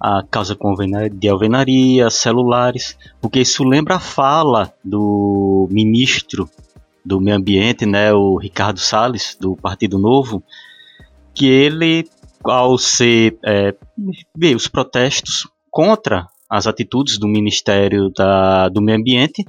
a 0.00 0.22
causa 0.22 0.56
de 1.12 1.28
alvenaria, 1.28 2.10
celulares, 2.10 2.96
porque 3.20 3.40
isso 3.40 3.64
lembra 3.64 3.96
a 3.96 4.00
fala 4.00 4.72
do 4.84 5.68
ministro 5.70 6.48
do 7.04 7.20
Meio 7.20 7.36
Ambiente, 7.36 7.84
né, 7.84 8.12
o 8.12 8.36
Ricardo 8.36 8.80
Salles, 8.80 9.36
do 9.38 9.54
Partido 9.56 9.98
Novo, 9.98 10.42
que 11.34 11.46
ele 11.46 12.08
ao 12.42 12.76
ser 12.76 13.38
é, 13.44 13.74
os 14.54 14.68
protestos 14.68 15.48
contra 15.70 16.26
as 16.48 16.66
atitudes 16.66 17.18
do 17.18 17.26
Ministério 17.26 18.10
da, 18.10 18.68
do 18.68 18.82
Meio 18.82 18.98
Ambiente, 18.98 19.42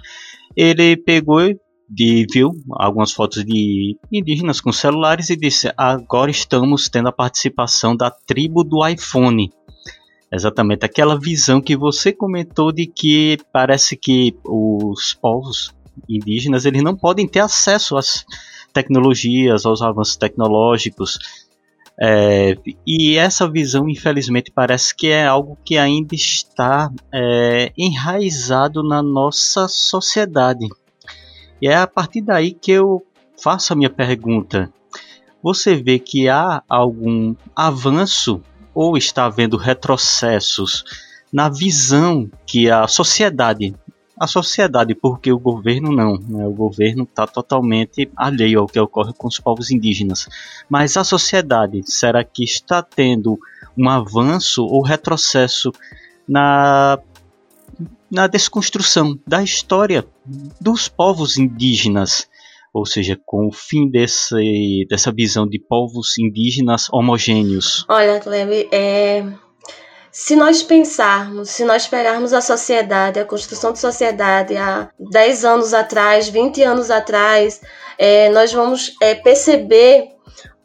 ele 0.56 0.96
pegou 0.96 1.42
e 1.42 2.26
viu 2.32 2.52
algumas 2.72 3.12
fotos 3.12 3.44
de 3.46 3.98
indígenas 4.12 4.60
com 4.60 4.72
celulares 4.72 5.30
e 5.30 5.36
disse: 5.36 5.72
agora 5.78 6.32
estamos 6.32 6.90
tendo 6.90 7.10
a 7.10 7.12
participação 7.12 7.96
da 7.96 8.10
tribo 8.10 8.64
do 8.64 8.86
iPhone. 8.88 9.52
Exatamente 10.32 10.86
aquela 10.86 11.20
visão 11.20 11.62
que 11.62 11.76
você 11.76 12.12
comentou 12.12 12.72
de 12.72 12.88
que 12.88 13.38
parece 13.54 13.96
que 13.96 14.36
os 14.44 15.14
povos 15.14 15.74
indígenas 16.10 16.66
eles 16.66 16.84
não 16.84 16.96
podem 16.96 17.28
ter 17.28 17.40
acesso 17.40 17.96
às 17.96 18.26
tecnologias, 18.74 19.66
aos 19.66 19.82
avanços 19.82 20.18
tecnológicos. 20.18 21.20
É, 21.98 22.58
e 22.86 23.16
essa 23.16 23.50
visão, 23.50 23.88
infelizmente, 23.88 24.52
parece 24.52 24.94
que 24.94 25.08
é 25.08 25.26
algo 25.26 25.58
que 25.64 25.78
ainda 25.78 26.14
está 26.14 26.92
é, 27.14 27.72
enraizado 27.78 28.84
na 28.84 29.02
nossa 29.02 29.68
sociedade. 29.68 30.68
E 31.62 31.68
é 31.70 31.76
a 31.76 31.88
partir 31.88 32.22
daí 32.22 32.52
que 32.52 32.72
eu 32.72 33.06
faço 33.42 33.72
a 33.72 33.76
minha 33.76 33.90
pergunta. 33.90 34.70
Você 35.42 35.76
vê 35.76 36.00
que 36.00 36.28
há 36.28 36.62
algum 36.68 37.36
avanço 37.56 38.42
ou 38.76 38.98
está 38.98 39.26
havendo 39.26 39.58
retrocessos 39.58 40.84
na 41.32 41.50
visão 41.50 42.30
que 42.46 42.70
a 42.70 42.88
sociedade 42.88 43.74
a 44.18 44.28
sociedade, 44.28 44.96
porque 44.96 45.32
o 45.32 45.40
governo 45.40 45.92
não. 45.92 46.18
Né? 46.18 46.46
O 46.48 46.54
governo 46.54 47.04
está 47.04 47.28
totalmente 47.28 48.10
alheio 48.16 48.62
ao 48.62 48.68
que 48.68 48.80
ocorre 48.80 49.14
com 49.14 49.28
os 49.28 49.40
povos 49.40 49.72
indígenas. 49.72 50.28
Mas 50.70 50.96
a 50.96 51.04
sociedade, 51.04 51.82
será 51.84 52.24
que 52.24 52.44
está 52.44 52.82
tendo 52.82 53.38
um 53.78 53.90
avanço 53.90 54.64
ou 54.64 54.82
retrocesso 54.82 55.72
na, 56.26 56.98
na 58.10 58.28
desconstrução 58.28 59.20
da 59.28 59.44
história 59.44 60.06
dos 60.62 60.88
povos 60.88 61.38
indígenas? 61.38 62.28
Ou 62.76 62.86
seja, 62.86 63.18
com 63.26 63.48
o 63.48 63.54
fim 63.54 63.90
desse, 63.90 64.86
dessa 64.90 65.10
visão 65.10 65.48
de 65.48 65.58
povos 65.58 66.18
indígenas 66.18 66.88
homogêneos. 66.92 67.86
Olha, 67.88 68.20
Cleve, 68.20 68.68
é, 68.70 69.26
se 70.12 70.36
nós 70.36 70.62
pensarmos, 70.62 71.52
se 71.52 71.64
nós 71.64 71.88
pegarmos 71.88 72.34
a 72.34 72.42
sociedade, 72.42 73.18
a 73.18 73.24
construção 73.24 73.72
de 73.72 73.80
sociedade 73.80 74.58
há 74.58 74.90
10 75.00 75.46
anos 75.46 75.74
atrás, 75.74 76.28
20 76.28 76.64
anos 76.64 76.92
atrás, 76.92 77.62
é, 77.98 78.30
nós 78.32 78.52
vamos 78.52 78.94
é, 79.02 79.16
perceber 79.16 80.10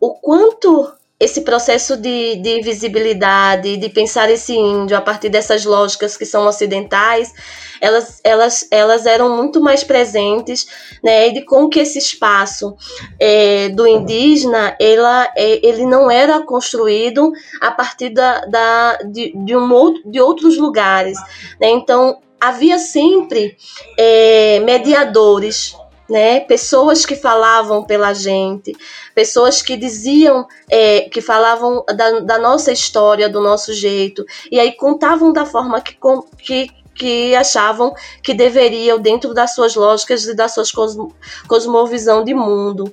o 0.01 0.15
quanto 0.15 0.93
esse 1.21 1.43
processo 1.43 1.99
de, 1.99 2.37
de 2.37 2.63
visibilidade, 2.63 3.77
de 3.77 3.89
pensar 3.91 4.31
esse 4.31 4.57
índio 4.57 4.97
a 4.97 5.03
partir 5.03 5.29
dessas 5.29 5.67
lógicas 5.67 6.17
que 6.17 6.25
são 6.25 6.47
ocidentais, 6.47 7.31
elas, 7.79 8.21
elas, 8.25 8.67
elas 8.71 9.05
eram 9.05 9.37
muito 9.37 9.61
mais 9.61 9.85
presentes, 9.85 10.67
né, 11.05 11.29
e 11.29 11.35
de 11.35 11.45
como 11.45 11.69
que 11.69 11.79
esse 11.79 11.99
espaço 11.99 12.75
é, 13.19 13.69
do 13.69 13.87
indígena, 13.87 14.75
ela, 14.81 15.31
é, 15.37 15.67
ele 15.67 15.85
não 15.85 16.11
era 16.11 16.43
construído 16.43 17.31
a 17.61 17.71
partir 17.71 18.09
da, 18.09 18.41
da, 18.47 18.99
de, 19.05 19.35
de, 19.45 19.55
um 19.55 19.71
outro, 19.73 20.11
de 20.11 20.21
outros 20.21 20.57
lugares, 20.57 21.19
né, 21.61 21.69
então 21.69 22.19
havia 22.41 22.79
sempre 22.79 23.59
é, 23.99 24.59
mediadores 24.61 25.75
né? 26.11 26.41
Pessoas 26.41 27.07
que 27.07 27.15
falavam 27.15 27.85
pela 27.85 28.13
gente, 28.13 28.77
pessoas 29.15 29.63
que 29.63 29.77
diziam, 29.77 30.47
é, 30.69 31.03
que 31.03 31.21
falavam 31.21 31.85
da, 31.87 32.21
da, 32.21 32.39
nossa 32.39 32.73
história, 32.73 33.29
do 33.29 33.41
nosso 33.41 33.73
jeito, 33.73 34.25
e 34.51 34.59
aí 34.59 34.73
contavam 34.73 35.33
da 35.33 35.47
forma 35.47 35.81
que, 35.81 35.97
que, 36.39 36.69
que 36.95 37.35
achavam 37.37 37.95
que 38.23 38.35
deveriam, 38.35 38.99
dentro 38.99 39.33
das 39.33 39.55
suas 39.55 39.75
lógicas 39.77 40.25
e 40.25 40.35
das 40.35 40.53
suas 40.53 40.73
cosmo, 40.73 41.15
cosmovisão 41.47 42.25
de 42.25 42.35
mundo. 42.35 42.93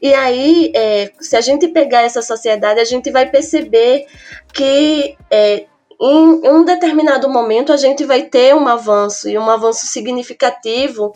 E 0.00 0.14
aí, 0.14 0.72
é, 0.74 1.12
se 1.20 1.36
a 1.36 1.40
gente 1.40 1.68
pegar 1.68 2.02
essa 2.02 2.22
sociedade, 2.22 2.80
a 2.80 2.84
gente 2.84 3.10
vai 3.10 3.30
perceber 3.30 4.06
que 4.52 5.16
é, 5.30 5.66
em 6.00 6.48
um 6.48 6.64
determinado 6.64 7.28
momento 7.28 7.72
a 7.72 7.76
gente 7.76 8.04
vai 8.04 8.22
ter 8.22 8.52
um 8.56 8.66
avanço 8.66 9.28
e 9.28 9.38
um 9.38 9.48
avanço 9.48 9.86
significativo 9.86 11.12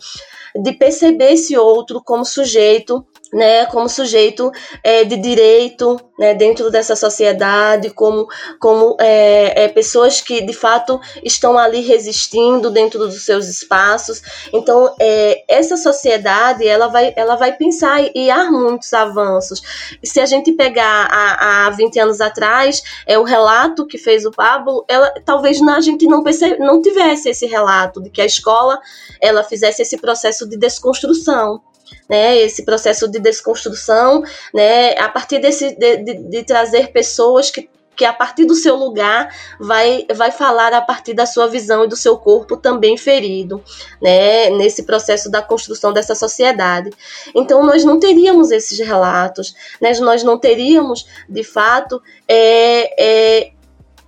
de 0.62 0.72
perceber 0.72 1.32
esse 1.32 1.56
outro 1.56 2.02
como 2.02 2.24
sujeito 2.24 3.06
né, 3.36 3.66
como 3.66 3.86
sujeito 3.86 4.50
é, 4.82 5.04
de 5.04 5.14
direito 5.14 6.00
né, 6.18 6.32
dentro 6.32 6.70
dessa 6.70 6.96
sociedade, 6.96 7.90
como, 7.90 8.26
como 8.58 8.96
é, 8.98 9.64
é, 9.64 9.68
pessoas 9.68 10.22
que 10.22 10.40
de 10.40 10.54
fato 10.54 10.98
estão 11.22 11.58
ali 11.58 11.82
resistindo 11.82 12.70
dentro 12.70 13.00
dos 13.00 13.26
seus 13.26 13.46
espaços. 13.46 14.22
Então, 14.54 14.94
é, 14.98 15.44
essa 15.48 15.76
sociedade 15.76 16.66
ela 16.66 16.86
vai, 16.86 17.12
ela 17.14 17.36
vai 17.36 17.52
pensar 17.52 18.00
e 18.14 18.30
há 18.30 18.50
muitos 18.50 18.94
avanços. 18.94 19.60
E 20.02 20.06
se 20.06 20.18
a 20.18 20.24
gente 20.24 20.52
pegar 20.52 21.06
há, 21.10 21.66
há 21.66 21.70
20 21.70 22.00
anos 22.00 22.22
atrás, 22.22 22.82
é 23.06 23.18
o 23.18 23.22
relato 23.22 23.86
que 23.86 23.98
fez 23.98 24.24
o 24.24 24.30
Pablo, 24.30 24.82
ela, 24.88 25.12
talvez 25.26 25.60
a 25.60 25.80
gente 25.80 26.06
não, 26.06 26.22
percebe, 26.22 26.58
não 26.58 26.80
tivesse 26.80 27.28
esse 27.28 27.44
relato 27.44 28.02
de 28.02 28.08
que 28.08 28.22
a 28.22 28.26
escola 28.26 28.80
ela 29.20 29.44
fizesse 29.44 29.82
esse 29.82 29.98
processo 29.98 30.48
de 30.48 30.56
desconstrução 30.56 31.60
né, 32.08 32.36
esse 32.38 32.64
processo 32.64 33.08
de 33.08 33.18
desconstrução, 33.18 34.22
né, 34.54 34.92
a 34.98 35.08
partir 35.08 35.38
desse, 35.38 35.76
de, 35.76 35.96
de, 35.98 36.14
de 36.14 36.44
trazer 36.44 36.92
pessoas 36.92 37.50
que 37.50 37.68
que 37.96 38.04
a 38.04 38.12
partir 38.12 38.44
do 38.44 38.54
seu 38.54 38.76
lugar 38.76 39.34
vai, 39.58 40.06
vai 40.14 40.30
falar 40.30 40.72
a 40.74 40.82
partir 40.82 41.14
da 41.14 41.24
sua 41.24 41.46
visão 41.46 41.84
e 41.84 41.88
do 41.88 41.96
seu 41.96 42.18
corpo 42.18 42.56
também 42.56 42.96
ferido, 42.96 43.62
né, 44.00 44.50
nesse 44.50 44.82
processo 44.84 45.30
da 45.30 45.40
construção 45.40 45.92
dessa 45.92 46.14
sociedade. 46.14 46.90
Então 47.34 47.64
nós 47.64 47.84
não 47.84 47.98
teríamos 47.98 48.50
esses 48.50 48.78
relatos, 48.78 49.54
né, 49.80 49.92
nós 50.00 50.22
não 50.22 50.38
teríamos 50.38 51.06
de 51.26 51.42
fato 51.42 52.02
é, 52.28 53.02
é, 53.02 53.52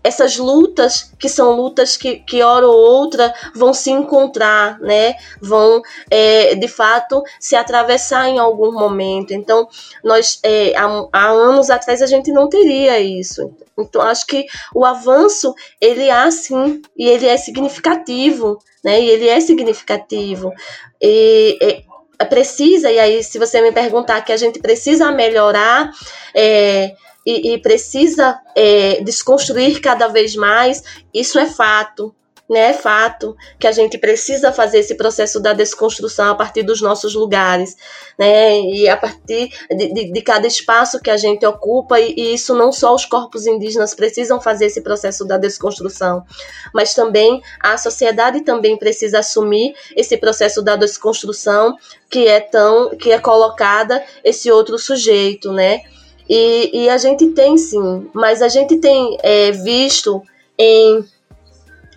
essas 0.02 0.36
lutas, 0.36 1.12
que 1.18 1.28
são 1.28 1.52
lutas 1.52 1.96
que, 1.96 2.16
que 2.20 2.42
hora 2.42 2.66
ou 2.66 2.74
outra 2.74 3.34
vão 3.54 3.74
se 3.74 3.90
encontrar, 3.90 4.78
né? 4.80 5.14
Vão, 5.40 5.82
é, 6.10 6.54
de 6.54 6.68
fato, 6.68 7.22
se 7.38 7.56
atravessar 7.56 8.28
em 8.28 8.38
algum 8.38 8.72
momento. 8.72 9.32
Então, 9.32 9.68
nós, 10.02 10.38
é, 10.42 10.74
há, 10.76 10.86
há 11.12 11.28
anos 11.28 11.68
atrás, 11.70 12.00
a 12.00 12.06
gente 12.06 12.30
não 12.32 12.48
teria 12.48 13.00
isso. 13.00 13.50
Então, 13.78 14.00
acho 14.02 14.26
que 14.26 14.46
o 14.74 14.84
avanço, 14.84 15.54
ele 15.80 16.10
há 16.10 16.30
sim, 16.30 16.80
e 16.96 17.08
ele 17.08 17.26
é 17.26 17.36
significativo, 17.36 18.58
né? 18.82 19.00
E 19.00 19.08
ele 19.08 19.28
é 19.28 19.40
significativo. 19.40 20.52
E, 21.00 21.58
é, 21.60 22.24
precisa, 22.24 22.90
e 22.90 22.98
aí, 22.98 23.22
se 23.22 23.38
você 23.38 23.60
me 23.60 23.72
perguntar 23.72 24.22
que 24.22 24.32
a 24.32 24.36
gente 24.36 24.58
precisa 24.58 25.12
melhorar, 25.12 25.90
é, 26.34 26.94
e, 27.28 27.54
e 27.54 27.58
precisa 27.58 28.40
é, 28.54 29.02
desconstruir 29.02 29.80
cada 29.80 30.08
vez 30.08 30.34
mais, 30.34 30.82
isso 31.12 31.38
é 31.38 31.46
fato 31.46 32.14
né, 32.48 32.70
é 32.70 32.72
fato 32.72 33.36
que 33.58 33.66
a 33.66 33.72
gente 33.72 33.98
precisa 33.98 34.50
fazer 34.52 34.78
esse 34.78 34.94
processo 34.94 35.38
da 35.38 35.52
desconstrução 35.52 36.30
a 36.30 36.34
partir 36.34 36.62
dos 36.62 36.80
nossos 36.80 37.14
lugares, 37.14 37.76
né, 38.18 38.58
e 38.60 38.88
a 38.88 38.96
partir 38.96 39.50
de, 39.70 39.92
de, 39.92 40.12
de 40.12 40.22
cada 40.22 40.46
espaço 40.46 41.00
que 41.00 41.10
a 41.10 41.16
gente 41.16 41.44
ocupa, 41.44 42.00
e, 42.00 42.14
e, 42.16 42.34
isso 42.34 42.54
não 42.54 42.72
só 42.72 42.94
os 42.94 43.04
corpos 43.04 43.46
indígenas 43.46 43.94
precisam 43.94 44.40
fazer 44.40 44.66
esse 44.66 44.80
processo 44.80 45.26
da 45.26 45.36
desconstrução, 45.36 46.24
mas 46.72 46.94
também 46.94 47.42
a 47.60 47.76
sociedade 47.76 48.40
também 48.40 48.78
precisa 48.78 49.18
assumir 49.18 49.74
esse 49.94 50.16
processo 50.16 50.62
da 50.62 50.74
desconstrução 50.74 51.76
que 52.10 52.26
é 52.26 52.40
tão, 52.40 52.96
que 52.96 53.12
é 53.12 53.18
colocada 53.18 54.02
esse 54.24 54.50
outro 54.50 54.78
sujeito, 54.78 55.52
né, 55.52 55.82
e, 56.28 56.84
e 56.84 56.88
a 56.88 56.98
gente 56.98 57.28
tem 57.28 57.56
sim, 57.56 58.08
mas 58.12 58.42
a 58.42 58.48
gente 58.48 58.76
tem 58.76 59.16
é, 59.22 59.50
visto 59.52 60.22
em 60.58 61.04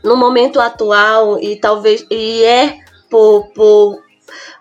no 0.04 0.16
momento 0.16 0.60
atual 0.60 1.40
e 1.40 1.56
talvez 1.56 2.06
e 2.10 2.44
é 2.44 2.80
por, 3.10 3.48
por, 3.54 4.02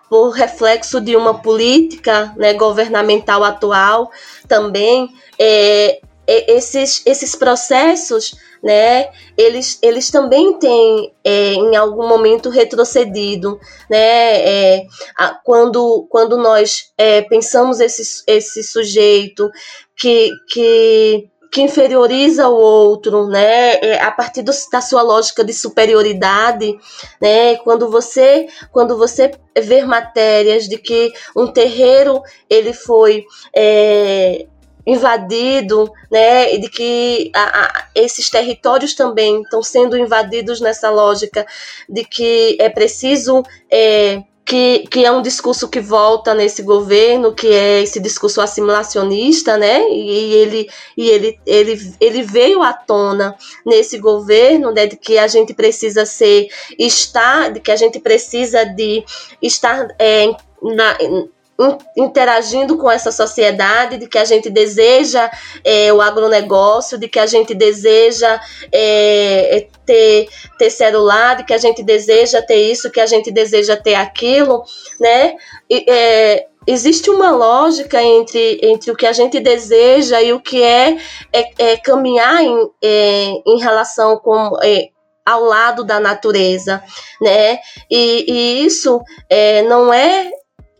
por 0.09 0.29
reflexo 0.29 1.01
de 1.01 1.15
uma 1.15 1.41
política 1.41 2.33
né, 2.37 2.53
governamental 2.53 3.43
atual 3.43 4.11
também 4.47 5.09
é, 5.39 5.99
é, 6.27 6.53
esses, 6.53 7.01
esses 7.05 7.35
processos 7.35 8.35
né, 8.63 9.09
eles, 9.37 9.79
eles 9.81 10.11
também 10.11 10.57
têm 10.59 11.13
é, 11.23 11.53
em 11.53 11.75
algum 11.75 12.07
momento 12.07 12.49
retrocedido, 12.49 13.59
né, 13.89 13.97
é, 13.97 14.85
a, 15.17 15.35
quando, 15.43 16.05
quando 16.09 16.37
nós 16.37 16.91
é, 16.97 17.21
pensamos 17.23 17.79
esse, 17.79 18.23
esse 18.27 18.63
sujeito 18.63 19.49
que, 19.97 20.29
que, 20.47 21.29
que 21.51 21.61
inferioriza 21.61 22.47
o 22.47 22.55
outro, 22.55 23.27
né, 23.27 23.73
é, 23.81 24.01
a 24.01 24.11
partir 24.11 24.43
do, 24.43 24.51
da 24.71 24.79
sua 24.79 25.01
lógica 25.01 25.43
de 25.43 25.53
superioridade, 25.53 26.77
né, 27.19 27.55
quando 27.57 27.89
você, 27.89 28.47
quando 28.71 28.97
você 28.97 29.31
ver 29.59 29.85
matérias 29.85 30.67
de 30.67 30.77
que 30.77 31.11
um 31.35 31.47
terreiro 31.47 32.21
ele 32.49 32.73
foi 32.73 33.25
é, 33.55 34.45
invadido, 34.85 35.91
né, 36.09 36.53
e 36.53 36.59
de 36.59 36.69
que 36.69 37.31
a, 37.33 37.65
a, 37.65 37.85
esses 37.95 38.29
territórios 38.29 38.93
também 38.93 39.41
estão 39.41 39.61
sendo 39.61 39.97
invadidos 39.97 40.59
nessa 40.59 40.89
lógica 40.89 41.45
de 41.87 42.03
que 42.03 42.57
é 42.59 42.69
preciso 42.69 43.43
é, 43.69 44.23
que, 44.51 44.79
que 44.91 45.05
é 45.05 45.11
um 45.11 45.21
discurso 45.21 45.69
que 45.69 45.79
volta 45.79 46.33
nesse 46.33 46.61
governo, 46.61 47.33
que 47.33 47.47
é 47.47 47.81
esse 47.81 47.99
discurso 48.01 48.41
assimilacionista, 48.41 49.57
né? 49.57 49.87
E 49.89 50.33
ele, 50.33 50.69
e 50.97 51.09
ele, 51.09 51.39
ele, 51.45 51.93
ele 52.01 52.21
veio 52.23 52.61
à 52.61 52.73
tona 52.73 53.35
nesse 53.65 53.97
governo, 53.97 54.71
né? 54.71 54.87
De 54.87 54.97
que 54.97 55.17
a 55.17 55.27
gente 55.27 55.53
precisa 55.53 56.05
ser, 56.05 56.47
estar, 56.77 57.51
de 57.51 57.59
que 57.59 57.71
a 57.71 57.75
gente 57.75 57.99
precisa 57.99 58.65
de 58.65 59.05
estar 59.41 59.87
é, 59.97 60.25
na, 60.61 60.97
interagindo 61.97 62.77
com 62.77 62.89
essa 62.89 63.11
sociedade, 63.11 63.97
de 63.97 64.07
que 64.07 64.17
a 64.17 64.25
gente 64.25 64.49
deseja 64.49 65.29
é, 65.63 65.91
o 65.93 66.01
agronegócio, 66.01 66.97
de 66.97 67.07
que 67.07 67.19
a 67.19 67.25
gente 67.25 67.53
deseja 67.53 68.39
é, 68.71 69.57
é, 69.57 69.67
ter, 69.85 70.27
ter 70.57 70.69
celular, 70.69 71.37
de 71.37 71.43
que 71.43 71.53
a 71.53 71.57
gente 71.57 71.83
deseja 71.83 72.41
ter 72.41 72.71
isso, 72.71 72.91
que 72.91 72.99
a 72.99 73.05
gente 73.05 73.31
deseja 73.31 73.75
ter 73.75 73.95
aquilo, 73.95 74.63
né? 74.99 75.35
E, 75.69 75.85
é, 75.87 76.47
existe 76.67 77.09
uma 77.09 77.31
lógica 77.31 78.01
entre, 78.01 78.59
entre 78.63 78.91
o 78.91 78.95
que 78.95 79.05
a 79.05 79.13
gente 79.13 79.39
deseja 79.39 80.21
e 80.21 80.33
o 80.33 80.39
que 80.39 80.61
é, 80.61 80.97
é, 81.33 81.51
é 81.57 81.77
caminhar 81.77 82.41
em, 82.41 82.69
é, 82.83 83.33
em 83.45 83.59
relação 83.59 84.17
com 84.17 84.57
é, 84.63 84.89
ao 85.25 85.43
lado 85.43 85.83
da 85.83 85.99
natureza, 85.99 86.83
né? 87.21 87.59
E, 87.89 88.25
e 88.27 88.65
isso 88.65 89.01
é, 89.29 89.61
não 89.63 89.93
é 89.93 90.29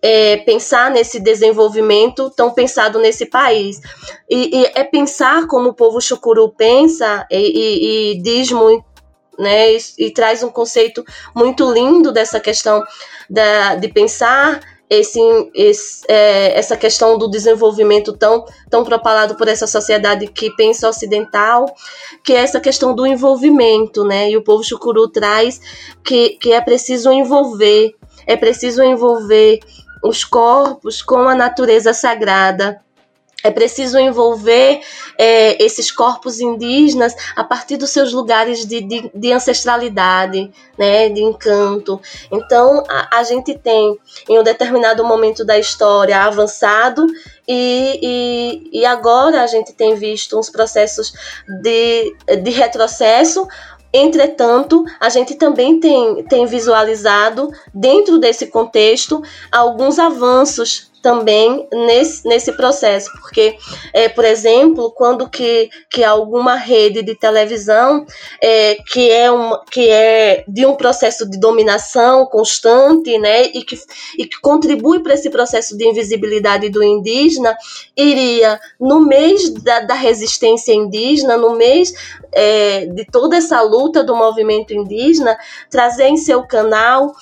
é, 0.02 0.38
pensar 0.38 0.90
nesse 0.90 1.20
desenvolvimento 1.20 2.30
tão 2.32 2.52
pensado 2.52 3.00
nesse 3.00 3.26
país. 3.26 3.80
E, 4.30 4.62
e, 4.62 4.72
é 4.74 4.84
pensar 4.84 5.48
como 5.48 5.70
o 5.70 5.74
povo 5.74 6.02
chucuru 6.02 6.50
pensa 6.50 7.26
e, 7.30 7.38
e, 7.38 8.12
e 8.14 8.22
diz 8.22 8.52
muito. 8.52 8.90
Né, 9.40 9.76
e, 9.98 10.12
traz 10.12 10.44
um 10.44 10.50
conceito 10.50 11.04
muito 11.34 11.72
lindo 11.72 12.12
dessa 12.12 12.40
questão 12.40 12.84
da, 13.28 13.76
de 13.76 13.88
pensar 13.88 14.60
esse, 14.92 15.20
esse, 15.56 16.04
é, 16.10 16.60
essa 16.60 16.76
questão 16.76 17.18
do 17.18 17.30
desenvolvimento 17.30 18.12
tão, 18.12 18.46
tão 18.70 18.84
propalado 18.84 19.36
por 19.36 19.48
essa 19.48 19.66
sociedade 19.66 20.28
que 20.28 20.54
pensa 20.58 20.90
ocidental, 20.90 21.66
que 22.24 22.34
é 22.34 22.40
essa 22.40 22.60
questão 22.60 22.94
do 22.94 23.08
envolvimento, 23.08 24.04
né? 24.04 24.30
E 24.30 24.36
o 24.36 24.44
povo 24.44 24.64
chucuru 24.66 25.08
traz 25.08 25.62
que, 26.04 26.32
que 26.32 26.52
é 26.52 26.60
preciso 26.60 27.10
envolver, 27.10 27.96
é 28.28 28.36
preciso 28.36 28.84
envolver 28.84 29.62
os 30.04 30.24
corpos 30.24 31.02
com 31.02 31.28
a 31.28 31.36
natureza 31.36 31.94
sagrada. 31.94 32.82
É 33.44 33.50
preciso 33.50 33.98
envolver 33.98 34.82
é, 35.18 35.64
esses 35.64 35.92
corpos 35.92 36.40
indígenas 36.40 37.16
a 37.36 37.44
partir 37.44 37.76
dos 37.76 37.90
seus 37.90 38.14
lugares 38.14 38.66
de, 38.66 38.82
de, 38.82 39.12
de 39.14 39.32
ancestralidade, 39.32 40.52
né, 40.78 41.10
de 41.10 41.22
encanto. 41.22 42.00
Então, 42.32 42.84
a, 42.88 43.18
a, 43.20 43.24
gente 43.24 43.58
tem, 43.58 43.98
em 44.30 44.40
um 44.40 44.44
determinado 44.44 45.04
momento 45.04 45.44
da 45.44 45.58
história, 45.58 46.20
avançado, 46.20 47.08
e, 47.48 48.00
e, 48.72 48.80
e 48.80 48.86
agora 48.86 49.42
a 49.42 49.48
gente 49.48 49.74
tem 49.74 49.96
visto 49.96 50.38
uns 50.38 50.50
processos 50.50 51.12
de, 51.64 52.16
de 52.44 52.52
retrocesso, 52.52 53.48
Entretanto, 53.94 54.86
a 55.00 55.10
gente 55.10 55.36
também 55.36 55.80
tem, 55.80 56.24
tem 56.24 56.46
visualizado, 56.46 57.52
dentro 57.74 58.18
desse 58.18 58.48
contexto, 58.48 59.22
alguns 59.52 60.00
avanços 60.00 60.91
também 61.02 61.68
nesse, 61.72 62.28
nesse 62.28 62.52
processo, 62.54 63.12
porque, 63.20 63.58
é, 63.94 64.08
por 64.08 64.24
exemplo, 64.24 64.92
quando 64.92 65.30
que, 65.30 65.70
que 65.90 66.04
alguma 66.04 66.56
rede 66.56 67.02
de 67.02 67.16
televisão 67.16 68.06
é, 68.42 68.76
que, 68.76 69.10
é 69.10 69.32
um, 69.32 69.58
que 69.72 69.90
é 69.90 70.44
de 70.48 70.66
um 70.66 70.76
processo 70.76 71.30
de 71.30 71.40
dominação 71.40 72.26
constante, 72.26 73.18
né, 73.18 73.44
e 73.46 73.64
que, 73.64 73.78
e 74.18 74.26
que 74.26 74.40
contribui 74.42 75.00
para 75.00 75.14
esse 75.14 75.30
processo 75.30 75.78
de 75.78 75.86
invisibilidade 75.88 76.70
do 76.70 76.84
indígena, 76.84 77.58
iria, 77.98 78.60
no 78.80 79.00
mês 79.00 79.50
da, 79.50 79.82
da 79.82 79.94
resistência 79.94 80.74
indígena, 80.74 81.36
no 81.36 81.56
mês 81.56 81.94
é, 82.32 82.86
de 82.86 83.06
toda 83.06 83.36
essa 83.36 83.62
luta 83.62 84.04
do 84.04 84.16
movimento 84.16 84.74
indígena, 84.74 85.38
trazer 85.70 86.08
em 86.08 86.18
seu 86.18 86.44
canal 86.44 87.14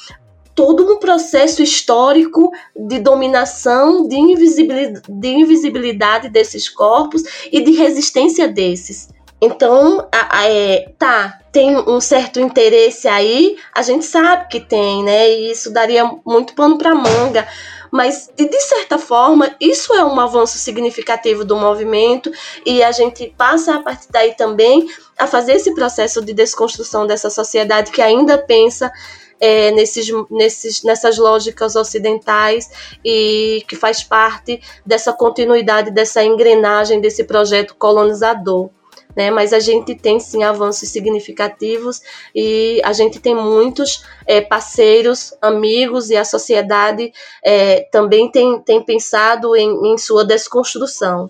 todo 0.60 0.91
um 0.91 0.97
processo 0.97 1.64
histórico 1.64 2.51
de 2.76 2.99
dominação, 2.99 4.05
de 4.05 4.18
invisibilidade, 4.18 5.05
de 5.07 5.28
invisibilidade 5.30 6.28
desses 6.28 6.68
corpos 6.68 7.24
e 7.49 7.62
de 7.62 7.72
resistência 7.72 8.45
desses. 8.45 9.07
Então, 9.39 10.05
a, 10.12 10.39
a, 10.39 10.49
é, 10.49 10.91
tá, 10.99 11.39
tem 11.49 11.78
um 11.78 12.01
certo 12.01 12.41
interesse 12.41 13.07
aí, 13.07 13.55
a 13.74 13.82
gente 13.82 14.03
sabe 14.03 14.49
que 14.49 14.60
tem, 14.60 15.01
né? 15.01 15.30
E 15.32 15.49
isso 15.49 15.72
daria 15.72 16.03
muito 16.26 16.53
pano 16.53 16.78
para 16.78 16.93
manga. 16.93 17.47
Mas, 17.89 18.30
de, 18.36 18.60
certa 18.60 18.97
forma, 18.97 19.55
isso 19.62 19.93
é 19.93 20.03
um 20.03 20.20
avanço 20.20 20.57
significativo 20.57 21.45
do 21.45 21.55
movimento 21.55 22.30
e 22.66 22.84
a 22.84 22.91
gente 22.91 23.34
passa 23.38 23.76
a 23.76 23.82
partir 23.82 24.07
daí 24.12 24.36
também 24.36 24.89
a 25.18 25.26
fazer 25.26 25.53
esse 25.53 25.74
processo 25.74 26.22
de 26.22 26.34
desconstrução 26.34 27.07
dessa 27.07 27.30
sociedade 27.30 27.91
que 27.91 28.01
ainda 28.01 28.38
pensa 28.38 28.91
é, 29.40 29.72
nesses, 29.72 30.08
nesses, 30.30 30.84
nessas 30.84 31.18
lógicas 31.18 31.76
ocidentais 31.76 32.70
e 33.04 33.64
que 33.68 33.76
faz 33.76 34.04
parte 34.04 34.62
dessa 34.86 35.14
continuidade, 35.14 35.92
dessa 35.92 36.24
engrenagem 36.24 37.00
desse 37.00 37.24
projeto 37.24 37.76
colonizador. 37.76 38.70
Né, 39.16 39.32
mas 39.32 39.54
a 39.54 39.60
gente 39.60 39.96
tem 39.96 40.20
sim 40.20 40.44
avanços 40.44 40.88
significativos 40.90 42.00
e 42.34 42.80
a 42.86 42.94
gente 42.94 43.20
tem 43.20 43.36
muitos 43.36 44.06
é, 44.26 44.40
parceiros, 44.40 45.34
amigos 45.42 46.12
e 46.12 46.16
a 46.16 46.24
sociedade 46.24 47.12
é, 47.44 47.82
também 47.92 48.32
tem, 48.32 48.60
tem 48.62 48.82
pensado 48.82 49.56
em, 49.56 49.94
em 49.94 49.98
sua 49.98 50.24
desconstrução. 50.24 51.30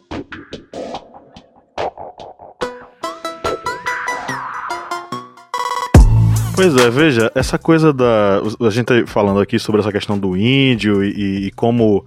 Pois 6.62 6.76
é, 6.76 6.90
veja, 6.90 7.32
essa 7.34 7.58
coisa 7.58 7.94
da. 7.94 8.42
A 8.60 8.70
gente 8.70 8.88
tá 8.88 8.94
falando 9.08 9.40
aqui 9.40 9.58
sobre 9.58 9.80
essa 9.80 9.94
questão 9.94 10.20
do 10.20 10.36
índio 10.36 11.02
e, 11.02 11.46
e 11.46 11.52
como 11.52 12.06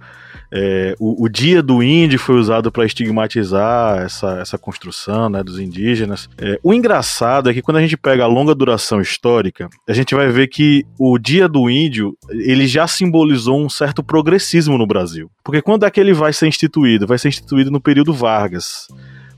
é, 0.51 0.93
o, 0.99 1.25
o, 1.25 1.27
dia 1.27 1.63
do 1.63 1.81
índio 1.81 2.19
foi 2.19 2.35
usado 2.35 2.71
para 2.71 2.85
estigmatizar 2.85 4.03
essa, 4.03 4.37
essa 4.39 4.55
construção 4.55 5.27
né, 5.27 5.41
dos 5.41 5.57
indígenas. 5.57 6.29
É, 6.37 6.59
o 6.61 6.71
engraçado 6.71 7.49
é 7.49 7.53
que 7.55 7.63
quando 7.63 7.77
a 7.77 7.81
gente 7.81 7.97
pega 7.97 8.25
a 8.25 8.27
longa 8.27 8.53
duração 8.53 9.01
histórica, 9.01 9.67
a 9.89 9.93
gente 9.93 10.13
vai 10.13 10.29
ver 10.29 10.45
que 10.49 10.85
o 10.99 11.17
dia 11.17 11.47
do 11.47 11.67
índio 11.67 12.15
ele 12.29 12.67
já 12.67 12.85
simbolizou 12.85 13.59
um 13.59 13.69
certo 13.69 14.03
progressismo 14.03 14.77
no 14.77 14.85
Brasil. 14.85 15.31
Porque 15.43 15.63
quando 15.63 15.83
é 15.83 15.89
que 15.89 15.99
ele 15.99 16.13
vai 16.13 16.31
ser 16.31 16.45
instituído? 16.45 17.07
Vai 17.07 17.17
ser 17.17 17.29
instituído 17.29 17.71
no 17.71 17.81
período 17.81 18.13
Vargas. 18.13 18.87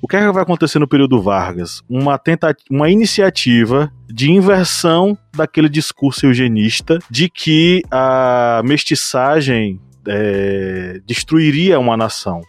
O 0.01 0.09
que, 0.09 0.17
é 0.17 0.19
que 0.19 0.31
vai 0.33 0.43
acontecer 0.43 0.77
no 0.77 0.89
período 0.89 1.21
Vargas? 1.21 1.81
Uma, 1.89 2.17
tentativa, 2.17 2.67
uma 2.69 2.89
iniciativa 2.89 3.89
de 4.07 4.31
inversão 4.31 5.17
daquele 5.35 5.69
discurso 5.69 6.25
eugenista 6.25 6.99
de 7.09 7.29
que 7.29 7.81
a 7.91 8.61
mestiçagem 8.63 9.79
é, 10.07 10.99
destruiria 11.05 11.79
uma 11.79 11.97
nação. 11.97 12.41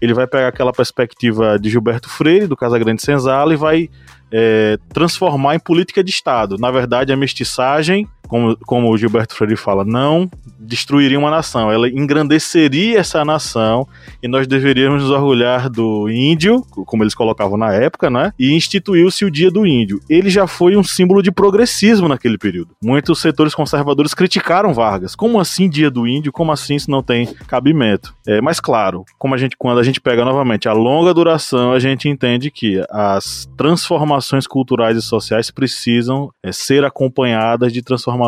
Ele 0.00 0.14
vai 0.14 0.26
pegar 0.26 0.48
aquela 0.48 0.72
perspectiva 0.72 1.58
de 1.58 1.70
Gilberto 1.70 2.08
Freire, 2.08 2.46
do 2.46 2.56
Casagrande 2.56 3.02
Senzala, 3.02 3.52
e 3.52 3.56
vai 3.56 3.88
é, 4.30 4.78
transformar 4.92 5.54
em 5.54 5.60
política 5.60 6.02
de 6.02 6.10
Estado. 6.10 6.56
Na 6.58 6.70
verdade, 6.70 7.12
a 7.12 7.16
mestiçagem, 7.16 8.08
como, 8.32 8.56
como 8.64 8.90
o 8.90 8.96
Gilberto 8.96 9.34
Freire 9.34 9.56
fala, 9.56 9.84
não 9.84 10.30
destruiria 10.58 11.18
uma 11.18 11.30
nação, 11.30 11.70
ela 11.70 11.86
engrandeceria 11.86 12.98
essa 12.98 13.22
nação 13.24 13.86
e 14.22 14.28
nós 14.28 14.46
deveríamos 14.46 15.02
nos 15.02 15.10
orgulhar 15.10 15.68
do 15.68 16.08
índio, 16.08 16.62
como 16.86 17.02
eles 17.02 17.14
colocavam 17.14 17.58
na 17.58 17.74
época, 17.74 18.08
né? 18.08 18.32
E 18.38 18.54
instituiu-se 18.54 19.24
o 19.24 19.30
Dia 19.30 19.50
do 19.50 19.66
Índio. 19.66 20.00
Ele 20.08 20.30
já 20.30 20.46
foi 20.46 20.76
um 20.76 20.82
símbolo 20.82 21.20
de 21.20 21.30
progressismo 21.30 22.08
naquele 22.08 22.38
período. 22.38 22.70
Muitos 22.82 23.20
setores 23.20 23.54
conservadores 23.54 24.14
criticaram 24.14 24.72
Vargas. 24.72 25.14
Como 25.14 25.38
assim 25.38 25.68
Dia 25.68 25.90
do 25.90 26.06
Índio? 26.06 26.32
Como 26.32 26.52
assim 26.52 26.76
isso 26.76 26.90
não 26.90 27.02
tem 27.02 27.26
cabimento? 27.46 28.14
É, 28.26 28.40
mas 28.40 28.60
claro, 28.60 29.04
como 29.18 29.34
a 29.34 29.38
gente 29.38 29.56
quando 29.58 29.78
a 29.78 29.82
gente 29.82 30.00
pega 30.00 30.24
novamente 30.24 30.68
a 30.68 30.72
longa 30.72 31.12
duração, 31.12 31.72
a 31.72 31.78
gente 31.78 32.08
entende 32.08 32.50
que 32.50 32.82
as 32.88 33.46
transformações 33.58 34.46
culturais 34.46 34.96
e 34.96 35.02
sociais 35.02 35.50
precisam 35.50 36.30
é, 36.42 36.50
ser 36.50 36.84
acompanhadas 36.84 37.72
de 37.72 37.82
transformações 37.82 38.21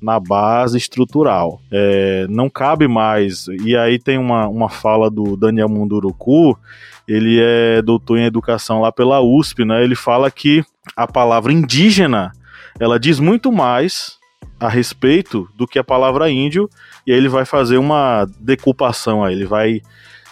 na 0.00 0.18
base 0.18 0.76
estrutural. 0.76 1.60
É, 1.70 2.26
não 2.28 2.50
cabe 2.50 2.88
mais. 2.88 3.46
E 3.64 3.76
aí 3.76 3.98
tem 3.98 4.18
uma, 4.18 4.48
uma 4.48 4.68
fala 4.68 5.10
do 5.10 5.36
Daniel 5.36 5.68
Munduruku, 5.68 6.58
ele 7.06 7.40
é 7.40 7.82
doutor 7.82 8.18
em 8.18 8.24
educação 8.24 8.80
lá 8.80 8.92
pela 8.92 9.20
USP, 9.20 9.64
né? 9.64 9.82
Ele 9.82 9.94
fala 9.94 10.30
que 10.30 10.64
a 10.96 11.06
palavra 11.06 11.52
indígena 11.52 12.32
ela 12.78 12.98
diz 12.98 13.18
muito 13.18 13.50
mais 13.50 14.18
a 14.58 14.68
respeito 14.68 15.48
do 15.56 15.66
que 15.66 15.78
a 15.78 15.84
palavra 15.84 16.30
índio, 16.30 16.68
e 17.06 17.12
aí 17.12 17.18
ele 17.18 17.28
vai 17.28 17.44
fazer 17.44 17.78
uma 17.78 18.26
decupação 18.38 19.24
aí, 19.24 19.34
ele 19.34 19.46
vai 19.46 19.80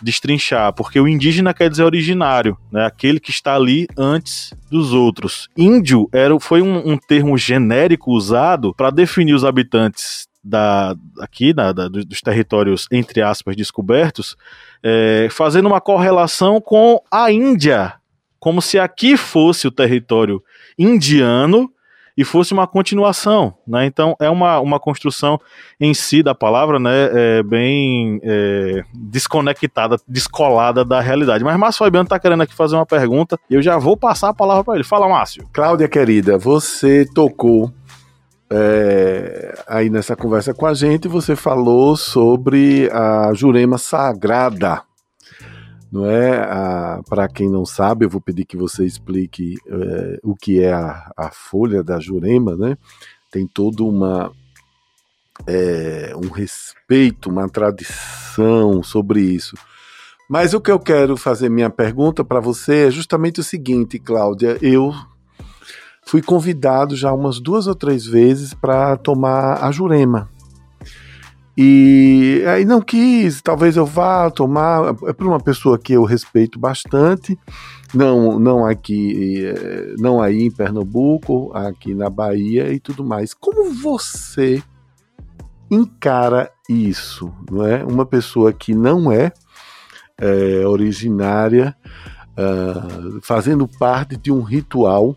destrinchar, 0.03 0.73
porque 0.73 1.01
o 1.01 1.09
indígena 1.09 1.55
quer 1.55 1.71
dizer 1.71 1.85
originário, 1.85 2.57
né? 2.71 2.85
Aquele 2.87 3.21
que 3.21 3.31
está 3.31 3.55
ali 3.55 3.87
antes 3.97 4.53
dos 4.71 4.93
outros. 4.93 5.49
Índio 5.57 6.09
era, 6.13 6.39
foi 6.41 6.63
um, 6.63 6.93
um 6.93 6.97
termo 6.97 7.37
genérico 7.37 8.13
usado 8.13 8.75
para 8.75 8.91
definir 8.91 9.35
os 9.35 9.45
habitantes 9.45 10.29
da, 10.43 10.97
aqui 11.21 11.53
da, 11.53 11.73
da, 11.73 11.89
dos 11.89 12.21
territórios 12.21 12.87
entre 12.91 13.21
aspas 13.21 13.57
descobertos, 13.57 14.37
é, 14.83 15.29
fazendo 15.31 15.67
uma 15.67 15.81
correlação 15.81 16.61
com 16.61 17.01
a 17.11 17.31
Índia, 17.31 17.95
como 18.39 18.63
se 18.63 18.79
aqui 18.79 19.17
fosse 19.17 19.67
o 19.67 19.73
território 19.73 20.43
indiano 20.79 21.71
e 22.19 22.25
fosse 22.25 22.53
uma 22.53 22.67
continuação, 22.67 23.55
né? 23.65 23.87
Então 23.87 24.17
é 24.19 24.29
uma, 24.29 24.59
uma 24.59 24.81
construção 24.81 25.41
em 25.79 25.95
si 25.95 26.21
da 26.21 26.35
palavra, 26.35 26.81
né? 26.81 27.11
É 27.13 27.43
bem 27.45 28.19
é, 28.25 28.83
desconectada, 28.93 29.97
descolada 30.07 30.85
da 30.85 31.01
realidade. 31.01 31.45
Mas 31.45 31.57
Márcio 31.57 31.85
Fabiano 31.85 32.07
está 32.07 32.19
querendo 32.19 32.43
aqui 32.43 32.53
fazer 32.53 32.75
uma 32.75 32.85
pergunta 32.85 33.39
e 33.49 33.55
eu 33.55 33.63
já 33.63 33.79
vou 33.79 33.97
passar 33.97 34.31
a 34.31 34.35
palavra 34.35 34.65
para 34.65 34.75
ele. 34.75 34.83
Fala, 34.83 35.09
Márcio. 35.09 35.49
Cláudia 35.53 35.87
querida, 35.87 36.37
você 36.37 37.07
tocou 37.15 37.73
é, 38.51 39.57
aí 39.69 39.89
nessa 39.89 40.17
conversa 40.17 40.53
com 40.53 40.67
a 40.67 40.75
gente, 40.75 41.07
você 41.07 41.37
falou 41.37 41.97
sobre 41.97 42.91
a 42.93 43.33
Jurema 43.33 43.79
Sagrada 43.79 44.88
não 45.91 46.07
é? 46.07 47.01
Para 47.09 47.29
quem 47.29 47.51
não 47.51 47.65
sabe, 47.65 48.05
eu 48.05 48.11
vou 48.11 48.21
pedir 48.21 48.45
que 48.45 48.57
você 48.57 48.85
explique 48.85 49.57
é, 49.67 50.19
o 50.23 50.35
que 50.35 50.63
é 50.63 50.73
a, 50.73 51.11
a, 51.17 51.31
folha 51.31 51.83
da 51.83 51.99
Jurema, 51.99 52.57
né? 52.57 52.77
Tem 53.31 53.47
todo 53.47 53.87
uma 53.87 54.31
é, 55.47 56.13
um 56.17 56.29
respeito, 56.29 57.31
uma 57.31 57.49
tradição 57.49 58.83
sobre 58.83 59.21
isso. 59.21 59.57
Mas 60.29 60.53
o 60.53 60.61
que 60.61 60.71
eu 60.71 60.79
quero 60.79 61.17
fazer 61.17 61.49
minha 61.49 61.71
pergunta 61.71 62.23
para 62.23 62.41
você 62.41 62.89
é 62.89 62.91
justamente 62.91 63.41
o 63.41 63.45
seguinte, 63.45 63.99
Cláudia. 63.99 64.59
Eu 64.61 64.93
fui 66.05 66.21
convidado 66.21 66.95
já 66.95 67.13
umas 67.13 67.41
duas 67.41 67.67
ou 67.67 67.75
três 67.75 68.05
vezes 68.05 68.53
para 68.53 68.97
tomar 68.99 69.65
a 69.65 69.71
Jurema. 69.71 70.29
E 71.61 72.45
aí 72.47 72.65
não 72.65 72.81
quis, 72.81 73.43
talvez 73.43 73.77
eu 73.77 73.85
vá 73.85 74.31
tomar, 74.31 74.95
é 75.09 75.13
para 75.13 75.27
uma 75.27 75.41
pessoa 75.41 75.77
que 75.77 75.93
eu 75.93 76.05
respeito 76.05 76.57
bastante, 76.57 77.37
não, 77.93 78.39
não 78.39 78.65
aqui, 78.65 79.45
é, 79.45 79.95
não 79.99 80.23
aí 80.23 80.41
em 80.41 80.53
Pernambuco, 80.53 81.51
aqui 81.53 81.97
na 81.97 82.09
Bahia 82.09 82.73
e 82.73 82.79
tudo 82.79 83.05
mais. 83.05 83.35
Como 83.35 83.75
você 83.75 84.63
encara 85.69 86.49
isso, 86.69 87.35
não 87.51 87.67
é? 87.67 87.85
Uma 87.85 88.07
pessoa 88.07 88.53
que 88.53 88.73
não 88.73 89.11
é, 89.11 89.33
é 90.17 90.65
originária, 90.65 91.77
uh, 92.39 93.19
fazendo 93.21 93.67
parte 93.67 94.17
de 94.17 94.31
um 94.31 94.43
ritual 94.43 95.17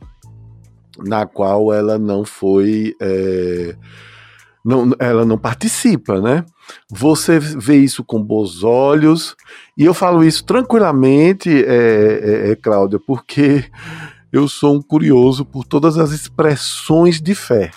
na 0.98 1.24
qual 1.28 1.72
ela 1.72 2.00
não 2.00 2.26
foi 2.26 2.96
é, 3.00 3.76
não, 4.64 4.92
ela 5.00 5.26
não 5.26 5.38
participa, 5.38 6.22
né? 6.22 6.46
Você 6.90 7.40
vê 7.40 7.78
isso 7.78 8.04
com 8.04 8.22
bons 8.22 8.64
olhos, 8.64 9.36
e 9.78 9.84
eu 9.84 9.94
falo 9.94 10.24
isso 10.24 10.44
tranquilamente, 10.46 11.50
é, 11.50 12.48
é, 12.48 12.52
é, 12.52 12.56
Cláudia, 12.56 13.00
porque 13.00 13.66
eu 14.32 14.48
sou 14.48 14.76
um 14.76 14.82
curioso 14.82 15.44
por 15.44 15.66
todas 15.66 15.98
as 15.98 16.12
expressões 16.12 17.20
de 17.20 17.36
fé, 17.36 17.72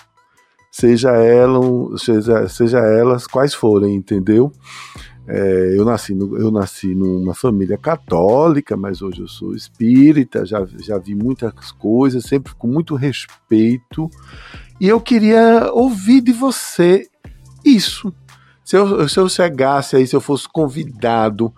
seja, 0.71 1.11
ela, 1.13 1.61
seja, 1.97 2.49
seja 2.49 2.79
elas 2.79 3.27
quais 3.27 3.55
forem, 3.55 3.95
entendeu? 3.95 4.53
É, 5.27 5.75
eu, 5.75 5.87
nasci 5.87 6.15
no, 6.15 6.37
eu 6.37 6.51
nasci 6.51 6.95
numa 6.95 7.35
família 7.35 7.79
católica, 7.79 8.77
mas 8.77 9.01
hoje 9.01 9.23
eu 9.23 9.29
sou 9.29 9.55
espírita, 9.55 10.45
já, 10.45 10.67
já 10.79 10.99
vi 10.99 11.15
muitas 11.15 11.73
coisas, 11.73 12.25
sempre 12.25 12.55
com 12.55 12.67
muito 12.67 12.95
respeito. 12.95 14.11
E 14.81 14.89
eu 14.89 15.01
queria 15.01 15.71
ouvir 15.73 16.21
de 16.21 16.33
você 16.33 17.09
isso. 17.65 18.13
Se 18.65 18.77
eu, 18.77 19.09
se 19.09 19.19
eu 19.19 19.29
chegasse 19.29 19.97
aí, 19.97 20.07
se 20.07 20.17
eu 20.17 20.21
fosse 20.21 20.49
convidado 20.49 21.53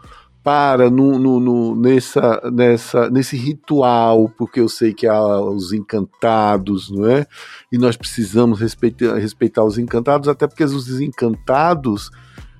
para 0.47 0.89
no, 0.89 1.19
no, 1.19 1.41
no, 1.41 1.75
nessa, 1.75 2.41
nessa, 2.53 3.11
nesse 3.11 3.37
ritual, 3.37 4.29
porque 4.29 4.61
eu 4.61 4.69
sei 4.69 4.95
que 4.95 5.07
há 5.07 5.41
os 5.41 5.73
encantados, 5.73 6.89
não 6.89 7.05
é? 7.05 7.27
E 7.73 7.77
nós 7.77 7.97
precisamos 7.97 8.61
respeitar, 8.61 9.17
respeitar 9.17 9.65
os 9.65 9.77
encantados, 9.77 10.29
até 10.29 10.47
porque 10.47 10.63
os 10.63 11.01
encantados 11.01 12.13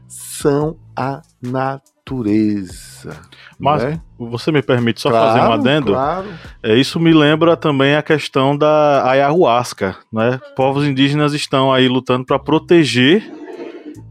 são 0.09 0.77
a 0.97 1.23
natureza. 1.41 3.21
Mas 3.57 3.85
é? 3.85 4.01
Você 4.19 4.51
me 4.51 4.63
permite 4.63 5.01
só 5.01 5.11
claro, 5.11 5.27
fazer 5.27 5.41
um 5.41 5.53
adendo? 5.53 5.93
Claro. 5.93 6.27
É, 6.63 6.75
isso 6.75 6.99
me 6.99 7.13
lembra 7.13 7.57
também 7.57 7.95
a 7.95 8.03
questão 8.03 8.57
da 8.57 9.09
ayahuasca. 9.09 9.97
Né? 10.13 10.41
Povos 10.55 10.87
indígenas 10.87 11.35
estão 11.35 11.73
aí 11.73 11.89
lutando 11.89 12.25
para 12.25 12.39
proteger 12.39 13.31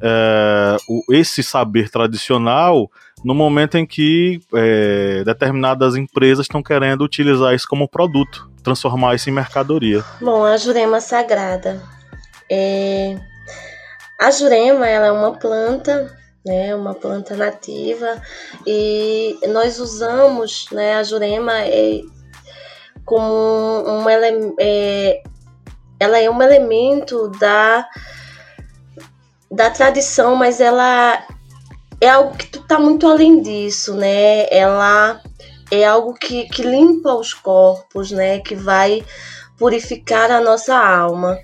é, 0.02 0.78
o, 0.88 1.14
esse 1.14 1.42
saber 1.42 1.90
tradicional 1.90 2.90
no 3.24 3.34
momento 3.34 3.76
em 3.76 3.86
que 3.86 4.40
é, 4.54 5.24
determinadas 5.24 5.96
empresas 5.96 6.46
estão 6.46 6.62
querendo 6.62 7.04
utilizar 7.04 7.56
isso 7.56 7.68
como 7.68 7.88
produto, 7.88 8.50
transformar 8.62 9.16
isso 9.16 9.30
em 9.30 9.34
mercadoria. 9.34 10.04
Bom, 10.22 10.44
a 10.44 10.58
jurema 10.58 11.02
sagrada. 11.02 11.82
É... 12.50 13.18
A 14.22 14.30
jurema 14.30 14.88
ela 14.88 15.08
é 15.08 15.12
uma 15.12 15.34
planta 15.34 16.16
né, 16.46 16.76
uma 16.76 16.94
planta 16.94 17.36
nativa 17.36 18.22
e 18.66 19.38
nós 19.48 19.80
usamos, 19.80 20.68
né, 20.72 20.96
a 20.96 21.04
jurema 21.04 21.54
é, 21.62 22.02
como 23.04 23.24
um, 23.24 24.04
um 24.04 24.10
é, 24.60 25.24
ela 26.00 26.20
é 26.20 26.30
um 26.30 26.42
elemento 26.42 27.30
da 27.40 27.88
da 29.50 29.70
tradição, 29.70 30.36
mas 30.36 30.60
ela 30.60 31.24
é 32.02 32.10
algo 32.10 32.36
que 32.36 32.58
está 32.58 32.78
muito 32.78 33.08
além 33.08 33.42
disso, 33.42 33.96
né? 33.96 34.48
Ela 34.50 35.22
é 35.72 35.86
algo 35.86 36.14
que, 36.14 36.48
que 36.50 36.62
limpa 36.62 37.14
os 37.14 37.34
corpos, 37.34 38.12
né? 38.12 38.40
Que 38.40 38.56
vai 38.56 39.04
purificar 39.58 40.30
a 40.30 40.42
nossa 40.42 40.76
alma. 40.76 41.40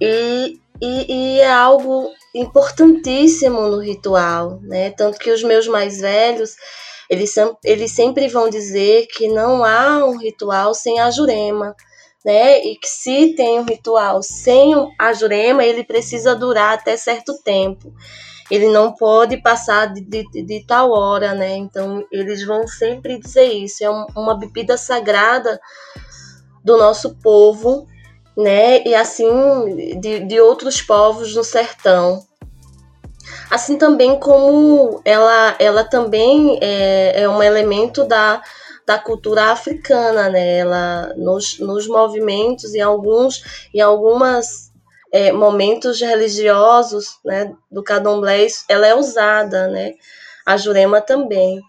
E, 0.00 0.60
e, 0.80 1.12
e 1.12 1.40
é 1.40 1.52
algo 1.52 2.10
importantíssimo 2.34 3.60
no 3.68 3.78
ritual, 3.78 4.58
né? 4.62 4.90
Tanto 4.90 5.18
que 5.18 5.30
os 5.30 5.42
meus 5.42 5.68
mais 5.68 6.00
velhos, 6.00 6.56
eles, 7.08 7.34
eles 7.62 7.92
sempre 7.92 8.26
vão 8.26 8.48
dizer 8.48 9.06
que 9.06 9.28
não 9.28 9.64
há 9.64 10.04
um 10.04 10.18
ritual 10.18 10.74
sem 10.74 10.98
a 10.98 11.10
jurema, 11.10 11.76
né? 12.24 12.64
E 12.64 12.76
que 12.76 12.88
se 12.88 13.34
tem 13.36 13.60
um 13.60 13.64
ritual 13.64 14.22
sem 14.22 14.74
a 14.98 15.12
jurema, 15.12 15.64
ele 15.64 15.84
precisa 15.84 16.34
durar 16.34 16.74
até 16.74 16.96
certo 16.96 17.40
tempo. 17.42 17.94
Ele 18.50 18.68
não 18.68 18.92
pode 18.92 19.38
passar 19.38 19.86
de, 19.86 20.02
de, 20.02 20.42
de 20.42 20.66
tal 20.66 20.90
hora, 20.90 21.34
né? 21.34 21.56
Então, 21.56 22.04
eles 22.10 22.44
vão 22.44 22.66
sempre 22.66 23.18
dizer 23.18 23.46
isso. 23.46 23.84
É 23.84 23.90
um, 23.90 24.06
uma 24.16 24.36
bebida 24.36 24.76
sagrada 24.76 25.60
do 26.62 26.76
nosso 26.76 27.14
povo, 27.16 27.86
né? 28.36 28.82
E 28.84 28.94
assim 28.94 30.00
de, 30.00 30.20
de 30.20 30.40
outros 30.40 30.82
povos 30.82 31.34
no 31.34 31.44
sertão. 31.44 32.24
Assim 33.50 33.78
também 33.78 34.18
como 34.18 35.00
ela, 35.04 35.56
ela 35.58 35.84
também 35.84 36.58
é, 36.60 37.22
é 37.22 37.28
um 37.28 37.42
elemento 37.42 38.04
da, 38.04 38.42
da 38.86 38.98
cultura 38.98 39.52
africana, 39.52 40.28
né? 40.28 40.58
Ela 40.58 41.14
nos, 41.16 41.58
nos 41.58 41.86
movimentos 41.86 42.74
em 42.74 42.80
alguns 42.80 43.68
em 43.72 43.80
algumas 43.80 44.72
é, 45.14 45.30
momentos 45.30 46.00
religiosos, 46.00 47.20
né, 47.24 47.54
do 47.70 47.84
candomblé, 47.84 48.48
ela 48.68 48.84
é 48.84 48.96
usada, 48.96 49.68
né? 49.68 49.92
A 50.44 50.56
jurema 50.56 51.00
também. 51.00 51.60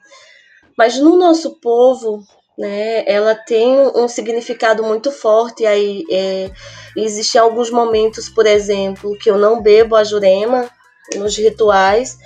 Mas 0.76 0.98
no 0.98 1.16
nosso 1.16 1.60
povo, 1.62 2.24
né? 2.58 3.04
Ela 3.06 3.36
tem 3.36 3.78
um 3.96 4.08
significado 4.08 4.84
muito 4.84 5.12
forte. 5.12 5.66
Aí 5.66 6.04
é, 6.10 6.52
existem 6.96 7.40
alguns 7.40 7.70
momentos, 7.70 8.30
por 8.30 8.46
exemplo, 8.46 9.18
que 9.18 9.30
eu 9.30 9.38
não 9.38 9.62
bebo 9.62 9.96
a 9.96 10.04
jurema 10.04 10.70
nos 11.16 11.38
rituais, 11.38 12.18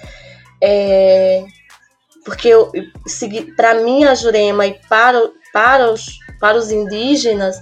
é, 0.62 1.44
porque 2.24 2.52
para 3.56 3.76
mim 3.76 4.06
a 4.06 4.16
jurema 4.16 4.66
e 4.66 4.80
para, 4.88 5.30
para, 5.52 5.92
os, 5.92 6.18
para 6.40 6.58
os 6.58 6.72
indígenas, 6.72 7.62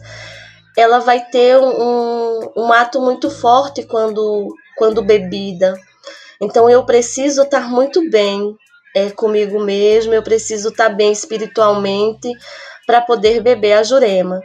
ela 0.77 0.99
vai 0.99 1.25
ter 1.25 1.57
um, 1.57 2.51
um 2.55 2.71
ato 2.71 3.01
muito 3.01 3.31
forte 3.31 3.83
quando, 3.83 4.53
quando 4.77 5.01
bebida. 5.01 5.73
Então 6.39 6.69
eu 6.69 6.85
preciso 6.85 7.43
estar 7.43 7.67
muito 7.67 8.07
bem 8.11 8.55
é, 8.97 9.09
comigo 9.11 9.59
mesmo, 9.59 10.13
eu 10.13 10.23
preciso 10.23 10.69
estar 10.69 10.89
bem 10.89 11.11
espiritualmente 11.11 12.31
para 12.85 13.01
poder 13.01 13.41
beber 13.41 13.73
a 13.73 13.83
jurema. 13.83 14.41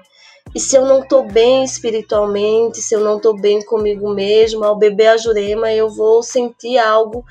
E 0.55 0.61
se 0.61 0.77
eu 0.77 0.85
não 0.85 1.01
estou 1.01 1.27
bem 1.27 1.65
espiritualmente, 1.65 2.83
se 2.83 2.95
eu 2.95 3.01
não 3.01 3.17
estou 3.17 3.35
bem 3.41 3.65
comigo 3.65 4.13
mesmo, 4.13 4.65
ao 4.65 4.77
beber 4.77 5.09
a 5.09 5.17
jurema, 5.17 5.73
eu 5.73 5.89
vou 5.89 6.23
sentir 6.23 6.77
algo 6.79 7.25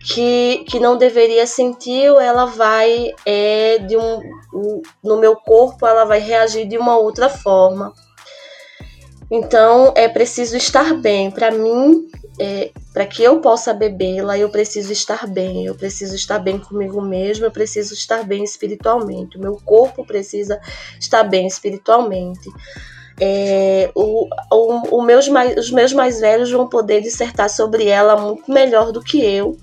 que, 0.00 0.64
que 0.68 0.80
não 0.80 0.96
deveria 0.96 1.46
sentir, 1.46 2.06
ela 2.06 2.46
vai 2.46 3.12
é, 3.26 3.78
de 3.78 3.96
um, 3.96 4.22
no 5.04 5.18
meu 5.18 5.36
corpo, 5.36 5.86
ela 5.86 6.04
vai 6.04 6.20
reagir 6.20 6.66
de 6.66 6.78
uma 6.78 6.96
outra 6.96 7.28
forma. 7.28 7.92
Então 9.30 9.92
é 9.94 10.08
preciso 10.08 10.56
estar 10.56 10.94
bem. 10.94 11.30
Para 11.30 11.50
mim, 11.50 12.08
é, 12.40 12.70
para 12.92 13.06
que 13.06 13.22
eu 13.22 13.40
possa 13.40 13.72
bebê-la, 13.72 14.38
eu 14.38 14.48
preciso 14.48 14.92
estar 14.92 15.26
bem. 15.26 15.66
Eu 15.66 15.74
preciso 15.74 16.14
estar 16.14 16.38
bem 16.38 16.58
comigo 16.58 17.00
mesmo. 17.00 17.44
Eu 17.44 17.50
preciso 17.50 17.94
estar 17.94 18.24
bem 18.24 18.42
espiritualmente. 18.42 19.36
O 19.36 19.40
meu 19.40 19.60
corpo 19.64 20.04
precisa 20.04 20.60
estar 20.98 21.22
bem 21.22 21.46
espiritualmente. 21.46 22.48
É, 23.20 23.90
o, 23.94 24.28
o, 24.50 24.98
o 24.98 25.02
meus 25.02 25.28
mais, 25.28 25.56
os 25.56 25.70
meus 25.70 25.92
mais 25.92 26.20
velhos 26.20 26.50
vão 26.50 26.68
poder 26.68 27.00
dissertar 27.02 27.50
sobre 27.50 27.86
ela 27.86 28.16
muito 28.16 28.50
melhor 28.50 28.92
do 28.92 29.02
que 29.02 29.22
eu 29.22 29.56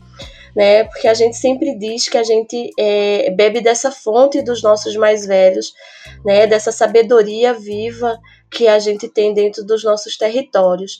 né? 0.57 0.85
Porque 0.85 1.07
a 1.07 1.13
gente 1.13 1.37
sempre 1.37 1.77
diz 1.77 2.09
que 2.09 2.17
a 2.17 2.23
gente 2.23 2.71
é, 2.79 3.29
bebe 3.29 3.61
dessa 3.61 3.91
fonte 3.91 4.41
dos 4.41 4.63
nossos 4.63 4.95
mais 4.95 5.23
velhos, 5.23 5.71
né? 6.25 6.47
Dessa 6.47 6.71
sabedoria 6.71 7.53
viva 7.53 8.19
que 8.49 8.67
a 8.67 8.79
gente 8.79 9.07
tem 9.07 9.35
dentro 9.35 9.63
dos 9.63 9.83
nossos 9.83 10.17
territórios. 10.17 10.99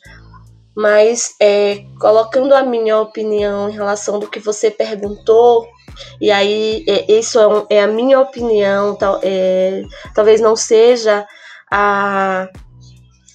Mas 0.77 1.33
é, 1.41 1.85
colocando 1.99 2.53
a 2.53 2.61
minha 2.61 2.99
opinião 2.99 3.67
em 3.67 3.73
relação 3.73 4.19
do 4.19 4.27
que 4.27 4.39
você 4.39 4.69
perguntou, 4.69 5.67
e 6.21 6.29
aí 6.29 6.85
é, 6.87 7.11
isso 7.11 7.39
é, 7.39 7.47
um, 7.47 7.65
é, 7.67 7.81
a 7.81 7.87
minha 7.87 8.19
opinião, 8.19 8.95
tal, 8.95 9.19
é, 9.23 9.81
talvez 10.13 10.39
não 10.39 10.55
seja 10.55 11.25
a, 11.71 12.47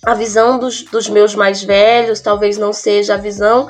a 0.04 0.14
visão 0.14 0.56
dos, 0.56 0.84
dos 0.84 1.08
meus 1.08 1.34
mais 1.34 1.64
velhos, 1.64 2.20
talvez 2.20 2.56
não 2.56 2.72
seja 2.72 3.14
a 3.14 3.18
visão 3.18 3.66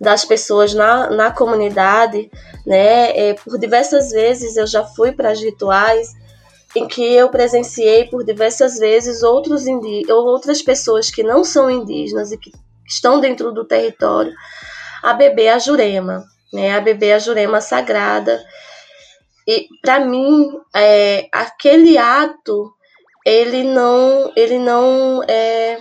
das 0.00 0.24
pessoas 0.24 0.72
na, 0.72 1.10
na 1.10 1.32
comunidade, 1.32 2.30
né? 2.64 3.10
É, 3.10 3.34
por 3.34 3.58
diversas 3.58 4.10
vezes 4.10 4.56
eu 4.56 4.68
já 4.68 4.84
fui 4.84 5.10
para 5.10 5.32
rituais 5.32 6.14
em 6.76 6.86
que 6.86 7.02
eu 7.02 7.28
presenciei 7.28 8.04
por 8.04 8.22
diversas 8.22 8.78
vezes 8.78 9.24
outros 9.24 9.64
outras 10.08 10.62
pessoas 10.62 11.10
que 11.10 11.24
não 11.24 11.42
são 11.42 11.68
indígenas 11.68 12.30
e 12.30 12.38
que 12.38 12.52
estão 12.88 13.20
dentro 13.20 13.52
do 13.52 13.64
território 13.64 14.32
a 15.02 15.12
beber 15.12 15.48
a 15.48 15.58
jurema, 15.58 16.24
né? 16.52 16.76
A 16.76 16.80
beber 16.80 17.12
a 17.12 17.18
jurema 17.18 17.60
sagrada. 17.60 18.44
E 19.46 19.68
para 19.80 20.00
mim, 20.00 20.50
é, 20.74 21.28
aquele 21.32 21.96
ato 21.96 22.72
ele 23.24 23.64
não 23.64 24.32
ele 24.36 24.58
não 24.58 25.22
é, 25.28 25.78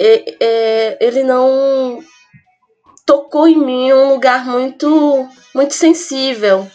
é, 0.00 0.36
é 0.40 0.98
ele 1.00 1.22
não 1.22 2.02
tocou 3.04 3.48
em 3.48 3.56
mim 3.56 3.92
um 3.92 4.10
lugar 4.10 4.44
muito, 4.44 5.28
muito 5.54 5.74
sensível, 5.74 6.70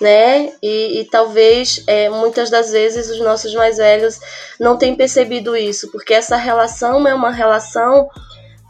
né? 0.00 0.52
E, 0.62 1.00
e 1.00 1.04
talvez 1.04 1.82
é, 1.86 2.08
muitas 2.08 2.50
das 2.50 2.70
vezes 2.70 3.10
os 3.10 3.20
nossos 3.20 3.54
mais 3.54 3.78
velhos 3.78 4.18
não 4.58 4.76
tenham 4.76 4.96
percebido 4.96 5.56
isso, 5.56 5.90
porque 5.90 6.14
essa 6.14 6.36
relação 6.36 7.06
é 7.06 7.14
uma 7.14 7.30
relação 7.30 8.08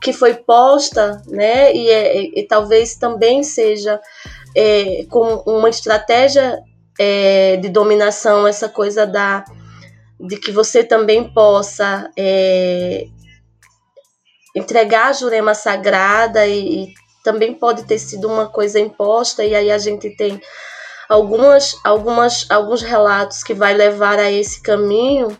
que 0.00 0.12
foi 0.12 0.34
posta, 0.34 1.20
né? 1.26 1.74
E, 1.74 1.88
é, 1.88 2.40
e 2.40 2.46
talvez 2.46 2.94
também 2.94 3.42
seja 3.42 4.00
é, 4.56 5.04
com 5.10 5.42
uma 5.46 5.68
estratégia 5.68 6.58
é, 6.98 7.56
de 7.56 7.68
dominação, 7.68 8.46
essa 8.46 8.68
coisa 8.68 9.06
da 9.06 9.44
de 10.20 10.36
que 10.36 10.50
você 10.50 10.82
também 10.82 11.32
possa 11.32 12.10
é, 12.16 13.06
entregar 14.54 15.08
a 15.08 15.12
jurema 15.12 15.54
sagrada 15.54 16.44
e, 16.44 16.84
e 16.84 16.94
também 17.22 17.54
pode 17.54 17.84
ter 17.84 17.98
sido 17.98 18.26
uma 18.26 18.48
coisa 18.48 18.80
imposta 18.80 19.44
e 19.44 19.54
aí 19.54 19.70
a 19.70 19.78
gente 19.78 20.10
tem 20.16 20.40
algumas, 21.08 21.78
algumas, 21.82 22.46
alguns 22.50 22.82
relatos 22.82 23.42
que 23.42 23.54
vai 23.54 23.74
levar 23.74 24.18
a 24.18 24.30
esse 24.30 24.62
caminho, 24.62 25.36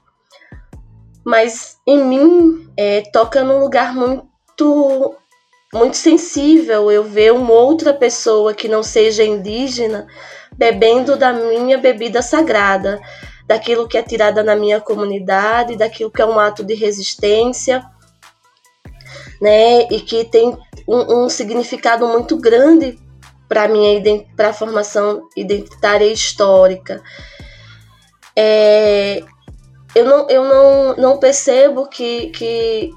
mas 1.25 1.77
em 1.87 2.03
mim 2.05 2.71
é, 2.77 3.03
toca 3.13 3.45
num 3.45 3.61
lugar 3.61 3.95
muito 3.95 5.15
muito 5.73 5.99
sensível 5.99 6.91
eu 6.91 7.05
ver 7.05 7.31
uma 7.31 7.53
outra 7.53 7.93
pessoa 7.93 8.55
que 8.55 8.67
não 8.67 8.83
seja 8.83 9.23
indígena 9.23 10.07
bebendo 10.57 11.15
da 11.15 11.31
minha 11.31 11.77
bebida 11.77 12.23
sagrada, 12.23 12.99
daquilo 13.47 13.87
que 13.87 13.99
é 13.99 14.03
tirada 14.03 14.43
na 14.43 14.57
minha 14.57 14.81
comunidade, 14.81 15.77
daquilo 15.77 16.11
que 16.11 16.23
é 16.23 16.27
um 16.27 16.39
ato 16.39 16.65
de 16.65 16.75
resistência, 16.75 17.85
né? 19.41 19.83
E 19.91 20.01
que 20.01 20.25
tem 20.25 20.57
um, 20.89 21.25
um 21.25 21.29
significado 21.29 22.09
muito 22.09 22.37
grande 22.39 22.99
para 23.49 23.69
minha 23.69 24.01
para 24.37 24.51
a 24.51 24.53
formação 24.53 25.23
identitária 25.37 26.05
histórica. 26.13 27.03
É, 28.37 29.23
eu 29.95 30.05
não, 30.05 30.29
eu 30.29 30.45
não, 30.45 30.97
não 30.97 31.19
percebo 31.19 31.89
que, 31.89 32.29
que, 32.29 32.91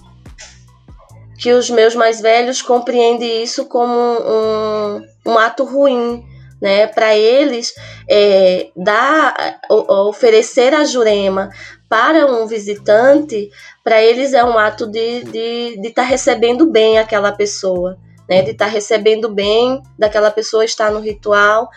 que 1.40 1.54
os 1.54 1.70
meus 1.70 1.96
mais 1.96 2.22
velhos 2.22 2.62
compreendem 2.62 3.42
isso 3.44 3.66
como 3.66 3.94
um, 3.94 5.08
um 5.26 5.38
ato 5.38 5.64
ruim. 5.64 6.26
Né? 6.62 6.86
Para 6.86 7.16
eles, 7.16 7.74
é, 8.08 8.70
dar, 8.76 9.60
oferecer 9.70 10.76
a 10.76 10.84
jurema 10.84 11.50
para 11.90 12.26
um 12.26 12.46
visitante 12.46 13.52
para 13.84 14.02
eles 14.02 14.32
é 14.32 14.46
um 14.46 14.58
ato 14.58 14.88
de 14.88 15.00
estar 15.00 15.32
de, 15.32 15.82
de 15.82 15.90
tá 15.90 16.04
recebendo 16.04 16.66
bem 16.66 16.98
aquela 16.98 17.32
pessoa. 17.32 17.98
Né, 18.30 18.42
de 18.44 18.52
estar 18.52 18.66
tá 18.66 18.72
recebendo 18.72 19.30
bem 19.30 19.82
daquela 19.98 20.32
pessoa 20.32 20.64
estar 20.64 20.90
no 20.92 21.02
ritual, 21.02 21.70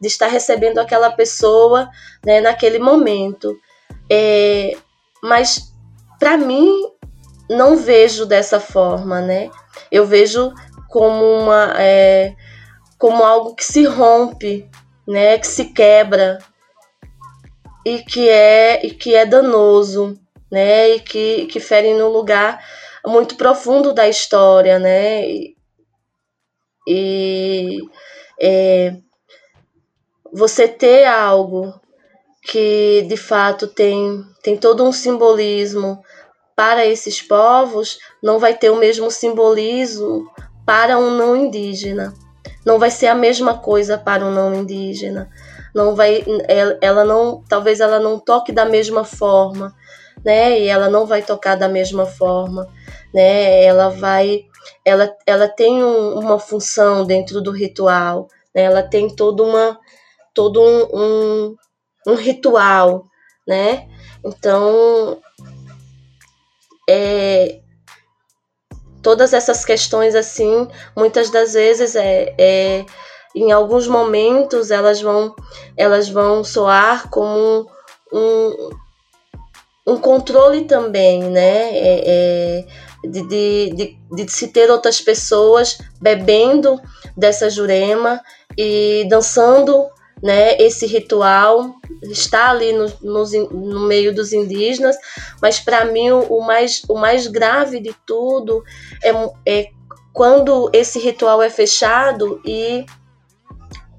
de 0.00 0.08
estar 0.08 0.26
recebendo 0.26 0.78
aquela 0.78 1.10
pessoa 1.10 1.88
né, 2.24 2.40
naquele 2.40 2.78
momento. 2.78 3.56
É, 4.10 4.76
mas 5.22 5.72
para 6.18 6.36
mim 6.36 6.70
não 7.48 7.76
vejo 7.76 8.26
dessa 8.26 8.60
forma, 8.60 9.20
né? 9.20 9.50
Eu 9.90 10.04
vejo 10.04 10.52
como 10.88 11.24
uma 11.24 11.74
é, 11.78 12.34
como 12.98 13.24
algo 13.24 13.54
que 13.54 13.64
se 13.64 13.84
rompe, 13.84 14.68
né? 15.08 15.38
Que 15.38 15.46
se 15.46 15.72
quebra 15.72 16.38
e 17.86 18.00
que 18.00 18.28
é 18.28 18.84
e 18.84 18.90
que 18.90 19.14
é 19.14 19.24
danoso 19.24 20.18
né? 20.52 20.90
E 20.90 21.00
que, 21.00 21.46
que 21.46 21.58
ferem 21.58 21.96
no 21.96 22.10
lugar 22.10 22.62
muito 23.06 23.36
profundo 23.36 23.94
da 23.94 24.06
história, 24.06 24.78
né? 24.78 25.22
E 26.86 27.78
é, 28.40 28.96
você 30.32 30.66
ter 30.66 31.04
algo 31.04 31.74
que 32.42 33.04
de 33.08 33.16
fato 33.16 33.68
tem, 33.68 34.24
tem 34.42 34.56
todo 34.56 34.82
um 34.84 34.92
simbolismo 34.92 36.02
para 36.56 36.84
esses 36.86 37.22
povos, 37.22 37.98
não 38.22 38.38
vai 38.38 38.54
ter 38.54 38.70
o 38.70 38.76
mesmo 38.76 39.10
simbolismo 39.10 40.30
para 40.66 40.98
um 40.98 41.10
não 41.10 41.36
indígena. 41.36 42.12
Não 42.64 42.78
vai 42.78 42.90
ser 42.90 43.08
a 43.08 43.14
mesma 43.14 43.58
coisa 43.58 43.98
para 43.98 44.24
um 44.24 44.30
não 44.30 44.54
indígena. 44.54 45.28
Não 45.74 45.94
vai, 45.94 46.24
ela 46.80 47.04
não, 47.04 47.42
talvez 47.48 47.80
ela 47.80 47.98
não 47.98 48.18
toque 48.18 48.52
da 48.52 48.64
mesma 48.64 49.04
forma, 49.04 49.74
né? 50.24 50.60
E 50.60 50.68
ela 50.68 50.88
não 50.88 51.06
vai 51.06 51.22
tocar 51.22 51.56
da 51.56 51.68
mesma 51.68 52.06
forma, 52.06 52.68
né? 53.12 53.64
Ela 53.64 53.88
vai, 53.88 54.44
ela, 54.84 55.14
ela 55.26 55.48
tem 55.48 55.82
um, 55.82 56.18
uma 56.18 56.38
função 56.38 57.04
dentro 57.04 57.40
do 57.40 57.50
ritual, 57.50 58.28
né? 58.54 58.62
Ela 58.62 58.82
tem 58.82 59.14
toda 59.14 59.42
uma, 59.42 59.78
todo 60.34 60.60
um, 60.60 60.88
um, 60.92 61.56
um 62.08 62.14
ritual, 62.14 63.04
né? 63.46 63.88
Então, 64.24 65.20
é, 66.88 67.60
todas 69.02 69.32
essas 69.32 69.64
questões 69.64 70.14
assim, 70.14 70.68
muitas 70.96 71.30
das 71.30 71.54
vezes 71.54 71.96
é, 71.96 72.34
é 72.38 72.86
em 73.34 73.50
alguns 73.50 73.88
momentos 73.88 74.70
elas 74.70 75.00
vão 75.00 75.34
elas 75.76 76.08
vão 76.08 76.44
soar 76.44 77.08
como 77.08 77.68
um, 78.12 78.70
um 79.86 79.96
controle 79.98 80.64
também, 80.64 81.22
né? 81.24 81.70
É, 81.76 82.02
é, 82.06 82.66
de, 83.04 83.22
de, 83.26 83.74
de, 83.74 83.98
de, 84.10 84.32
se 84.32 84.48
ter 84.48 84.70
outras 84.70 85.00
pessoas 85.00 85.78
bebendo 86.00 86.80
dessa 87.16 87.50
jurema 87.50 88.20
e 88.56 89.06
dançando 89.08 89.88
né, 90.22 90.56
esse 90.58 90.86
ritual, 90.86 91.74
está 92.02 92.50
ali 92.50 92.72
no, 92.72 92.86
no, 93.02 93.24
no 93.50 93.80
meio 93.88 94.14
dos 94.14 94.32
indígenas, 94.32 94.96
mas 95.40 95.58
para 95.58 95.84
mim 95.84 96.12
o, 96.12 96.40
mais, 96.40 96.82
o 96.88 96.94
mais 96.94 97.26
grave 97.26 97.80
de 97.80 97.92
tudo 98.06 98.62
é, 99.02 99.10
é 99.44 99.70
quando 100.12 100.70
esse 100.72 100.98
ritual 100.98 101.42
é 101.42 101.50
fechado 101.50 102.40
e 102.44 102.84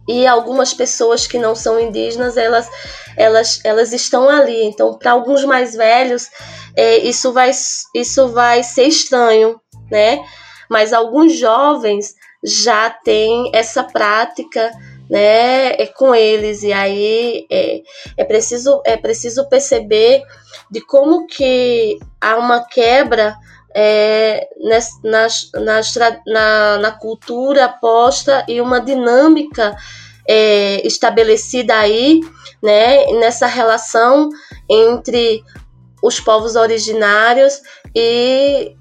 e 0.08 0.28
algumas 0.28 0.74
pessoas 0.74 1.26
que 1.26 1.38
não 1.38 1.56
são 1.56 1.80
indígenas 1.80 2.38
elas 2.38 2.70
elas, 3.16 3.60
elas 3.64 3.94
estão 3.94 4.30
ali. 4.30 4.64
Então 4.66 4.98
para 4.98 5.12
alguns 5.12 5.44
mais 5.44 5.76
velhos 5.76 6.30
é, 6.76 6.98
isso 6.98 7.32
vai 7.32 7.52
isso 7.96 8.28
vai 8.30 8.64
ser 8.64 8.88
estranho 8.88 9.60
né? 9.94 10.24
Mas 10.70 10.92
alguns 10.92 11.38
jovens 11.38 12.16
já 12.44 12.90
têm 12.90 13.52
essa 13.54 13.84
prática 13.84 14.72
né, 15.10 15.74
é 15.74 15.86
com 15.86 16.16
eles. 16.16 16.64
E 16.64 16.74
aí 16.74 17.46
é, 17.52 17.82
é 18.18 18.24
preciso 18.24 18.82
é 18.86 18.98
preciso 18.98 19.48
perceber 19.48 20.24
de 20.72 20.82
como 20.82 21.28
que 21.28 22.00
há 22.20 22.38
uma 22.38 22.66
quebra 22.66 23.36
é, 23.76 24.48
na, 25.04 25.28
na, 26.26 26.78
na, 26.78 26.92
cultura 26.92 27.68
posta 27.68 28.46
e 28.48 28.62
uma 28.62 28.80
dinâmica 28.80 29.76
é, 30.28 30.86
estabelecida 30.86 31.76
aí, 31.76 32.22
né, 32.62 33.06
nessa 33.14 33.48
relação 33.48 34.30
entre 34.70 35.44
os 36.02 36.20
povos 36.20 36.56
originários 36.56 37.62
e 37.96 38.76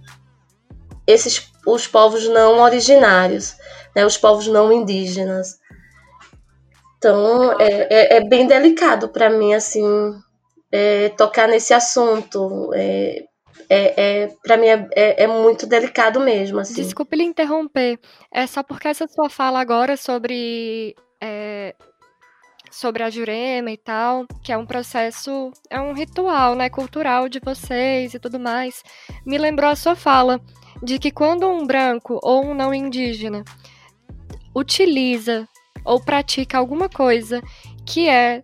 esses 1.06 1.50
os 1.64 1.86
povos 1.86 2.28
não 2.28 2.60
originários, 2.60 3.54
né, 3.94 4.04
os 4.04 4.16
povos 4.16 4.46
não 4.46 4.72
indígenas. 4.72 5.58
Então 6.98 7.52
é, 7.60 7.86
é, 7.90 8.16
é 8.16 8.28
bem 8.28 8.46
delicado 8.46 9.08
para 9.08 9.30
mim 9.30 9.54
assim 9.54 9.84
é, 10.70 11.08
tocar 11.10 11.48
nesse 11.48 11.74
assunto. 11.74 12.70
É, 13.68 14.22
é, 14.22 14.26
para 14.42 14.56
mim 14.56 14.66
é, 14.66 14.88
é, 14.94 15.24
é, 15.24 15.26
muito 15.26 15.66
delicado 15.66 16.20
mesmo. 16.20 16.58
Assim. 16.58 16.74
Desculpe 16.74 17.16
lhe 17.16 17.24
interromper. 17.24 17.98
É 18.30 18.46
só 18.46 18.62
porque 18.62 18.88
essa 18.88 19.06
sua 19.08 19.28
fala 19.28 19.60
agora 19.60 19.96
sobre 19.96 20.94
é, 21.20 21.74
sobre 22.70 23.02
a 23.02 23.10
Jurema 23.10 23.70
e 23.70 23.76
tal, 23.76 24.26
que 24.42 24.50
é 24.50 24.56
um 24.56 24.66
processo, 24.66 25.52
é 25.68 25.78
um 25.80 25.92
ritual, 25.92 26.54
né, 26.54 26.70
cultural 26.70 27.28
de 27.28 27.38
vocês 27.38 28.14
e 28.14 28.18
tudo 28.18 28.40
mais, 28.40 28.82
me 29.26 29.36
lembrou 29.36 29.70
a 29.70 29.76
sua 29.76 29.94
fala 29.94 30.40
de 30.82 30.98
que 30.98 31.10
quando 31.10 31.46
um 31.46 31.66
branco 31.66 32.18
ou 32.22 32.44
um 32.44 32.54
não 32.54 32.72
indígena 32.72 33.44
utiliza 34.54 35.46
ou 35.84 36.00
pratica 36.00 36.58
alguma 36.58 36.88
coisa 36.88 37.42
que 37.86 38.08
é 38.08 38.42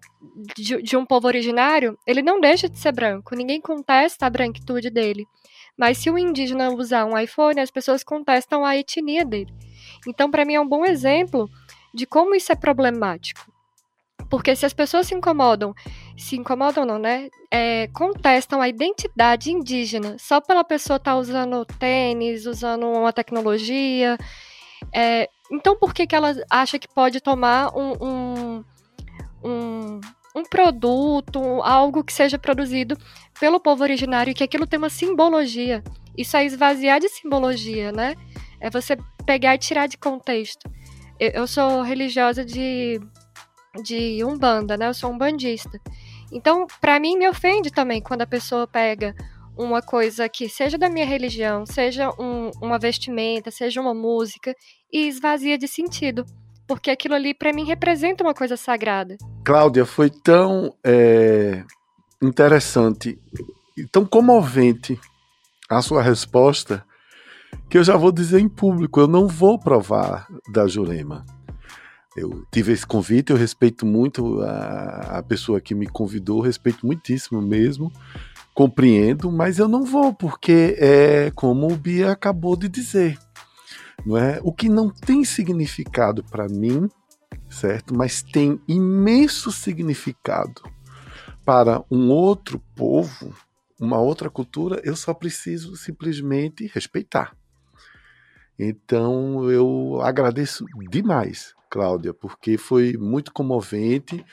de, 0.57 0.83
de, 0.83 0.97
um 0.97 1.07
povo 1.07 1.27
originário, 1.27 1.99
ele 2.07 2.23
não 2.23 2.41
deixa 2.41 2.69
de 2.69 2.79
ser 2.79 2.93
branco. 2.93 3.35
Ninguém 3.35 3.61
contesta 3.61 4.27
a 4.27 4.31
branquitude 4.31 4.91
dele. 4.91 5.27
Mas 5.77 5.99
se 5.99 6.11
o 6.11 6.19
indígena 6.19 6.71
usar 6.71 7.05
um 7.05 7.17
iPhone, 7.17 7.61
as 7.61 7.71
pessoas 7.71 8.03
contestam 8.03 8.65
a 8.65 8.77
etnia 8.77 9.25
dele. 9.25 9.53
Então, 10.07 10.31
para 10.31 10.45
mim, 10.45 10.55
é 10.55 10.61
um 10.61 10.69
bom 10.69 10.85
exemplo 10.85 11.49
de 11.95 12.05
como 12.07 12.35
isso 12.35 12.53
é 12.53 12.57
problemático. 12.57 13.47
Porque 14.29 14.55
se 14.55 14.67
as 14.67 14.73
pessoas 14.73 15.07
se 15.07 15.15
incomodam, 15.15 15.75
se 16.17 16.37
incomodam 16.37 16.85
não, 16.85 16.99
né? 16.99 17.29
É, 17.51 17.89
contestam 17.89 18.61
a 18.61 18.69
identidade 18.69 19.51
indígena 19.51 20.17
só 20.19 20.41
pela 20.41 20.63
pessoa 20.63 20.97
estar 20.97 21.13
tá 21.13 21.17
usando 21.17 21.65
tênis, 21.65 22.45
usando 22.45 22.87
uma 22.87 23.13
tecnologia. 23.13 24.19
É, 24.93 25.29
então 25.51 25.77
por 25.77 25.95
que, 25.95 26.07
que 26.07 26.15
ela 26.15 26.35
acha 26.51 26.79
que 26.79 26.89
pode 26.89 27.21
tomar 27.21 27.75
um, 27.75 27.93
um, 28.01 28.65
um, 29.43 30.01
um 30.35 30.43
produto, 30.43 31.41
algo 31.63 32.05
que 32.05 32.13
seja 32.13 32.39
produzido 32.39 32.97
pelo 33.39 33.61
povo 33.61 33.83
originário 33.83 34.35
que 34.35 34.45
aquilo 34.45 34.67
tem 34.67 34.79
uma 34.79 34.91
simbologia? 34.91 35.83
Isso 36.17 36.37
é 36.37 36.45
esvaziar 36.45 37.01
de 37.01 37.09
simbologia, 37.09 37.93
né? 37.93 38.15
É 38.61 38.69
você 38.69 38.97
pegar 39.25 39.55
e 39.55 39.59
tirar 39.59 39.87
de 39.87 39.97
contexto. 39.97 40.69
Eu, 41.19 41.31
eu 41.31 41.47
sou 41.47 41.83
religiosa 41.83 42.45
de 42.45 43.01
de 43.83 44.25
umbanda, 44.25 44.77
né? 44.77 44.89
Eu 44.89 44.95
sou 44.95 45.11
um 45.11 45.19
bandista. 45.19 45.81
Então, 46.33 46.67
para 46.81 46.99
mim, 46.99 47.17
me 47.17 47.29
ofende 47.29 47.71
também 47.71 48.01
quando 48.01 48.23
a 48.23 48.27
pessoa 48.27 48.67
pega 48.67 49.15
uma 49.57 49.83
coisa 49.83 50.29
que 50.29 50.49
seja 50.49 50.79
da 50.79 50.89
minha 50.89 51.07
religião, 51.07 51.67
seja 51.67 52.11
um, 52.19 52.51
uma 52.63 52.79
vestimenta, 52.79 53.51
seja 53.51 53.81
uma 53.81 53.95
música, 53.95 54.55
e 54.93 55.09
esvazia 55.09 55.59
de 55.59 55.67
sentido. 55.67 56.25
Porque 56.69 56.91
aquilo 56.91 57.15
ali, 57.15 57.33
para 57.33 57.53
mim, 57.53 57.65
representa 57.65 58.23
uma 58.23 58.35
coisa 58.35 58.57
sagrada. 58.57 59.17
Cláudia, 59.43 59.87
foi 59.87 60.11
tão 60.11 60.75
é, 60.85 61.65
interessante 62.23 63.19
e 63.75 63.87
tão 63.87 64.05
comovente 64.05 65.01
a 65.69 65.81
sua 65.81 66.03
resposta 66.03 66.85
que 67.71 67.79
eu 67.79 67.83
já 67.85 67.97
vou 67.97 68.13
dizer 68.13 68.39
em 68.39 68.49
público: 68.49 69.01
eu 69.01 69.09
não 69.09 69.27
vou 69.27 69.59
provar 69.59 70.29
da 70.53 70.67
Jurema. 70.69 71.25
Eu 72.15 72.45
tive 72.51 72.73
esse 72.73 72.87
convite, 72.87 73.31
eu 73.31 73.37
respeito 73.37 73.87
muito 73.87 74.43
a, 74.43 75.19
a 75.19 75.23
pessoa 75.23 75.61
que 75.61 75.75
me 75.75 75.87
convidou, 75.87 76.41
respeito 76.41 76.85
muitíssimo 76.85 77.41
mesmo, 77.41 77.93
compreendo, 78.53 79.31
mas 79.31 79.59
eu 79.59 79.69
não 79.69 79.85
vou, 79.85 80.13
porque 80.13 80.77
é 80.79 81.31
como 81.35 81.71
o 81.71 81.77
Bia 81.77 82.11
acabou 82.11 82.57
de 82.57 82.69
dizer. 82.69 83.17
Não 84.09 84.17
é? 84.17 84.41
O 84.43 84.51
que 84.51 84.71
não 84.71 84.89
tem 84.89 85.23
significado 85.23 86.25
para 86.25 86.49
mim, 86.49 86.89
certo? 87.51 87.95
Mas 87.95 88.23
tem 88.23 88.59
imenso 88.67 89.53
significado 89.53 90.63
para 91.45 91.85
um 91.91 92.09
outro 92.09 92.59
povo, 92.75 93.37
uma 93.79 93.99
outra 93.99 94.31
cultura, 94.31 94.81
eu 94.83 94.97
só 94.97 95.13
preciso 95.13 95.77
simplesmente 95.77 96.71
respeitar. 96.73 97.37
Então 98.59 99.51
eu 99.51 100.01
agradeço 100.01 100.65
demais 100.89 101.55
Cláudia, 101.69 102.15
porque 102.15 102.57
foi 102.57 102.97
muito 102.97 103.31
comovente 103.31 104.25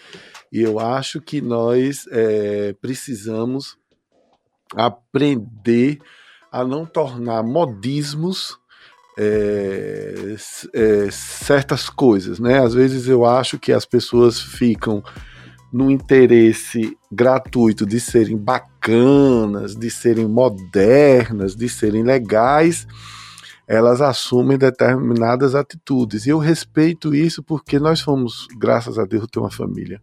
e 0.53 0.61
eu 0.61 0.80
acho 0.80 1.19
que 1.19 1.41
nós 1.41 2.05
é, 2.11 2.71
precisamos 2.80 3.78
aprender 4.73 5.99
a 6.49 6.63
não 6.63 6.86
tornar 6.86 7.43
modismos 7.43 8.57
é, 9.18 10.36
é, 10.74 11.11
certas 11.11 11.89
coisas, 11.89 12.39
né? 12.39 12.59
Às 12.59 12.74
vezes 12.74 13.07
eu 13.07 13.26
acho 13.26 13.57
que 13.57 13.72
as 13.72 13.86
pessoas 13.86 14.39
ficam 14.39 15.03
no 15.72 15.91
interesse 15.91 16.97
gratuito 17.11 17.86
de 17.86 17.99
serem 17.99 18.38
bacanas, 18.38 19.76
de 19.76 19.89
serem 19.89 20.28
modernas, 20.28 21.55
de 21.55 21.68
serem 21.68 22.03
legais 22.03 22.88
elas 23.68 24.01
assumem 24.01 24.57
determinadas 24.57 25.55
atitudes. 25.55 26.26
E 26.26 26.30
eu 26.30 26.38
respeito 26.38 27.16
isso 27.16 27.41
porque 27.41 27.80
nós 27.80 28.01
fomos, 28.01 28.47
graças 28.57 28.99
a 28.99 29.05
Deus, 29.05 29.28
ter 29.28 29.39
uma 29.39 29.51
família 29.51 30.01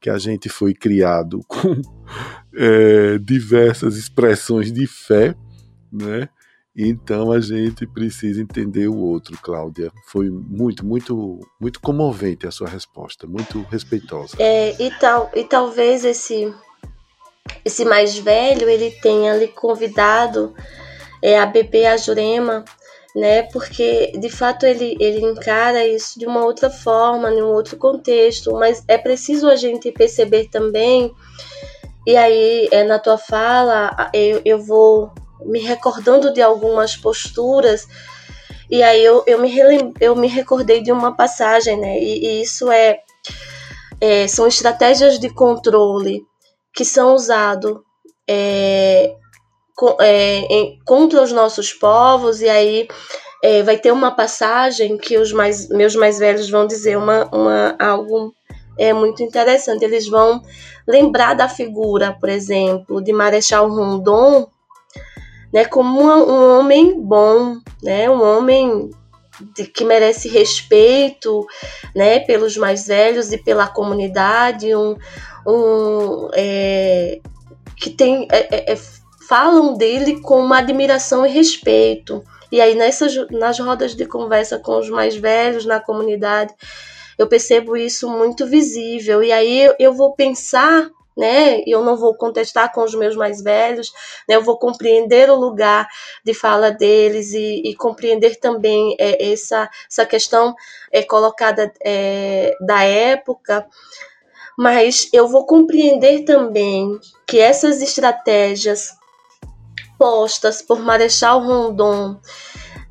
que 0.00 0.10
a 0.10 0.18
gente 0.18 0.48
foi 0.48 0.74
criado 0.74 1.40
com 1.46 1.80
é, 2.54 3.18
diversas 3.18 3.96
expressões 3.96 4.72
de 4.72 4.86
fé, 4.86 5.34
né? 5.92 6.28
Então 6.76 7.30
a 7.30 7.38
gente 7.38 7.86
precisa 7.86 8.40
entender 8.40 8.88
o 8.88 8.96
outro, 8.96 9.36
Cláudia. 9.42 9.92
Foi 10.06 10.30
muito, 10.30 10.84
muito, 10.84 11.40
muito 11.60 11.80
comovente 11.80 12.46
a 12.46 12.50
sua 12.50 12.68
resposta, 12.68 13.26
muito 13.26 13.62
respeitosa. 13.70 14.36
É, 14.38 14.74
e, 14.82 14.90
tal, 14.92 15.30
e 15.34 15.44
talvez 15.44 16.04
esse, 16.04 16.52
esse 17.62 17.84
mais 17.84 18.16
velho 18.16 18.68
ele 18.68 18.90
tenha 18.90 19.36
lhe 19.36 19.48
convidado 19.48 20.54
é, 21.22 21.38
a 21.38 21.44
bebê 21.44 21.84
a 21.84 21.98
Jurema, 21.98 22.64
né? 23.14 23.42
Porque 23.42 24.12
de 24.18 24.30
fato 24.30 24.64
ele, 24.64 24.96
ele 24.98 25.20
encara 25.20 25.86
isso 25.86 26.18
de 26.18 26.24
uma 26.24 26.42
outra 26.42 26.70
forma, 26.70 27.30
em 27.30 27.42
um 27.42 27.48
outro 27.48 27.76
contexto, 27.76 28.52
mas 28.52 28.82
é 28.88 28.96
preciso 28.96 29.46
a 29.46 29.56
gente 29.56 29.92
perceber 29.92 30.48
também. 30.48 31.12
E 32.06 32.16
aí, 32.16 32.68
é, 32.72 32.82
na 32.82 32.98
tua 32.98 33.18
fala, 33.18 34.10
eu, 34.12 34.40
eu 34.44 34.58
vou 34.58 35.12
me 35.46 35.60
recordando 35.60 36.32
de 36.32 36.42
algumas 36.42 36.96
posturas, 36.96 37.86
e 38.70 38.82
aí 38.82 39.04
eu, 39.04 39.22
eu, 39.26 39.38
me, 39.38 39.52
eu 40.00 40.16
me 40.16 40.28
recordei 40.28 40.82
de 40.82 40.90
uma 40.90 41.14
passagem, 41.14 41.78
né? 41.78 41.98
E, 41.98 42.26
e 42.26 42.42
isso 42.42 42.70
é, 42.70 43.00
é, 44.00 44.26
são 44.26 44.46
estratégias 44.46 45.18
de 45.18 45.28
controle 45.28 46.22
que 46.74 46.84
são 46.84 47.14
usadas 47.14 47.74
é, 48.26 49.14
é, 50.00 50.38
em, 50.50 50.78
contra 50.84 51.22
os 51.22 51.32
nossos 51.32 51.72
povos, 51.72 52.40
e 52.40 52.48
aí 52.48 52.88
é, 53.42 53.62
vai 53.62 53.76
ter 53.76 53.92
uma 53.92 54.10
passagem 54.10 54.96
que 54.96 55.18
os 55.18 55.32
mais, 55.32 55.68
meus 55.68 55.96
mais 55.96 56.18
velhos 56.18 56.48
vão 56.48 56.66
dizer 56.66 56.96
uma, 56.96 57.28
uma, 57.32 57.76
algo 57.78 58.32
é, 58.78 58.92
muito 58.92 59.22
interessante. 59.22 59.84
Eles 59.84 60.08
vão 60.08 60.40
lembrar 60.86 61.34
da 61.34 61.48
figura, 61.48 62.16
por 62.18 62.28
exemplo, 62.28 63.02
de 63.02 63.12
Marechal 63.12 63.68
Rondon, 63.68 64.48
né, 65.52 65.64
como 65.64 66.00
um, 66.02 66.58
homem 66.58 67.00
bom, 67.00 67.58
né, 67.82 68.08
um 68.08 68.22
homem 68.22 68.90
que 69.74 69.84
merece 69.84 70.28
respeito 70.28 71.46
né, 71.94 72.20
pelos 72.20 72.56
mais 72.56 72.86
velhos 72.86 73.32
e 73.32 73.38
pela 73.38 73.66
comunidade, 73.66 74.74
um, 74.74 74.96
um 75.46 76.28
é, 76.32 77.20
que 77.76 77.90
tem 77.90 78.28
é, 78.30 78.72
é, 78.72 78.72
é 78.72 78.78
falam 79.28 79.74
dele 79.74 80.20
com 80.20 80.40
uma 80.40 80.58
admiração 80.58 81.24
e 81.24 81.30
respeito. 81.30 82.22
E 82.50 82.60
aí 82.60 82.74
nessas 82.74 83.14
nas 83.30 83.58
rodas 83.58 83.94
de 83.94 84.04
conversa 84.04 84.58
com 84.58 84.78
os 84.78 84.90
mais 84.90 85.16
velhos 85.16 85.64
na 85.64 85.80
comunidade, 85.80 86.54
eu 87.18 87.26
percebo 87.26 87.76
isso 87.76 88.08
muito 88.10 88.46
visível. 88.46 89.22
E 89.22 89.32
aí 89.32 89.72
eu 89.78 89.94
vou 89.94 90.14
pensar 90.14 90.90
né? 91.16 91.62
Eu 91.66 91.82
não 91.82 91.96
vou 91.96 92.14
contestar 92.14 92.72
com 92.72 92.82
os 92.82 92.94
meus 92.94 93.16
mais 93.16 93.42
velhos, 93.42 93.92
né? 94.28 94.36
Eu 94.36 94.42
vou 94.42 94.58
compreender 94.58 95.30
o 95.30 95.36
lugar 95.36 95.86
de 96.24 96.34
fala 96.34 96.70
deles 96.70 97.32
e, 97.32 97.62
e 97.64 97.74
compreender 97.74 98.36
também 98.36 98.96
é, 98.98 99.32
essa, 99.32 99.68
essa 99.90 100.06
questão 100.06 100.54
é, 100.90 101.02
colocada 101.02 101.72
é, 101.84 102.54
da 102.60 102.82
época, 102.82 103.66
mas 104.56 105.08
eu 105.12 105.28
vou 105.28 105.46
compreender 105.46 106.24
também 106.24 106.98
que 107.26 107.38
essas 107.38 107.80
estratégias 107.80 108.90
postas 109.98 110.60
por 110.60 110.80
Marechal 110.80 111.40
Rondon 111.40 112.18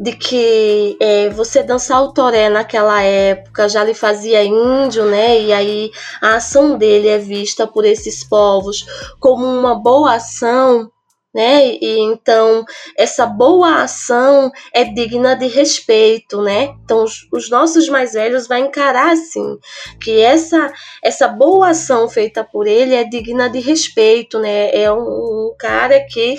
de 0.02 0.14
que 0.14 0.98
é, 1.00 1.30
você 1.30 1.62
dançar 1.62 2.02
o 2.02 2.12
toré 2.12 2.50
naquela 2.50 3.04
época 3.04 3.70
já 3.70 3.84
lhe 3.84 3.94
fazia 3.94 4.44
índio, 4.44 5.06
né? 5.06 5.40
E 5.40 5.54
aí 5.54 5.92
a 6.20 6.38
ação 6.38 6.76
dele 6.76 7.08
é 7.08 7.20
vista 7.20 7.68
por 7.68 7.86
esses 7.86 8.24
povos 8.24 8.84
como 9.20 9.46
uma 9.46 9.76
boa 9.76 10.16
ação 10.16 10.92
né? 11.34 11.76
E 11.82 12.00
então 12.00 12.66
essa 12.98 13.26
boa 13.26 13.84
ação 13.84 14.52
é 14.74 14.84
digna 14.84 15.36
de 15.36 15.48
respeito, 15.48 16.42
né? 16.42 16.76
Então 16.84 17.04
os, 17.04 17.28
os, 17.32 17.50
nossos 17.50 17.88
mais 17.88 18.14
velhos 18.14 18.48
vão 18.48 18.58
encarar 18.58 19.14
assim 19.14 19.58
que 20.00 20.20
essa 20.20 20.72
essa 21.02 21.28
boa 21.28 21.70
ação 21.70 22.10
feita 22.10 22.44
por 22.44 22.68
ele 22.68 22.94
é 22.94 23.04
digna 23.04 23.50
de 23.50 23.60
respeito, 23.60 24.40
né? 24.40 24.76
É 24.76 24.92
um, 24.92 25.00
um 25.00 25.56
cara 25.58 26.02
que 26.02 26.36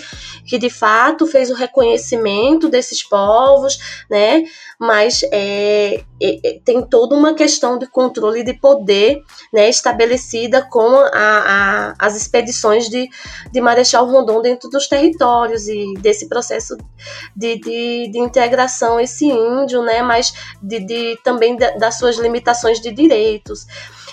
que 0.46 0.58
de 0.58 0.68
fato 0.68 1.26
fez 1.26 1.50
o 1.50 1.54
reconhecimento 1.54 2.68
desses 2.68 3.02
povos, 3.02 3.78
né? 4.10 4.44
Mas 4.78 5.22
é 5.32 6.02
tem 6.64 6.82
toda 6.82 7.14
uma 7.14 7.34
questão 7.34 7.78
de 7.78 7.86
controle 7.86 8.44
de 8.44 8.54
poder, 8.54 9.22
né? 9.52 9.68
Estabelecida 9.68 10.62
com 10.62 10.88
a, 10.96 11.08
a, 11.12 11.94
as 11.98 12.16
expedições 12.16 12.88
de, 12.88 13.08
de 13.52 13.60
Marechal 13.60 14.06
Rondon 14.06 14.40
dentro 14.40 14.68
dos 14.70 14.86
territórios 14.86 15.68
e 15.68 15.94
desse 15.98 16.28
processo 16.28 16.76
de, 17.34 17.58
de, 17.58 18.08
de 18.10 18.18
integração 18.18 19.00
esse 19.00 19.26
índio, 19.26 19.82
né? 19.82 20.02
Mas 20.02 20.32
de, 20.62 20.80
de 20.80 21.18
também 21.24 21.56
das 21.56 21.98
suas 21.98 22.16
limitações 22.16 22.80
de 22.80 22.92
direitos. 22.92 23.66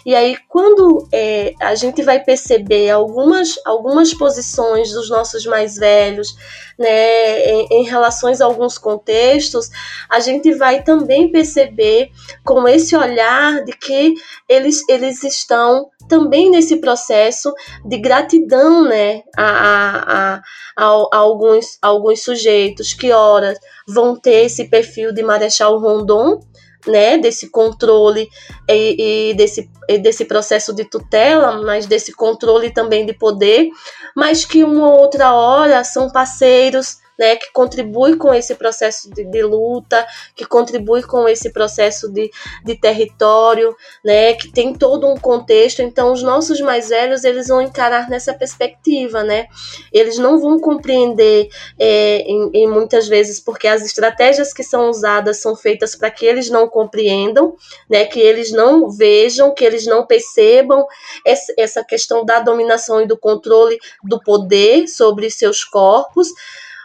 E 0.09 0.15
aí, 0.15 0.35
quando 0.47 1.07
é, 1.13 1.53
a 1.61 1.75
gente 1.75 2.01
vai 2.01 2.19
perceber 2.19 2.89
algumas, 2.89 3.59
algumas 3.63 4.11
posições 4.11 4.91
dos 4.91 5.07
nossos 5.07 5.45
mais 5.45 5.75
velhos, 5.75 6.35
né, 6.79 7.45
em, 7.45 7.67
em 7.69 7.83
relações 7.83 8.41
a 8.41 8.45
alguns 8.45 8.79
contextos, 8.79 9.69
a 10.09 10.19
gente 10.19 10.51
vai 10.55 10.81
também 10.81 11.31
perceber 11.31 12.09
com 12.43 12.67
esse 12.67 12.95
olhar 12.95 13.63
de 13.63 13.71
que 13.71 14.15
eles, 14.49 14.83
eles 14.89 15.23
estão 15.23 15.91
também 16.07 16.49
nesse 16.49 16.77
processo 16.77 17.53
de 17.85 17.99
gratidão 17.99 18.85
né, 18.85 19.21
a, 19.37 19.43
a, 19.43 20.33
a, 20.35 20.41
a, 20.75 21.17
alguns, 21.17 21.77
a 21.83 21.87
alguns 21.87 22.23
sujeitos 22.23 22.95
que, 22.95 23.11
ora, 23.11 23.53
vão 23.87 24.19
ter 24.19 24.45
esse 24.45 24.67
perfil 24.69 25.13
de 25.13 25.21
Marechal 25.21 25.77
Rondon, 25.77 26.39
né, 26.87 27.17
desse 27.17 27.49
controle 27.49 28.29
e, 28.67 29.31
e, 29.31 29.33
desse, 29.33 29.69
e 29.87 29.97
desse 29.97 30.25
processo 30.25 30.73
de 30.73 30.85
tutela, 30.85 31.61
mas 31.61 31.85
desse 31.85 32.13
controle 32.13 32.71
também 32.71 33.05
de 33.05 33.13
poder, 33.13 33.69
mas 34.15 34.45
que 34.45 34.63
uma 34.63 34.93
outra 34.93 35.33
hora 35.33 35.83
são 35.83 36.09
parceiros 36.09 36.97
né, 37.19 37.35
que 37.35 37.51
contribui 37.51 38.15
com 38.15 38.33
esse 38.33 38.55
processo 38.55 39.09
de, 39.13 39.25
de, 39.25 39.43
luta, 39.43 40.07
que 40.33 40.45
contribui 40.45 41.03
com 41.03 41.27
esse 41.27 41.51
processo 41.51 42.09
de, 42.09 42.31
de 42.63 42.79
território, 42.79 43.75
né, 44.03 44.33
que 44.35 44.49
tem 44.49 44.73
todo 44.73 45.05
um 45.05 45.17
contexto. 45.17 45.81
Então, 45.81 46.13
os 46.13 46.23
nossos 46.23 46.61
mais 46.61 46.87
velhos 46.87 47.25
eles 47.25 47.49
vão 47.49 47.61
encarar 47.61 48.09
nessa 48.09 48.33
perspectiva, 48.33 49.21
né? 49.21 49.47
Eles 49.91 50.17
não 50.17 50.39
vão 50.39 50.59
compreender 50.59 51.49
é, 51.77 52.21
em, 52.21 52.49
em 52.53 52.67
muitas 52.69 53.07
vezes 53.09 53.41
porque 53.41 53.67
as 53.67 53.83
estratégias 53.83 54.53
que 54.53 54.63
são 54.63 54.89
usadas 54.89 55.41
são 55.41 55.57
feitas 55.57 55.95
para 55.95 56.09
que 56.09 56.25
eles 56.25 56.49
não 56.49 56.69
compreendam, 56.69 57.55
né, 57.89 58.05
que 58.05 58.19
eles 58.19 58.51
não 58.51 58.89
vejam, 58.89 59.53
que 59.53 59.65
eles 59.65 59.85
não 59.85 60.05
percebam 60.05 60.85
essa, 61.25 61.53
essa 61.57 61.83
questão 61.83 62.23
da 62.23 62.39
dominação 62.39 63.01
e 63.01 63.07
do 63.07 63.17
controle 63.17 63.77
do 64.03 64.21
poder 64.21 64.87
sobre 64.87 65.29
seus 65.29 65.65
corpos 65.65 66.29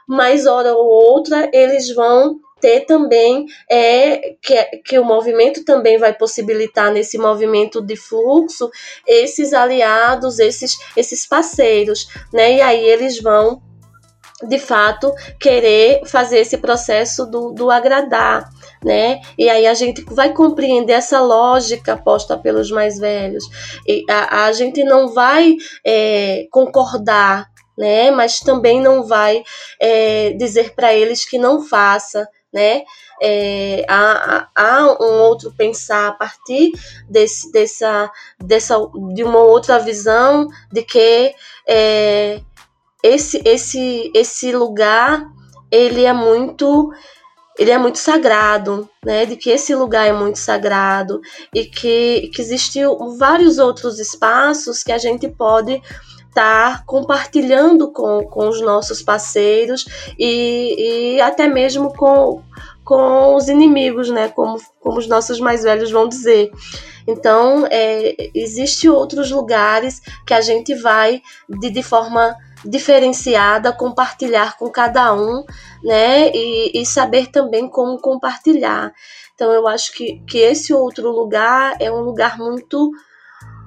mas 0.06 0.46
hora 0.46 0.74
ou 0.74 0.86
outra 0.86 1.50
eles 1.52 1.94
vão 1.94 2.40
ter 2.60 2.86
também 2.86 3.44
é, 3.70 4.36
que, 4.40 4.64
que 4.84 4.98
o 4.98 5.04
movimento 5.04 5.64
também 5.66 5.98
vai 5.98 6.14
possibilitar 6.14 6.90
nesse 6.90 7.18
movimento 7.18 7.82
de 7.82 7.94
fluxo 7.94 8.70
esses 9.06 9.52
aliados, 9.52 10.38
esses, 10.38 10.78
esses 10.96 11.26
parceiros, 11.26 12.08
né? 12.32 12.54
E 12.54 12.60
aí 12.62 12.82
eles 12.82 13.20
vão 13.20 13.60
de 14.48 14.58
fato 14.58 15.12
querer 15.38 16.06
fazer 16.06 16.38
esse 16.38 16.56
processo 16.56 17.26
do, 17.26 17.52
do 17.52 17.70
agradar, 17.70 18.48
né? 18.82 19.20
E 19.38 19.48
aí 19.48 19.66
a 19.66 19.74
gente 19.74 20.02
vai 20.06 20.32
compreender 20.32 20.94
essa 20.94 21.20
lógica 21.20 21.96
posta 21.96 22.36
pelos 22.36 22.70
mais 22.70 22.98
velhos. 22.98 23.44
E 23.86 24.04
a, 24.08 24.46
a 24.46 24.52
gente 24.52 24.82
não 24.84 25.08
vai 25.08 25.54
é, 25.84 26.46
concordar 26.50 27.52
né? 27.76 28.10
Mas 28.10 28.40
também 28.40 28.80
não 28.80 29.04
vai 29.04 29.42
é, 29.80 30.32
dizer 30.32 30.74
para 30.74 30.94
eles 30.94 31.24
que 31.24 31.38
não 31.38 31.62
faça, 31.62 32.28
né? 32.52 32.84
É, 33.20 33.84
há, 33.88 34.48
há 34.54 34.96
um 35.00 35.20
outro 35.22 35.52
pensar 35.56 36.08
a 36.08 36.12
partir 36.12 36.72
desse, 37.08 37.50
dessa, 37.52 38.10
dessa, 38.38 38.76
de 39.14 39.22
uma 39.22 39.38
outra 39.38 39.78
visão 39.78 40.48
de 40.72 40.82
que 40.82 41.34
é, 41.66 42.40
esse, 43.02 43.42
esse, 43.44 44.10
esse 44.14 44.52
lugar 44.52 45.26
ele 45.70 46.04
é 46.04 46.12
muito 46.12 46.92
ele 47.56 47.70
é 47.70 47.78
muito 47.78 47.98
sagrado, 47.98 48.88
né? 49.04 49.26
De 49.26 49.36
que 49.36 49.48
esse 49.48 49.74
lugar 49.74 50.06
é 50.06 50.12
muito 50.12 50.38
sagrado 50.38 51.20
e 51.54 51.64
que, 51.64 52.30
que 52.34 52.40
existem 52.42 52.82
vários 53.16 53.58
outros 53.58 54.00
espaços 54.00 54.82
que 54.82 54.90
a 54.90 54.98
gente 54.98 55.28
pode 55.28 55.80
estar 56.34 56.84
compartilhando 56.84 57.92
com, 57.92 58.24
com 58.24 58.48
os 58.48 58.60
nossos 58.60 59.00
parceiros 59.00 59.86
e, 60.18 61.14
e 61.16 61.20
até 61.20 61.46
mesmo 61.46 61.94
com, 61.94 62.42
com 62.84 63.36
os 63.36 63.48
inimigos, 63.48 64.10
né? 64.10 64.28
Como, 64.28 64.60
como 64.80 64.98
os 64.98 65.06
nossos 65.06 65.38
mais 65.38 65.62
velhos 65.62 65.92
vão 65.92 66.08
dizer. 66.08 66.50
Então, 67.06 67.66
é, 67.70 68.16
existe 68.34 68.88
outros 68.88 69.30
lugares 69.30 70.00
que 70.26 70.34
a 70.34 70.40
gente 70.40 70.74
vai 70.74 71.22
de, 71.48 71.70
de 71.70 71.82
forma 71.82 72.36
diferenciada 72.64 73.72
compartilhar 73.72 74.56
com 74.56 74.68
cada 74.70 75.14
um, 75.14 75.44
né? 75.84 76.32
E, 76.34 76.80
e 76.80 76.84
saber 76.84 77.28
também 77.28 77.68
como 77.68 78.00
compartilhar. 78.00 78.92
Então, 79.34 79.52
eu 79.52 79.68
acho 79.68 79.92
que, 79.92 80.20
que 80.26 80.38
esse 80.38 80.74
outro 80.74 81.10
lugar 81.12 81.76
é 81.80 81.92
um 81.92 82.00
lugar 82.00 82.36
muito 82.38 82.90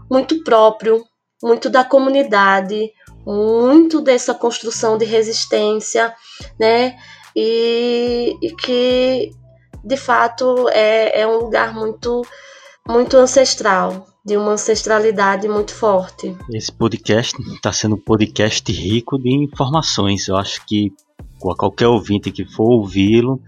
muito 0.09 0.41
próprio 0.41 1.03
muito 1.41 1.69
da 1.69 1.83
comunidade, 1.83 2.91
muito 3.25 4.01
dessa 4.01 4.33
construção 4.33 4.97
de 4.97 5.05
resistência, 5.05 6.13
né? 6.59 6.97
E, 7.35 8.35
e 8.41 8.51
que 8.55 9.31
de 9.83 9.97
fato 9.97 10.67
é, 10.69 11.21
é 11.21 11.27
um 11.27 11.37
lugar 11.37 11.73
muito, 11.73 12.23
muito 12.87 13.15
ancestral, 13.17 14.07
de 14.25 14.35
uma 14.35 14.51
ancestralidade 14.51 15.47
muito 15.47 15.73
forte. 15.73 16.35
Esse 16.51 16.71
podcast 16.71 17.39
está 17.53 17.71
sendo 17.71 17.95
um 17.95 18.01
podcast 18.01 18.69
rico 18.71 19.17
de 19.17 19.33
informações. 19.33 20.27
Eu 20.27 20.35
acho 20.35 20.65
que 20.65 20.91
qualquer 21.39 21.87
ouvinte 21.87 22.31
que 22.31 22.43
for 22.43 22.69
ouvi-lo 22.69 23.39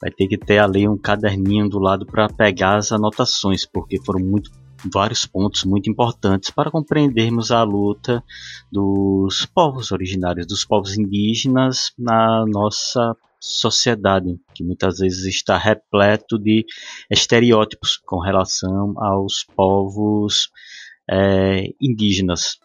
vai 0.00 0.10
ter 0.10 0.28
que 0.28 0.38
ter 0.38 0.58
ali 0.58 0.88
um 0.88 0.96
caderninho 0.96 1.68
do 1.68 1.78
lado 1.78 2.06
para 2.06 2.28
pegar 2.28 2.76
as 2.76 2.92
anotações, 2.92 3.66
porque 3.66 3.98
foram 4.04 4.20
muito 4.20 4.50
vários 4.92 5.26
pontos 5.26 5.64
muito 5.64 5.90
importantes 5.90 6.50
para 6.50 6.70
compreendermos 6.70 7.50
a 7.50 7.62
luta 7.62 8.22
dos 8.70 9.46
povos 9.46 9.92
originários, 9.92 10.46
dos 10.46 10.64
povos 10.64 10.96
indígenas 10.96 11.92
na 11.98 12.44
nossa 12.46 13.16
sociedade, 13.40 14.38
que 14.54 14.64
muitas 14.64 14.98
vezes 14.98 15.24
está 15.24 15.56
repleto 15.56 16.38
de 16.38 16.64
estereótipos 17.10 17.96
com 17.96 18.18
relação 18.18 18.94
aos 18.96 19.44
povos 19.54 20.50
é, 21.08 21.68
indígenas. 21.80 22.58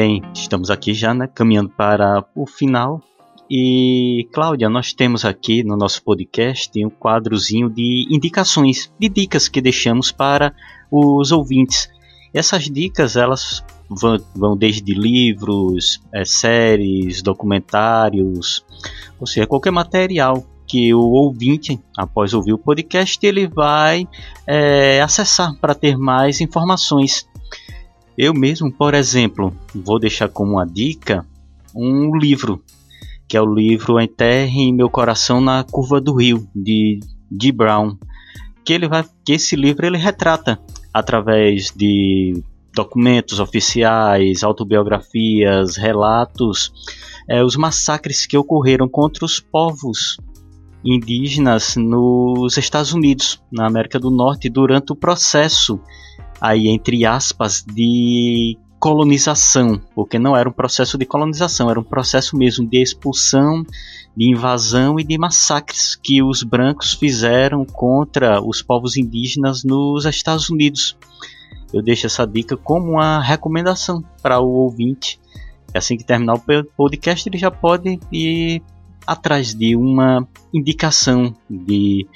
Bem, 0.00 0.22
estamos 0.32 0.70
aqui 0.70 0.94
já, 0.94 1.12
né, 1.12 1.26
caminhando 1.26 1.70
para 1.70 2.24
o 2.32 2.46
final. 2.46 3.02
E, 3.50 4.28
Cláudia, 4.32 4.68
nós 4.68 4.92
temos 4.92 5.24
aqui 5.24 5.64
no 5.64 5.76
nosso 5.76 6.04
podcast 6.04 6.70
um 6.86 6.88
quadrozinho 6.88 7.68
de 7.68 8.06
indicações, 8.08 8.92
de 8.96 9.08
dicas 9.08 9.48
que 9.48 9.60
deixamos 9.60 10.12
para 10.12 10.54
os 10.88 11.32
ouvintes. 11.32 11.90
Essas 12.32 12.70
dicas, 12.70 13.16
elas 13.16 13.64
vão, 13.90 14.18
vão 14.36 14.56
desde 14.56 14.94
livros, 14.94 16.00
é, 16.14 16.24
séries, 16.24 17.20
documentários, 17.20 18.64
ou 19.18 19.26
seja, 19.26 19.48
qualquer 19.48 19.72
material 19.72 20.46
que 20.64 20.94
o 20.94 21.00
ouvinte, 21.00 21.76
após 21.96 22.34
ouvir 22.34 22.52
o 22.52 22.58
podcast, 22.58 23.26
ele 23.26 23.48
vai 23.48 24.06
é, 24.46 25.02
acessar 25.02 25.58
para 25.58 25.74
ter 25.74 25.98
mais 25.98 26.40
informações. 26.40 27.26
Eu 28.18 28.34
mesmo, 28.34 28.72
por 28.72 28.94
exemplo, 28.94 29.54
vou 29.72 30.00
deixar 30.00 30.28
como 30.28 30.54
uma 30.54 30.66
dica 30.66 31.24
um 31.72 32.16
livro, 32.16 32.60
que 33.28 33.36
é 33.36 33.40
o 33.40 33.46
livro 33.46 34.00
Enterre 34.00 34.60
em 34.60 34.74
Meu 34.74 34.90
Coração 34.90 35.40
na 35.40 35.62
Curva 35.62 36.00
do 36.00 36.16
Rio, 36.16 36.44
de 36.52 36.98
G. 37.40 37.52
Brown. 37.52 37.96
Que, 38.64 38.72
ele 38.72 38.88
vai, 38.88 39.04
que 39.24 39.34
esse 39.34 39.54
livro 39.54 39.86
ele 39.86 39.96
retrata 39.96 40.58
através 40.92 41.70
de 41.70 42.42
documentos 42.74 43.38
oficiais, 43.38 44.42
autobiografias, 44.42 45.76
relatos, 45.76 46.72
é, 47.28 47.44
os 47.44 47.54
massacres 47.54 48.26
que 48.26 48.36
ocorreram 48.36 48.88
contra 48.88 49.24
os 49.24 49.38
povos 49.38 50.18
indígenas 50.84 51.76
nos 51.76 52.56
Estados 52.56 52.92
Unidos, 52.92 53.40
na 53.52 53.68
América 53.68 53.96
do 53.96 54.10
Norte, 54.10 54.48
durante 54.48 54.90
o 54.92 54.96
processo 54.96 55.80
aí 56.40 56.68
entre 56.68 57.04
aspas 57.04 57.64
de 57.64 58.56
colonização, 58.78 59.80
porque 59.94 60.18
não 60.18 60.36
era 60.36 60.48
um 60.48 60.52
processo 60.52 60.96
de 60.96 61.04
colonização, 61.04 61.68
era 61.70 61.80
um 61.80 61.84
processo 61.84 62.36
mesmo 62.36 62.66
de 62.66 62.80
expulsão, 62.80 63.64
de 64.16 64.30
invasão 64.30 64.98
e 64.98 65.04
de 65.04 65.18
massacres 65.18 65.96
que 65.96 66.22
os 66.22 66.42
brancos 66.42 66.94
fizeram 66.94 67.64
contra 67.64 68.40
os 68.40 68.62
povos 68.62 68.96
indígenas 68.96 69.64
nos 69.64 70.04
Estados 70.04 70.48
Unidos. 70.48 70.96
Eu 71.72 71.82
deixo 71.82 72.06
essa 72.06 72.26
dica 72.26 72.56
como 72.56 72.92
uma 72.92 73.20
recomendação 73.20 74.02
para 74.22 74.40
o 74.40 74.48
ouvinte. 74.48 75.20
Assim 75.74 75.96
que 75.96 76.04
terminar 76.04 76.34
o 76.34 76.64
podcast, 76.76 77.28
ele 77.28 77.36
já 77.36 77.50
pode 77.50 78.00
ir 78.10 78.62
atrás 79.06 79.54
de 79.54 79.76
uma 79.76 80.26
indicação 80.52 81.34
de 81.48 82.06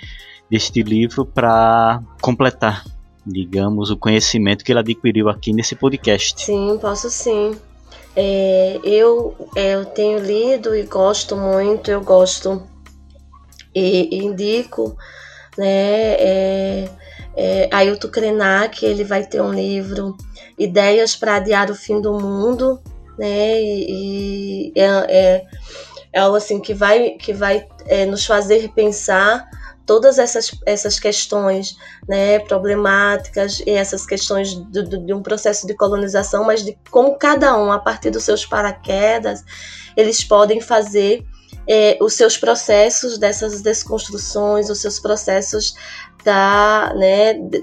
deste 0.51 0.83
livro 0.83 1.25
para 1.25 2.03
completar 2.21 2.85
digamos, 3.27 3.91
o 3.91 3.97
conhecimento 3.97 4.65
que 4.65 4.73
ele 4.73 4.81
adquiriu 4.81 5.29
aqui 5.29 5.53
nesse 5.53 5.75
podcast. 5.75 6.45
Sim, 6.45 6.79
posso 6.81 7.11
sim. 7.11 7.57
É, 8.15 8.79
eu, 8.85 9.35
é, 9.57 9.75
eu 9.75 9.85
tenho 9.85 10.19
lido 10.19 10.75
e 10.75 10.83
gosto 10.83 11.37
muito, 11.37 11.91
eu 11.91 12.03
gosto 12.03 12.63
e, 13.75 14.17
e 14.17 14.25
indico, 14.25 14.97
né, 15.57 16.13
é, 16.19 16.89
é, 17.35 17.69
Ailton 17.73 18.09
Krenak, 18.09 18.85
ele 18.85 19.03
vai 19.03 19.25
ter 19.25 19.41
um 19.41 19.53
livro, 19.53 20.17
Ideias 20.59 21.17
para 21.17 21.37
Adiar 21.37 21.71
o 21.71 21.75
Fim 21.75 22.03
do 22.03 22.13
Mundo, 22.21 22.83
né, 23.19 23.59
e, 23.63 24.73
e 24.75 24.79
é, 24.79 24.87
é, 25.09 25.45
é 26.13 26.21
algo 26.21 26.37
assim 26.37 26.61
que 26.61 26.75
vai, 26.75 27.11
que 27.11 27.33
vai 27.33 27.67
é, 27.87 28.05
nos 28.05 28.27
fazer 28.27 28.69
pensar 28.75 29.49
todas 29.93 30.19
essas, 30.19 30.59
essas 30.65 30.99
questões 30.99 31.77
né, 32.09 32.39
problemáticas 32.39 33.63
e 33.67 33.73
essas 33.73 34.07
questões 34.07 34.55
de, 34.71 34.83
de, 34.89 35.05
de, 35.05 35.13
um 35.13 35.23
processo 35.23 35.67
de 35.67 35.75
colonização, 35.75 36.45
mas 36.45 36.65
de 36.65 36.79
como 36.91 37.19
cada 37.19 37.55
um, 37.59 37.71
a 37.71 37.79
partir 37.79 38.09
dos 38.09 38.25
seus 38.25 38.47
paraquedas, 38.47 39.45
eles 39.95 40.25
podem 40.25 40.63
fazer 40.63 41.23
é, 41.69 41.99
os 42.01 42.15
seus 42.15 42.39
processos 42.39 43.19
dessas 43.19 43.61
desconstruções, 43.61 44.71
os 44.71 44.81
seus 44.81 44.99
processos 44.99 45.75
da, 46.25 46.95
né, 46.97 47.35
de, 47.35 47.61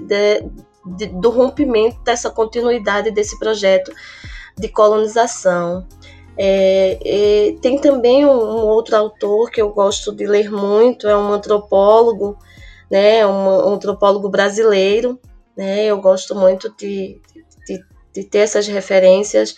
de, 0.86 1.06
do 1.08 1.30
rompimento 1.30 2.00
dessa 2.04 2.30
continuidade 2.30 3.10
desse 3.10 3.36
projeto 3.40 3.92
de 4.56 4.68
colonização. 4.68 5.84
É, 6.42 7.54
tem 7.60 7.78
também 7.78 8.24
um, 8.24 8.30
um, 8.30 8.66
outro 8.66 8.96
autor 8.96 9.50
que 9.50 9.60
eu 9.60 9.68
gosto 9.68 10.10
de 10.10 10.26
ler 10.26 10.50
muito, 10.50 11.06
é 11.06 11.14
um 11.14 11.34
antropólogo, 11.34 12.38
né, 12.90 13.26
um, 13.26 13.68
um 13.68 13.74
antropólogo 13.74 14.26
brasileiro, 14.30 15.20
né, 15.54 15.84
eu 15.84 16.00
gosto 16.00 16.34
muito 16.34 16.74
de, 16.78 17.20
de, 17.66 17.84
de, 18.14 18.24
ter 18.24 18.38
essas 18.38 18.66
referências 18.66 19.54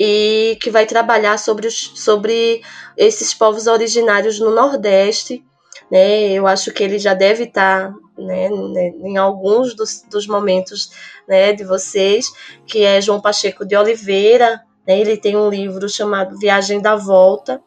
e 0.00 0.56
que 0.62 0.70
vai 0.70 0.86
trabalhar 0.86 1.38
sobre, 1.38 1.66
os, 1.66 1.92
sobre 1.96 2.62
esses 2.96 3.34
povos 3.34 3.66
originários 3.66 4.40
no 4.40 4.54
Nordeste, 4.54 5.44
né, 5.90 6.30
eu 6.30 6.46
acho 6.46 6.72
que 6.72 6.82
ele 6.82 6.98
já 6.98 7.12
deve 7.12 7.44
estar 7.44 7.92
né, 8.16 8.48
em 8.48 9.18
alguns 9.18 9.74
dos, 9.74 10.00
dos 10.10 10.26
momentos 10.26 10.92
né, 11.28 11.52
de 11.52 11.62
vocês, 11.62 12.32
que 12.66 12.84
é 12.84 13.02
João 13.02 13.20
Pacheco 13.20 13.66
de 13.66 13.76
Oliveira, 13.76 14.62
né? 14.62 14.71
Ele 14.86 15.16
tem 15.16 15.36
um 15.36 15.48
livro 15.48 15.88
chamado 15.88 16.38
Viagem 16.38 16.80
da 16.80 16.96
Volta, 16.96 17.60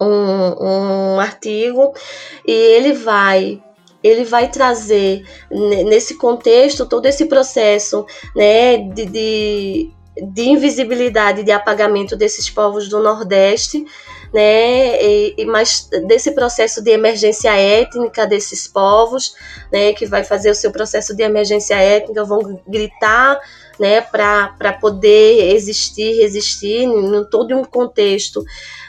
um, 0.00 0.06
um 0.06 1.20
artigo, 1.20 1.92
e 2.46 2.52
ele 2.52 2.92
vai 2.92 3.62
ele 4.02 4.24
vai 4.24 4.48
trazer 4.48 5.24
nesse 5.50 6.16
contexto 6.16 6.86
todo 6.86 7.06
esse 7.06 7.26
processo 7.26 8.06
né, 8.34 8.76
de, 8.78 9.06
de, 9.06 9.90
de 10.32 10.42
invisibilidade, 10.42 11.42
de 11.42 11.50
apagamento 11.50 12.16
desses 12.16 12.48
povos 12.48 12.88
do 12.88 13.02
Nordeste, 13.02 13.84
né, 14.32 15.02
e, 15.02 15.34
e 15.38 15.44
mais 15.44 15.88
desse 16.06 16.30
processo 16.32 16.82
de 16.82 16.90
emergência 16.90 17.50
étnica 17.56 18.26
desses 18.26 18.68
povos, 18.68 19.34
né, 19.72 19.92
que 19.92 20.06
vai 20.06 20.22
fazer 20.22 20.50
o 20.50 20.54
seu 20.54 20.70
processo 20.70 21.16
de 21.16 21.22
emergência 21.22 21.74
étnica, 21.74 22.24
vão 22.24 22.60
gritar 22.68 23.40
né, 23.78 24.00
para 24.00 24.72
poder 24.80 25.54
existir, 25.54 26.20
resistir 26.20 26.82
em 26.82 27.24
todo 27.30 27.56
um 27.56 27.64
contexto 27.64 28.44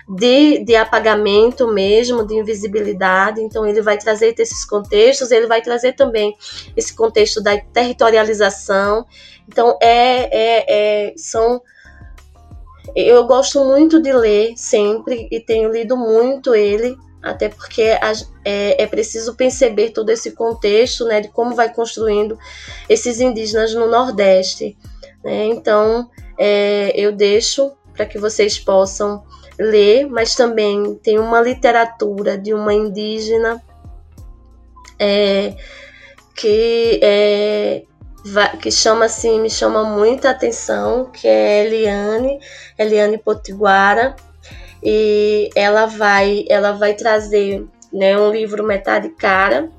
de, 0.10 0.64
de 0.64 0.76
apagamento 0.76 1.68
mesmo, 1.68 2.26
de 2.26 2.36
invisibilidade. 2.36 3.42
Então, 3.42 3.66
ele 3.66 3.82
vai 3.82 3.98
trazer 3.98 4.34
esses 4.40 4.66
contextos, 4.66 5.30
ele 5.30 5.46
vai 5.46 5.62
trazer 5.62 5.94
também 5.94 6.36
esse 6.76 6.96
contexto 6.96 7.42
da 7.42 7.58
territorialização. 7.58 9.06
Então, 9.48 9.78
é, 9.82 10.30
é, 10.32 11.10
é 11.10 11.14
são. 11.16 11.62
Eu 12.96 13.26
gosto 13.28 13.64
muito 13.64 14.02
de 14.02 14.12
ler 14.12 14.54
sempre 14.58 15.28
e 15.32 15.40
tenho 15.40 15.72
lido 15.72 15.96
muito 15.96 16.56
ele, 16.56 16.98
até 17.22 17.50
porque 17.50 17.82
é, 17.82 18.84
é, 18.84 18.88
preciso 18.88 19.36
perceber 19.36 19.92
todo 19.92 20.10
esse 20.10 20.32
contexto, 20.32 21.06
né, 21.06 21.22
de 21.22 21.28
como 21.30 21.56
vai 21.56 21.74
construindo 21.74 22.38
esses 22.88 23.20
indígenas 23.20 23.74
no 23.74 23.88
Nordeste. 23.88 24.78
Né? 25.24 25.46
Então, 25.46 26.10
é, 26.38 26.92
eu 26.96 27.12
deixo 27.12 27.72
para 27.94 28.06
que 28.06 28.18
vocês 28.18 28.58
possam 28.58 29.24
ler, 29.60 30.08
mas 30.08 30.36
também 30.36 30.96
tem 31.04 31.20
uma 31.20 31.42
literatura 31.42 32.38
de 32.38 32.54
uma 32.54 32.74
indígena 32.74 33.62
é, 34.98 35.56
que 36.34 37.00
é, 37.04 37.84
que 38.62 38.72
chama 38.72 39.06
assim, 39.06 39.40
me 39.42 39.50
chama 39.50 39.84
muita 39.84 40.30
atenção, 40.30 41.06
que 41.12 41.28
é 41.28 41.66
Eliane, 41.66 42.40
Eliane 42.78 43.18
Potiguara, 43.18 44.16
e 44.84 45.50
ela 45.56 45.86
vai, 45.86 46.46
ela 46.50 46.72
vai 46.72 46.94
trazer 46.94 47.66
né, 47.92 48.18
um 48.18 48.32
livro 48.32 48.64
metade 48.64 49.10
cara, 49.10 49.70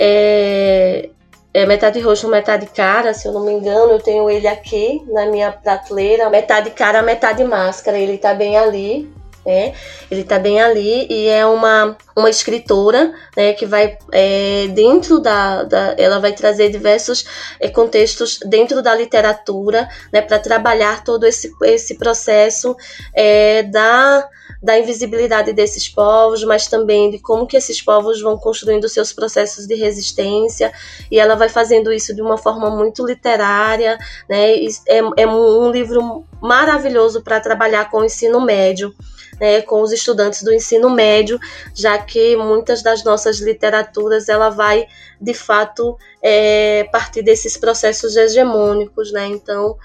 é, 0.00 1.10
é 1.52 1.66
metade 1.66 2.00
roxo, 2.00 2.28
metade 2.28 2.66
cara, 2.66 3.14
se 3.14 3.28
eu 3.28 3.32
não 3.32 3.44
me 3.44 3.52
engano, 3.52 3.92
eu 3.92 4.00
tenho 4.00 4.28
ele 4.28 4.48
aqui 4.48 5.02
na 5.06 5.26
minha 5.26 5.52
prateleira, 5.52 6.28
metade 6.28 6.70
cara, 6.70 7.02
metade 7.02 7.44
máscara, 7.44 7.98
ele 7.98 8.18
tá 8.18 8.34
bem 8.34 8.56
ali, 8.56 9.12
né? 9.44 9.74
Ele 10.10 10.24
tá 10.24 10.38
bem 10.38 10.60
ali 10.60 11.06
e 11.10 11.28
é 11.28 11.44
uma, 11.44 11.96
uma 12.16 12.30
escritora, 12.30 13.12
né, 13.36 13.52
que 13.52 13.66
vai 13.66 13.98
é, 14.12 14.68
dentro 14.68 15.20
da, 15.20 15.62
da, 15.64 15.94
ela 15.98 16.18
vai 16.18 16.32
trazer 16.32 16.70
diversos 16.70 17.24
é, 17.60 17.68
contextos 17.68 18.38
dentro 18.46 18.82
da 18.82 18.94
literatura, 18.94 19.88
né, 20.12 20.22
para 20.22 20.38
trabalhar 20.38 21.04
todo 21.04 21.24
esse, 21.26 21.52
esse 21.62 21.96
processo 21.96 22.76
é, 23.14 23.62
da 23.62 24.28
da 24.64 24.78
invisibilidade 24.78 25.52
desses 25.52 25.88
povos, 25.88 26.42
mas 26.42 26.66
também 26.66 27.10
de 27.10 27.18
como 27.18 27.46
que 27.46 27.56
esses 27.56 27.82
povos 27.82 28.22
vão 28.22 28.38
construindo 28.38 28.88
seus 28.88 29.12
processos 29.12 29.66
de 29.66 29.74
resistência, 29.74 30.72
e 31.10 31.18
ela 31.18 31.34
vai 31.34 31.50
fazendo 31.50 31.92
isso 31.92 32.14
de 32.14 32.22
uma 32.22 32.38
forma 32.38 32.70
muito 32.70 33.06
literária, 33.06 33.98
né? 34.28 34.54
É, 34.88 35.00
é 35.18 35.26
um 35.26 35.70
livro 35.70 36.24
maravilhoso 36.40 37.22
para 37.22 37.40
trabalhar 37.40 37.90
com 37.90 37.98
o 37.98 38.04
ensino 38.04 38.40
médio. 38.40 38.94
Né, 39.40 39.62
com 39.62 39.82
os 39.82 39.90
estudantes 39.90 40.42
do 40.42 40.52
ensino 40.52 40.88
médio, 40.88 41.40
já 41.74 41.98
que 41.98 42.36
muitas 42.36 42.82
das 42.82 43.02
nossas 43.02 43.40
literaturas 43.40 44.28
ela 44.28 44.48
vai 44.48 44.86
de 45.20 45.34
fato 45.34 45.98
é, 46.22 46.84
partir 46.92 47.22
desses 47.22 47.56
processos 47.56 48.16
hegemônicos, 48.16 49.10
né? 49.12 49.26
Então 49.26 49.76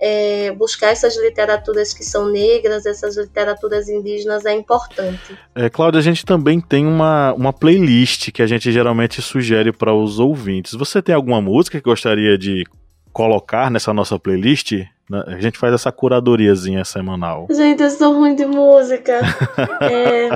é, 0.00 0.52
buscar 0.52 0.88
essas 0.88 1.16
literaturas 1.16 1.92
que 1.92 2.04
são 2.04 2.28
negras, 2.28 2.86
essas 2.86 3.16
literaturas 3.16 3.88
indígenas 3.88 4.44
é 4.44 4.52
importante. 4.52 5.36
É, 5.54 5.68
Cláudia, 5.68 5.98
a 5.98 6.02
gente 6.02 6.24
também 6.24 6.60
tem 6.60 6.86
uma, 6.86 7.32
uma 7.34 7.52
playlist 7.52 8.30
que 8.30 8.42
a 8.42 8.46
gente 8.46 8.70
geralmente 8.70 9.20
sugere 9.20 9.72
para 9.72 9.92
os 9.92 10.18
ouvintes. 10.20 10.74
Você 10.74 11.02
tem 11.02 11.14
alguma 11.14 11.40
música 11.40 11.78
que 11.78 11.84
gostaria 11.84 12.38
de 12.38 12.64
colocar 13.12 13.70
nessa 13.70 13.92
nossa 13.92 14.18
playlist? 14.18 14.72
Né? 15.10 15.24
A 15.26 15.40
gente 15.40 15.58
faz 15.58 15.74
essa 15.74 15.92
curadoriazinha 15.92 16.84
semanal. 16.84 17.46
Gente, 17.50 17.82
eu 17.82 17.90
sou 17.90 18.14
ruim 18.14 18.34
de 18.34 18.46
música. 18.46 19.20
é... 19.82 20.28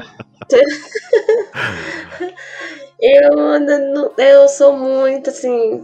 eu, 3.00 3.64
eu 4.18 4.48
sou 4.48 4.76
muito 4.76 5.30
assim 5.30 5.82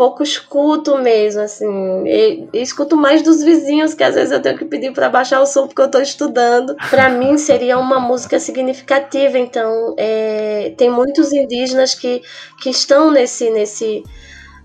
pouco 0.00 0.22
escuto 0.22 0.96
mesmo, 0.96 1.42
assim. 1.42 1.68
E, 2.06 2.48
e 2.54 2.62
escuto 2.62 2.96
mais 2.96 3.20
dos 3.20 3.44
vizinhos, 3.44 3.92
que 3.92 4.02
às 4.02 4.14
vezes 4.14 4.32
eu 4.32 4.40
tenho 4.40 4.56
que 4.56 4.64
pedir 4.64 4.94
para 4.94 5.10
baixar 5.10 5.42
o 5.42 5.46
som 5.46 5.66
porque 5.66 5.82
eu 5.82 5.86
estou 5.86 6.00
estudando. 6.00 6.74
Para 6.88 7.10
mim 7.10 7.36
seria 7.36 7.78
uma 7.78 8.00
música 8.00 8.40
significativa, 8.40 9.38
então 9.38 9.94
é, 9.98 10.72
tem 10.78 10.90
muitos 10.90 11.34
indígenas 11.34 11.94
que, 11.94 12.22
que 12.62 12.70
estão 12.70 13.10
nesse 13.10 13.50
nesse 13.50 14.02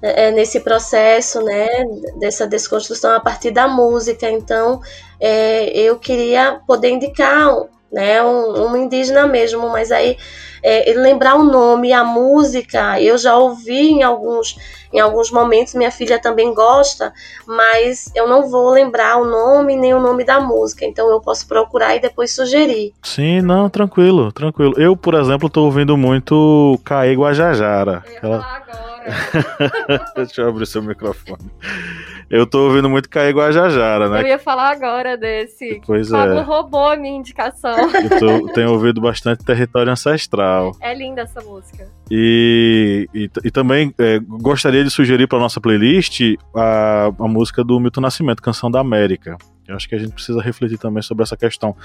é, 0.01 0.31
nesse 0.31 0.59
processo, 0.59 1.41
né, 1.41 1.67
dessa 2.19 2.47
desconstrução 2.47 3.11
a 3.11 3.19
partir 3.19 3.51
da 3.51 3.67
música. 3.67 4.29
Então, 4.29 4.81
é, 5.19 5.69
eu 5.77 5.97
queria 5.97 6.59
poder 6.67 6.89
indicar, 6.89 7.51
né, 7.91 8.21
um, 8.21 8.71
um 8.71 8.77
indígena 8.77 9.27
mesmo, 9.27 9.69
mas 9.69 9.91
aí 9.91 10.17
é, 10.67 10.91
lembrar 10.97 11.35
o 11.35 11.43
nome, 11.43 11.93
a 11.93 12.03
música, 12.03 12.99
eu 12.99 13.19
já 13.19 13.37
ouvi 13.37 13.91
em 13.91 14.01
alguns, 14.01 14.57
em 14.91 14.99
alguns 14.99 15.29
momentos, 15.29 15.75
minha 15.75 15.91
filha 15.91 16.17
também 16.17 16.51
gosta, 16.55 17.13
mas 17.45 18.11
eu 18.15 18.27
não 18.27 18.49
vou 18.49 18.71
lembrar 18.71 19.17
o 19.17 19.25
nome 19.25 19.75
nem 19.75 19.93
o 19.93 19.99
nome 19.99 20.23
da 20.23 20.39
música, 20.39 20.83
então 20.83 21.07
eu 21.11 21.21
posso 21.21 21.47
procurar 21.47 21.95
e 21.95 21.99
depois 21.99 22.33
sugerir. 22.33 22.93
Sim, 23.03 23.41
não, 23.41 23.69
tranquilo, 23.69 24.31
tranquilo. 24.31 24.73
Eu, 24.75 24.97
por 24.97 25.13
exemplo, 25.13 25.45
estou 25.45 25.65
ouvindo 25.65 25.95
muito 25.95 26.79
Caê 26.83 27.13
Guajajara. 27.13 28.03
Eu 28.07 28.11
ia 28.11 28.17
aquela... 28.17 28.41
falar 28.41 28.63
agora. 28.67 28.85
Deixa 30.17 30.41
eu 30.41 30.49
abrir 30.49 30.65
seu 30.65 30.81
microfone. 30.81 31.51
Eu 32.29 32.45
tô 32.47 32.67
ouvindo 32.67 32.89
muito 32.89 33.09
Caê 33.09 33.31
Guajajara, 33.31 34.09
né? 34.09 34.21
Eu 34.21 34.27
ia 34.27 34.39
falar 34.39 34.71
agora 34.71 35.15
desse. 35.15 35.81
Pois 35.85 36.09
Pablo 36.09 36.39
é. 36.39 36.41
roubou 36.41 36.89
a 36.89 36.95
minha 36.95 37.15
indicação. 37.15 37.75
Eu 37.77 38.19
tô, 38.19 38.53
tenho 38.53 38.71
ouvido 38.71 38.99
bastante 38.99 39.43
Território 39.43 39.91
Ancestral. 39.91 40.71
É 40.81 40.93
linda 40.93 41.21
essa 41.21 41.41
música. 41.41 41.87
E, 42.09 43.07
e, 43.13 43.29
e 43.43 43.51
também 43.51 43.93
é, 43.99 44.19
gostaria 44.19 44.83
de 44.83 44.89
sugerir 44.89 45.27
para 45.27 45.39
nossa 45.39 45.61
playlist 45.61 46.21
a, 46.55 47.05
a 47.07 47.27
música 47.27 47.63
do 47.63 47.79
Milton 47.79 48.01
Nascimento, 48.01 48.41
Canção 48.41 48.69
da 48.71 48.79
América. 48.79 49.37
Eu 49.67 49.75
acho 49.75 49.89
que 49.89 49.95
a 49.95 49.97
gente 49.97 50.11
precisa 50.11 50.41
refletir 50.41 50.77
também 50.77 51.01
sobre 51.01 51.23
essa 51.23 51.35
questão 51.35 51.75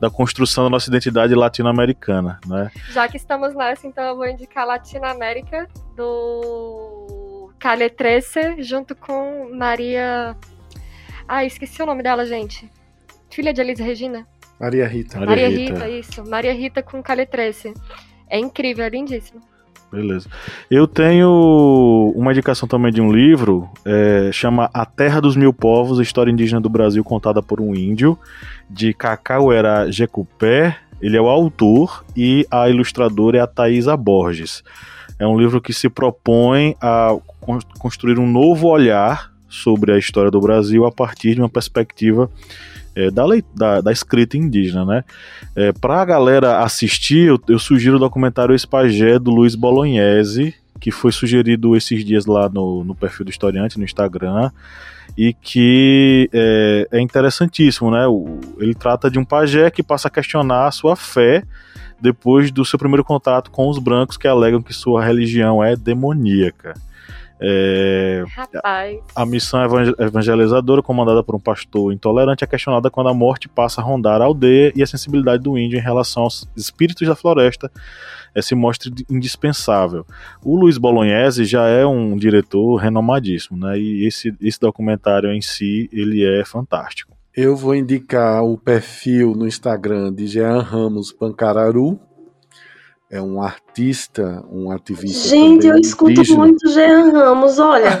da 0.00 0.08
construção 0.08 0.64
da 0.64 0.70
nossa 0.70 0.88
identidade 0.88 1.34
latino-americana, 1.34 2.38
né? 2.46 2.70
Já 2.90 3.08
que 3.08 3.16
estamos 3.16 3.54
nessa, 3.54 3.86
então 3.86 4.04
eu 4.04 4.16
vou 4.16 4.26
indicar 4.26 4.64
Latinoamérica 4.64 5.68
do 5.96 7.23
13, 7.58 8.62
junto 8.62 8.94
com 8.94 9.50
Maria. 9.54 10.36
Ah, 11.26 11.44
esqueci 11.44 11.82
o 11.82 11.86
nome 11.86 12.02
dela, 12.02 12.26
gente. 12.26 12.70
Filha 13.30 13.52
de 13.52 13.60
Elis 13.60 13.78
Regina. 13.78 14.26
Maria 14.60 14.86
Rita. 14.86 15.18
Maria 15.18 15.48
Maria, 15.48 15.48
Rita. 15.48 15.74
Rita. 15.74 15.88
isso. 15.88 16.28
Maria 16.28 16.52
Rita 16.52 16.82
com 16.82 17.02
13. 17.02 17.74
É 18.28 18.38
incrível, 18.38 18.84
é 18.84 18.88
lindíssimo. 18.88 19.40
Beleza. 19.90 20.28
Eu 20.70 20.88
tenho 20.88 22.12
uma 22.16 22.32
indicação 22.32 22.68
também 22.68 22.92
de 22.92 23.00
um 23.00 23.12
livro, 23.12 23.68
é, 23.84 24.30
chama 24.32 24.68
A 24.74 24.84
Terra 24.84 25.20
dos 25.20 25.36
Mil 25.36 25.52
Povos, 25.52 26.00
História 26.00 26.32
Indígena 26.32 26.60
do 26.60 26.68
Brasil 26.68 27.04
contada 27.04 27.40
por 27.40 27.60
um 27.60 27.74
índio, 27.74 28.18
de 28.68 28.92
Cacauera 28.92 29.90
Jecupé. 29.90 30.76
Ele 31.00 31.16
é 31.16 31.20
o 31.20 31.28
autor 31.28 32.04
e 32.16 32.46
a 32.50 32.68
ilustradora 32.68 33.38
é 33.38 33.40
a 33.40 33.46
Thaisa 33.46 33.96
Borges. 33.96 34.64
É 35.18 35.26
um 35.26 35.38
livro 35.38 35.60
que 35.60 35.72
se 35.72 35.88
propõe 35.88 36.74
a 36.80 37.16
con- 37.40 37.60
construir 37.78 38.18
um 38.18 38.26
novo 38.30 38.68
olhar 38.68 39.32
sobre 39.48 39.92
a 39.92 39.98
história 39.98 40.30
do 40.30 40.40
Brasil 40.40 40.84
a 40.84 40.90
partir 40.92 41.34
de 41.34 41.40
uma 41.40 41.48
perspectiva 41.48 42.28
é, 42.96 43.10
da, 43.10 43.24
lei- 43.24 43.44
da, 43.54 43.80
da 43.80 43.92
escrita 43.92 44.36
indígena, 44.36 44.84
né? 44.84 45.04
É, 45.54 45.72
para 45.72 46.00
a 46.00 46.04
galera 46.04 46.60
assistir, 46.60 47.28
eu, 47.28 47.40
eu 47.48 47.58
sugiro 47.58 47.96
o 47.96 48.00
documentário 48.00 48.54
Espagé 48.54 49.18
do 49.18 49.30
Luiz 49.30 49.54
Bolognese, 49.54 50.54
que 50.80 50.90
foi 50.90 51.12
sugerido 51.12 51.76
esses 51.76 52.04
dias 52.04 52.26
lá 52.26 52.48
no, 52.48 52.82
no 52.84 52.94
perfil 52.94 53.24
do 53.24 53.30
historiante 53.30 53.78
no 53.78 53.84
Instagram 53.84 54.50
e 55.16 55.32
que 55.32 56.28
é, 56.32 56.88
é 56.92 57.00
interessantíssimo, 57.00 57.90
né? 57.90 58.06
O- 58.08 58.40
ele 58.58 58.74
trata 58.74 59.08
de 59.10 59.18
um 59.18 59.24
pajé 59.24 59.70
que 59.70 59.82
passa 59.82 60.08
a 60.08 60.10
questionar 60.10 60.66
a 60.66 60.70
sua 60.72 60.96
fé 60.96 61.44
depois 62.04 62.50
do 62.50 62.66
seu 62.66 62.78
primeiro 62.78 63.02
contato 63.02 63.50
com 63.50 63.66
os 63.66 63.78
brancos 63.78 64.18
que 64.18 64.28
alegam 64.28 64.60
que 64.60 64.74
sua 64.74 65.02
religião 65.02 65.64
é 65.64 65.74
demoníaca. 65.74 66.74
É, 67.40 68.22
a 69.14 69.24
missão 69.24 69.64
evangel- 69.64 69.94
evangelizadora, 69.98 70.82
comandada 70.82 71.22
por 71.22 71.34
um 71.34 71.40
pastor 71.40 71.94
intolerante, 71.94 72.44
é 72.44 72.46
questionada 72.46 72.90
quando 72.90 73.08
a 73.08 73.14
morte 73.14 73.48
passa 73.48 73.80
a 73.80 73.84
rondar 73.84 74.20
a 74.20 74.26
aldeia 74.26 74.70
e 74.76 74.82
a 74.82 74.86
sensibilidade 74.86 75.42
do 75.42 75.56
índio 75.56 75.78
em 75.78 75.82
relação 75.82 76.24
aos 76.24 76.46
espíritos 76.54 77.08
da 77.08 77.16
floresta 77.16 77.72
eh, 78.34 78.42
se 78.42 78.54
mostra 78.54 78.90
indispensável. 79.10 80.06
O 80.42 80.56
Luiz 80.56 80.76
Bolognese 80.76 81.46
já 81.46 81.66
é 81.66 81.86
um 81.86 82.16
diretor 82.16 82.76
renomadíssimo, 82.76 83.58
né? 83.58 83.78
E 83.78 84.06
esse, 84.06 84.34
esse 84.42 84.60
documentário 84.60 85.32
em 85.32 85.40
si, 85.40 85.88
ele 85.90 86.22
é 86.22 86.44
fantástico. 86.44 87.13
Eu 87.36 87.56
vou 87.56 87.74
indicar 87.74 88.44
o 88.44 88.56
perfil 88.56 89.34
no 89.34 89.44
Instagram 89.44 90.12
de 90.12 90.28
Jean 90.28 90.60
Ramos 90.60 91.10
Pancararu. 91.12 91.98
É 93.10 93.20
um 93.20 93.42
artista, 93.42 94.44
um 94.48 94.70
ativista. 94.70 95.28
Gente, 95.30 95.66
eu 95.66 95.76
escuto 95.76 96.12
indígena. 96.12 96.38
muito 96.38 96.68
Jean 96.68 97.10
Ramos, 97.10 97.58
olha. 97.58 98.00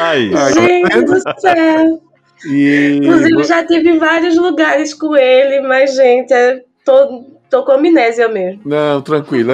Aí, 0.00 0.30
tá 0.30 0.50
Gente 0.50 1.02
do 1.04 1.20
céu. 1.40 2.02
E 2.46 3.00
Inclusive, 3.02 3.44
já 3.44 3.66
tive 3.66 3.98
vários 3.98 4.36
lugares 4.38 4.94
com 4.94 5.14
ele, 5.14 5.60
mas, 5.68 5.94
gente, 5.94 6.32
é, 6.32 6.64
tô, 6.84 7.24
tô 7.48 7.64
com 7.64 7.72
amnésia 7.72 8.28
mesmo. 8.28 8.62
Não, 8.64 9.00
tranquilo. 9.02 9.52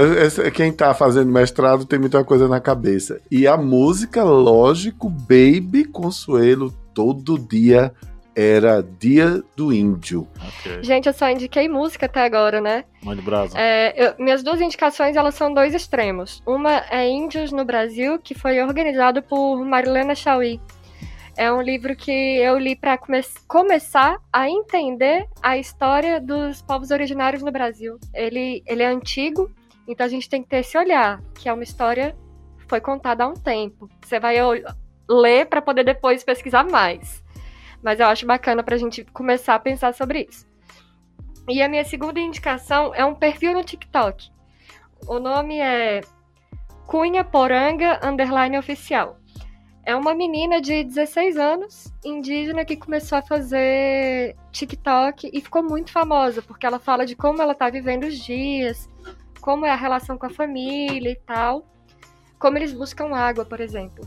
Quem 0.54 0.72
tá 0.72 0.92
fazendo 0.94 1.30
mestrado 1.32 1.84
tem 1.84 1.98
muita 1.98 2.22
coisa 2.24 2.48
na 2.48 2.60
cabeça. 2.60 3.20
E 3.30 3.46
a 3.46 3.56
música, 3.56 4.22
lógico, 4.24 5.08
Baby 5.08 5.84
Consuelo, 5.84 6.72
todo 6.94 7.38
dia 7.38 7.92
era 8.38 8.82
Dia 9.00 9.42
do 9.56 9.72
Índio. 9.72 10.28
ok. 10.38 10.82
Gente, 10.82 11.06
eu 11.06 11.12
só 11.14 11.30
indiquei 11.30 11.68
música 11.70 12.04
até 12.04 12.22
agora, 12.22 12.60
né? 12.60 12.84
Mande 13.02 13.22
brasa. 13.22 13.58
É, 13.58 13.94
eu- 13.96 14.14
minhas 14.22 14.42
duas 14.42 14.60
indicações, 14.60 15.16
elas 15.16 15.34
são 15.34 15.54
dois 15.54 15.74
extremos. 15.74 16.42
Uma 16.46 16.82
é 16.90 17.08
Índios 17.08 17.50
no 17.50 17.64
Brasil, 17.64 18.18
que 18.22 18.34
foi 18.34 18.60
organizado 18.62 19.22
por 19.22 19.64
Marilena 19.64 20.14
Chauí. 20.14 20.60
É 21.36 21.52
um 21.52 21.60
livro 21.60 21.94
que 21.94 22.10
eu 22.10 22.58
li 22.58 22.74
para 22.74 22.96
come 22.96 23.20
começar 23.46 24.18
a 24.32 24.48
entender 24.48 25.28
a 25.42 25.58
história 25.58 26.18
dos 26.18 26.62
povos 26.62 26.90
originários 26.90 27.42
no 27.42 27.52
Brasil. 27.52 27.98
Ele, 28.14 28.62
ele 28.66 28.82
é 28.82 28.86
antigo, 28.86 29.52
então 29.86 30.06
a 30.06 30.08
gente 30.08 30.30
tem 30.30 30.42
que 30.42 30.48
ter 30.48 30.58
esse 30.58 30.78
olhar, 30.78 31.20
que 31.34 31.46
é 31.46 31.52
uma 31.52 31.62
história 31.62 32.16
que 32.58 32.64
foi 32.66 32.80
contada 32.80 33.24
há 33.24 33.28
um 33.28 33.34
tempo. 33.34 33.86
Você 34.02 34.18
vai 34.18 34.36
ler 35.06 35.46
para 35.46 35.60
poder 35.60 35.84
depois 35.84 36.24
pesquisar 36.24 36.64
mais. 36.64 37.22
Mas 37.82 38.00
eu 38.00 38.06
acho 38.06 38.24
bacana 38.24 38.62
pra 38.62 38.78
gente 38.78 39.04
começar 39.04 39.56
a 39.56 39.60
pensar 39.60 39.92
sobre 39.92 40.26
isso. 40.30 40.46
E 41.46 41.60
a 41.60 41.68
minha 41.68 41.84
segunda 41.84 42.18
indicação 42.18 42.94
é 42.94 43.04
um 43.04 43.14
perfil 43.14 43.52
no 43.52 43.62
TikTok. 43.62 44.30
O 45.06 45.18
nome 45.18 45.60
é 45.60 46.00
Cunha 46.86 47.22
Poranga 47.22 48.00
Underline 48.02 48.56
Oficial. 48.56 49.18
É 49.86 49.94
uma 49.94 50.12
menina 50.14 50.60
de 50.60 50.82
16 50.82 51.36
anos, 51.36 51.92
indígena, 52.04 52.64
que 52.64 52.76
começou 52.76 53.18
a 53.18 53.22
fazer 53.22 54.34
TikTok 54.50 55.30
e 55.32 55.40
ficou 55.40 55.62
muito 55.62 55.92
famosa, 55.92 56.42
porque 56.42 56.66
ela 56.66 56.80
fala 56.80 57.06
de 57.06 57.14
como 57.14 57.40
ela 57.40 57.54
tá 57.54 57.70
vivendo 57.70 58.02
os 58.04 58.18
dias, 58.18 58.88
como 59.40 59.64
é 59.64 59.70
a 59.70 59.76
relação 59.76 60.18
com 60.18 60.26
a 60.26 60.30
família 60.30 61.10
e 61.12 61.16
tal. 61.24 61.64
Como 62.36 62.58
eles 62.58 62.72
buscam 62.72 63.14
água, 63.14 63.44
por 63.44 63.60
exemplo. 63.60 64.04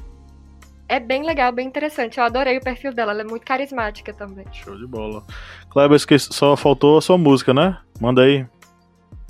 É 0.88 1.00
bem 1.00 1.24
legal, 1.24 1.52
bem 1.54 1.66
interessante. 1.68 2.18
Eu 2.18 2.26
adorei 2.26 2.58
o 2.58 2.62
perfil 2.62 2.94
dela, 2.94 3.12
ela 3.14 3.22
é 3.22 3.26
muito 3.26 3.46
carismática 3.46 4.14
também. 4.14 4.46
Show 4.52 4.76
de 4.78 4.86
bola. 4.86 5.24
Kleber, 5.70 5.96
esqueci- 5.96 6.34
só 6.34 6.58
faltou 6.58 6.98
a 6.98 7.02
sua 7.02 7.18
música, 7.18 7.54
né? 7.54 7.78
Manda 8.02 8.24
aí. 8.24 8.46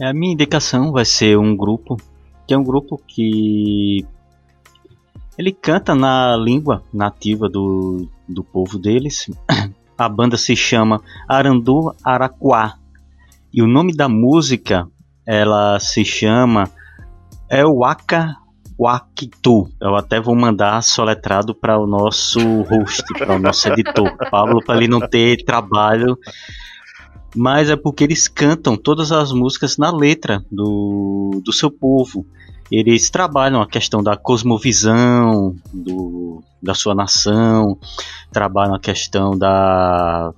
É, 0.02 0.08
A 0.08 0.14
minha 0.14 0.34
indicação 0.34 0.92
vai 0.92 1.06
ser 1.06 1.38
um 1.38 1.56
grupo, 1.56 1.96
que 2.48 2.54
é 2.54 2.58
um 2.58 2.64
grupo 2.64 2.98
que 3.08 4.06
ele 5.40 5.54
canta 5.54 5.96
na 5.96 6.36
língua 6.36 6.84
nativa 6.94 7.48
do, 7.48 8.10
do 8.28 8.44
povo 8.44 8.78
deles. 8.78 9.32
A 9.98 10.10
banda 10.10 10.36
se 10.36 10.54
chama 10.54 11.02
Arandu 11.30 11.96
Araquá. 12.04 12.76
E 13.54 13.62
o 13.62 13.68
nome 13.68 13.96
da 13.96 14.10
música, 14.10 14.86
ela 15.26 15.80
se 15.80 16.04
chama 16.04 16.70
Euaka 17.50 18.36
Wakitu. 18.78 19.70
Eu 19.82 19.96
até 19.96 20.20
vou 20.20 20.36
mandar 20.36 20.84
soletrado 20.84 21.56
para 21.56 21.80
o 21.80 21.88
nosso 21.88 22.40
host, 22.64 23.04
para 23.18 23.38
o 23.38 23.40
nosso 23.40 23.70
editor, 23.70 24.18
Pablo, 24.30 24.62
para 24.62 24.76
ele 24.76 24.90
não 24.90 25.00
ter 25.00 25.46
trabalho 25.46 26.18
mas 27.36 27.70
é 27.70 27.76
porque 27.76 28.04
eles 28.04 28.28
cantam 28.28 28.76
todas 28.76 29.12
as 29.12 29.32
músicas 29.32 29.78
na 29.78 29.96
letra 29.96 30.44
do, 30.52 31.42
do 31.44 31.54
seu 31.54 31.70
povo. 31.70 32.26
Eles 32.72 33.10
trabalham 33.10 33.62
a 33.62 33.68
questão 33.68 34.04
da 34.04 34.16
cosmovisão, 34.16 35.56
do, 35.74 36.44
da 36.62 36.74
sua 36.74 36.94
nação, 36.94 37.78
trabalham 38.32 38.76
a 38.76 38.80
questão 38.80 39.38
da, 39.38 40.34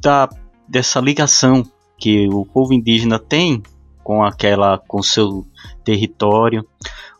da 0.00 0.28
dessa 0.66 1.00
ligação 1.00 1.62
que 1.96 2.28
o 2.28 2.44
povo 2.44 2.72
indígena 2.72 3.18
tem 3.18 3.62
com 4.04 4.22
aquela 4.24 4.78
com 4.78 5.02
seu 5.02 5.46
território. 5.84 6.64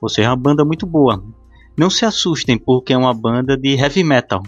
Ou 0.00 0.08
seja, 0.08 0.28
é 0.28 0.30
uma 0.30 0.36
banda 0.36 0.64
muito 0.64 0.86
boa. 0.86 1.22
Não 1.76 1.90
se 1.90 2.04
assustem 2.04 2.58
porque 2.58 2.92
é 2.92 2.98
uma 2.98 3.12
banda 3.12 3.56
de 3.56 3.74
heavy 3.74 4.02
metal. 4.02 4.42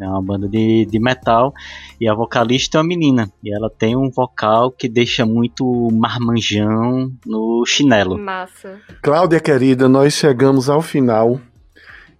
É 0.00 0.06
uma 0.06 0.22
banda 0.22 0.48
de, 0.48 0.86
de 0.86 0.98
metal 0.98 1.52
e 2.00 2.08
a 2.08 2.14
vocalista 2.14 2.78
é 2.78 2.80
uma 2.80 2.88
menina. 2.88 3.30
E 3.42 3.54
ela 3.54 3.70
tem 3.70 3.96
um 3.96 4.10
vocal 4.10 4.70
que 4.70 4.88
deixa 4.88 5.26
muito 5.26 5.64
marmanjão 5.92 7.12
no 7.24 7.64
chinelo. 7.66 8.18
Massa. 8.18 8.78
Cláudia 9.02 9.40
querida, 9.40 9.88
nós 9.88 10.14
chegamos 10.14 10.68
ao 10.68 10.80
final 10.80 11.40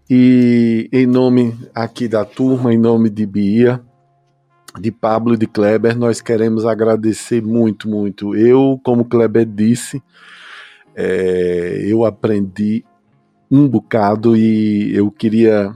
e 0.09 0.89
em 0.93 1.07
nome 1.07 1.59
aqui 1.75 2.07
da 2.07 2.25
turma, 2.25 2.73
em 2.73 2.79
nome 2.79 3.11
de 3.11 3.27
Bia, 3.27 3.81
de 4.79 4.93
Pablo 4.93 5.35
e 5.35 5.39
de 5.39 5.47
Kleber, 5.47 5.97
nós 5.97 6.21
queremos 6.21 6.65
agradecer 6.65 7.43
muito, 7.43 7.89
muito. 7.89 8.35
Eu, 8.37 8.79
como 8.85 9.05
Kleber 9.05 9.47
disse, 9.47 10.03
é, 10.95 11.85
eu 11.87 12.05
aprendi 12.05 12.85
um 13.51 13.67
bocado 13.69 14.37
e 14.37 14.95
eu 14.95 15.11
queria 15.11 15.75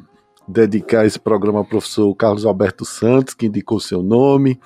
dedicar 0.50 1.06
esse 1.06 1.18
programa 1.18 1.60
ao 1.60 1.64
professor 1.64 2.14
Carlos 2.14 2.44
Alberto 2.44 2.84
Santos, 2.84 3.34
que 3.34 3.46
indicou 3.46 3.80
seu 3.80 4.02
nome. 4.02 4.58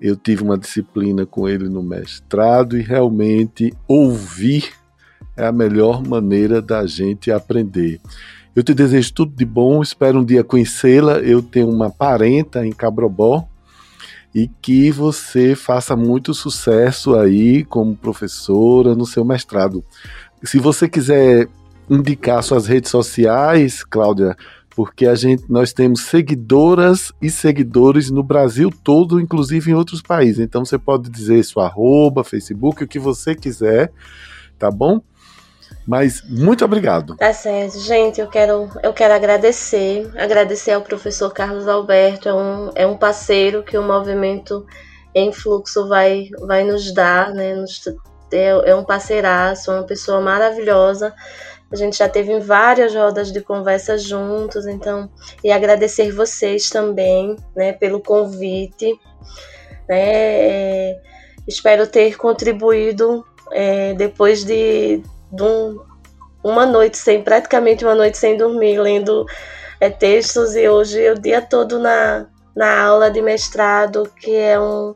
Eu 0.00 0.16
tive 0.16 0.42
uma 0.42 0.58
disciplina 0.58 1.24
com 1.24 1.48
ele 1.48 1.68
no 1.68 1.82
mestrado 1.82 2.76
e 2.76 2.82
realmente 2.82 3.72
ouvir 3.88 4.72
é 5.36 5.46
a 5.46 5.52
melhor 5.52 6.02
maneira 6.06 6.62
da 6.62 6.86
gente 6.86 7.30
aprender. 7.30 8.00
Eu 8.54 8.62
te 8.62 8.72
desejo 8.72 9.12
tudo 9.12 9.34
de 9.34 9.44
bom, 9.44 9.82
espero 9.82 10.20
um 10.20 10.24
dia 10.24 10.44
conhecê-la. 10.44 11.18
Eu 11.18 11.42
tenho 11.42 11.68
uma 11.68 11.90
parenta 11.90 12.64
em 12.64 12.70
Cabrobó 12.70 13.48
e 14.32 14.48
que 14.62 14.90
você 14.90 15.54
faça 15.56 15.96
muito 15.96 16.32
sucesso 16.32 17.16
aí 17.16 17.64
como 17.64 17.96
professora 17.96 18.94
no 18.94 19.06
seu 19.06 19.24
mestrado. 19.24 19.84
Se 20.42 20.58
você 20.58 20.88
quiser 20.88 21.48
indicar 21.90 22.42
suas 22.42 22.66
redes 22.66 22.90
sociais, 22.90 23.82
Cláudia, 23.84 24.36
porque 24.74 25.06
a 25.06 25.14
gente 25.14 25.44
nós 25.48 25.72
temos 25.72 26.02
seguidoras 26.02 27.12
e 27.22 27.30
seguidores 27.30 28.10
no 28.10 28.22
Brasil 28.22 28.72
todo, 28.82 29.20
inclusive 29.20 29.70
em 29.70 29.74
outros 29.74 30.02
países. 30.02 30.40
Então 30.40 30.64
você 30.64 30.78
pode 30.78 31.08
dizer 31.10 31.42
sua 31.44 31.66
arroba, 31.66 32.24
Facebook, 32.24 32.82
o 32.82 32.88
que 32.88 32.98
você 32.98 33.34
quiser, 33.34 33.92
tá 34.58 34.70
bom? 34.70 35.00
Mas 35.86 36.22
muito 36.28 36.64
obrigado. 36.64 37.16
Tá 37.16 37.32
certo, 37.32 37.78
gente. 37.78 38.20
Eu 38.20 38.26
quero, 38.26 38.70
eu 38.82 38.92
quero 38.92 39.14
agradecer, 39.14 40.10
agradecer 40.16 40.72
ao 40.72 40.82
professor 40.82 41.30
Carlos 41.32 41.68
Alberto. 41.68 42.28
É 42.28 42.34
um, 42.34 42.70
é 42.74 42.86
um 42.86 42.96
parceiro 42.96 43.62
que 43.62 43.76
o 43.76 43.82
movimento 43.82 44.66
em 45.14 45.30
fluxo 45.30 45.86
vai, 45.86 46.28
vai 46.46 46.64
nos 46.64 46.92
dar, 46.92 47.32
né? 47.32 47.54
Nos, 47.54 47.82
é, 48.32 48.70
é 48.70 48.74
um 48.74 48.84
parceiraço, 48.84 49.70
uma 49.70 49.84
pessoa 49.84 50.20
maravilhosa. 50.20 51.14
A 51.74 51.76
gente 51.76 51.98
já 51.98 52.08
teve 52.08 52.38
várias 52.38 52.94
rodas 52.94 53.32
de 53.32 53.40
conversa 53.40 53.98
juntos, 53.98 54.64
então, 54.64 55.10
e 55.42 55.50
agradecer 55.50 56.12
vocês 56.12 56.70
também, 56.70 57.34
né, 57.56 57.72
pelo 57.72 58.00
convite, 58.00 58.96
né, 59.88 59.98
é, 59.98 61.00
espero 61.48 61.84
ter 61.88 62.16
contribuído 62.16 63.26
é, 63.50 63.92
depois 63.94 64.44
de, 64.44 65.02
de 65.32 65.42
um, 65.42 65.80
uma 66.44 66.64
noite 66.64 66.96
sem, 66.96 67.20
praticamente 67.24 67.84
uma 67.84 67.96
noite 67.96 68.18
sem 68.18 68.36
dormir, 68.36 68.78
lendo 68.78 69.26
é, 69.80 69.90
textos 69.90 70.54
e 70.54 70.68
hoje 70.68 71.10
o 71.10 71.20
dia 71.20 71.42
todo 71.42 71.80
na, 71.80 72.28
na 72.54 72.84
aula 72.84 73.10
de 73.10 73.20
mestrado, 73.20 74.08
que 74.20 74.32
é 74.36 74.60
um 74.60 74.94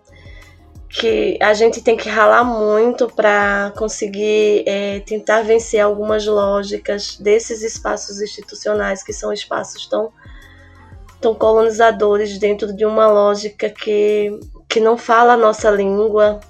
que 0.89 1.39
a 1.41 1.53
gente 1.53 1.83
tem 1.83 1.97
que 1.97 2.09
ralar 2.09 2.45
muito 2.45 3.09
para 3.09 3.73
conseguir 3.77 4.65
é, 4.67 5.01
tentar 5.01 5.43
vencer 5.43 5.81
algumas 5.81 6.27
lógicas 6.27 7.17
desses 7.19 7.63
espaços 7.63 8.23
institucionais 8.23 9.03
que 9.03 9.13
são 9.13 9.31
espaços 9.31 9.87
tão, 9.87 10.11
tão 11.21 11.35
colonizadores 11.35 12.39
dentro 12.39 12.73
de 12.75 12.87
uma 12.87 13.07
lógica 13.07 13.69
que, 13.69 14.41
que 14.67 14.81
não 14.81 14.97
fala 14.97 15.35
a 15.35 15.37
nossa 15.37 15.71
língua, 15.71 16.41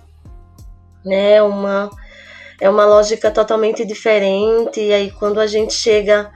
né? 1.04 1.42
Uma, 1.42 1.90
é 2.60 2.70
uma 2.70 2.86
lógica 2.86 3.32
totalmente 3.32 3.84
diferente, 3.84 4.80
e 4.80 4.92
aí 4.92 5.10
quando 5.10 5.40
a 5.40 5.48
gente 5.48 5.72
chega 5.74 6.30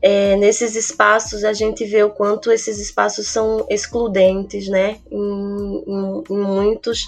é, 0.00 0.36
nesses 0.36 0.76
espaços 0.76 1.44
a 1.44 1.52
gente 1.52 1.84
vê 1.84 2.02
o 2.04 2.10
quanto 2.10 2.52
esses 2.52 2.78
espaços 2.78 3.26
são 3.28 3.66
excludentes, 3.68 4.68
né? 4.68 4.98
Em, 5.10 5.84
em, 5.86 6.24
em 6.30 6.38
muitos, 6.38 7.04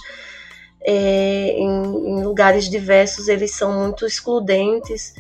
é, 0.83 1.53
em, 1.53 1.69
em, 1.69 2.25
lugares 2.25 2.69
diversos, 2.69 3.29
eles 3.29 3.53
são 3.53 3.73
muito 3.79 4.05
excludentes, 4.05 5.15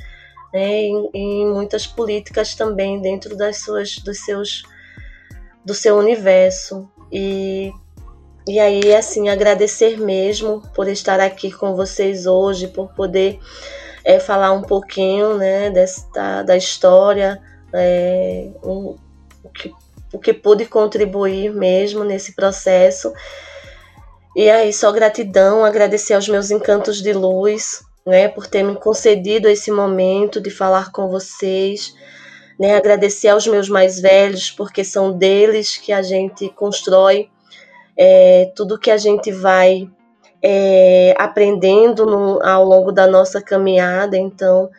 né? 0.52 0.82
Em, 1.14 1.47
muitas 1.47 1.86
políticas 1.86 2.55
também 2.55 3.01
dentro 3.01 3.36
das 3.36 3.59
suas, 3.59 3.98
dos 3.98 4.18
seus, 4.24 4.64
do 5.64 5.72
seu 5.74 5.97
universo. 5.97 6.90
E, 7.12 7.72
e 8.48 8.59
aí, 8.59 8.92
assim, 8.97 9.28
agradecer 9.28 9.97
mesmo 9.97 10.60
por 10.74 10.88
estar 10.88 11.20
aqui 11.20 11.52
com 11.52 11.76
vocês 11.76 12.26
hoje, 12.26 12.66
por 12.66 12.92
poder 12.94 13.38
é, 14.05 14.18
falar 14.18 14.51
um 14.51 14.62
pouquinho, 14.62 15.36
né? 15.36 15.70
Desta, 15.70 16.42
da 16.42 16.56
história 16.56 17.40
é, 17.72 18.48
um, 18.62 18.97
o, 19.42 19.48
que, 19.48 19.72
o 20.12 20.18
que 20.18 20.32
pude 20.32 20.66
contribuir 20.66 21.52
mesmo 21.52 22.05
nesse 22.05 22.34
processo. 22.34 23.12
E 24.36 24.48
aí, 24.48 24.72
só 24.72 24.92
gratidão, 24.92 25.64
agradecer 25.64 26.14
aos 26.14 26.28
meus 26.28 26.51
encantos 26.51 27.02
de 27.02 27.12
luz, 27.12 27.82
né, 28.06 28.28
por 28.28 28.47
ter 28.47 28.62
me 28.62 28.76
concedido 28.76 29.48
esse 29.48 29.70
momento 29.70 30.40
de 30.40 30.51
falar 30.51 30.92
com 30.92 31.09
vocês, 31.09 31.94
né, 32.59 32.76
agradecer 32.76 33.28
aos 33.28 33.47
meus 33.47 33.68
mais 33.68 34.01
velhos, 34.01 34.51
porque 34.51 34.84
são 34.84 35.12
deles 35.12 35.76
que 35.76 35.92
a 35.92 36.02
gente 36.02 36.48
constrói 36.51 37.28
é, 37.97 38.52
tudo 38.56 38.78
que 38.78 38.90
a 38.90 38.97
gente 38.97 39.30
vai 39.30 39.88
é, 40.42 41.14
aprendendo 41.18 42.06
no, 42.06 42.42
ao 42.42 42.64
longo 42.64 42.92
da 42.92 43.06
nossa 43.06 43.42
caminhada. 43.42 44.16
Então, 44.16 44.70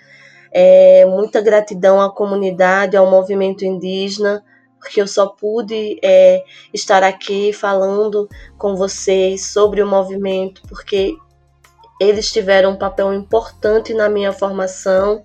é, 0.52 1.06
muita 1.06 1.42
gratidão 1.42 2.02
à 2.02 2.12
comunidade, 2.12 2.98
ao 2.98 3.10
movimento 3.10 3.64
indígena, 3.64 4.44
porque 4.80 5.02
eu 5.02 5.08
só 5.08 5.28
pude 5.28 6.00
é, 6.04 6.44
estar 6.74 7.04
aqui 7.04 7.54
falando 7.54 8.28
com 8.58 8.76
vocês 8.76 9.48
sobre 9.48 9.82
o 9.82 9.88
movimento, 9.88 10.62
porque 10.68 11.16
eles 12.00 12.32
tiveram 12.32 12.72
um 12.72 12.78
papel 12.78 13.14
importante 13.14 13.94
na 13.94 14.10
minha 14.10 14.34
formação, 14.34 15.24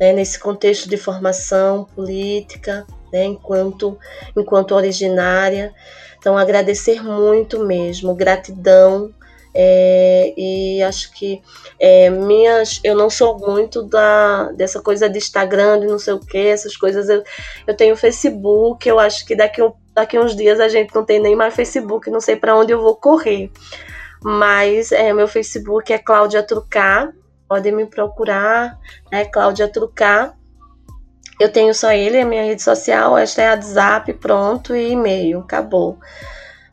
né, 0.00 0.12
nesse 0.12 0.38
contexto 0.38 0.88
de 0.88 0.96
formação 0.96 1.84
política, 1.84 2.86
né, 3.12 3.24
enquanto, 3.26 3.98
enquanto 4.34 4.74
originária. 4.74 5.74
Então, 6.18 6.38
agradecer 6.38 7.02
muito 7.02 7.64
mesmo, 7.64 8.14
gratidão 8.14 9.12
é, 9.54 10.32
e 10.36 10.82
acho 10.82 11.12
que 11.12 11.42
é, 11.78 12.08
minhas. 12.08 12.80
Eu 12.82 12.96
não 12.96 13.10
sou 13.10 13.38
muito 13.38 13.82
da, 13.82 14.50
dessa 14.52 14.80
coisa 14.80 15.08
de 15.08 15.18
Instagram, 15.18 15.80
de 15.80 15.86
não 15.86 15.98
sei 15.98 16.14
o 16.14 16.20
que, 16.20 16.38
essas 16.38 16.76
coisas. 16.76 17.08
Eu, 17.08 17.22
eu 17.66 17.76
tenho 17.76 17.96
Facebook, 17.96 18.88
eu 18.88 18.98
acho 18.98 19.26
que 19.26 19.36
daqui, 19.36 19.60
daqui 19.94 20.18
uns 20.18 20.34
dias 20.34 20.58
a 20.58 20.68
gente 20.68 20.94
não 20.94 21.04
tem 21.04 21.20
nem 21.20 21.36
mais 21.36 21.54
Facebook, 21.54 22.10
não 22.10 22.20
sei 22.20 22.36
para 22.36 22.56
onde 22.56 22.72
eu 22.72 22.80
vou 22.80 22.96
correr. 22.96 23.50
Mas 24.22 24.92
é, 24.92 25.12
meu 25.12 25.28
Facebook 25.28 25.92
é 25.92 25.98
Cláudia 25.98 26.42
Trucar, 26.42 27.12
podem 27.48 27.72
me 27.72 27.86
procurar, 27.86 28.78
é 29.10 29.24
Cláudia 29.24 29.68
Trucar. 29.68 30.34
Eu 31.40 31.50
tenho 31.50 31.74
só 31.74 31.90
ele, 31.92 32.20
a 32.20 32.24
minha 32.24 32.44
rede 32.44 32.62
social, 32.62 33.18
esta 33.18 33.42
é 33.42 33.50
WhatsApp, 33.50 34.12
pronto, 34.14 34.76
e 34.76 34.92
e-mail, 34.92 35.40
acabou. 35.40 35.98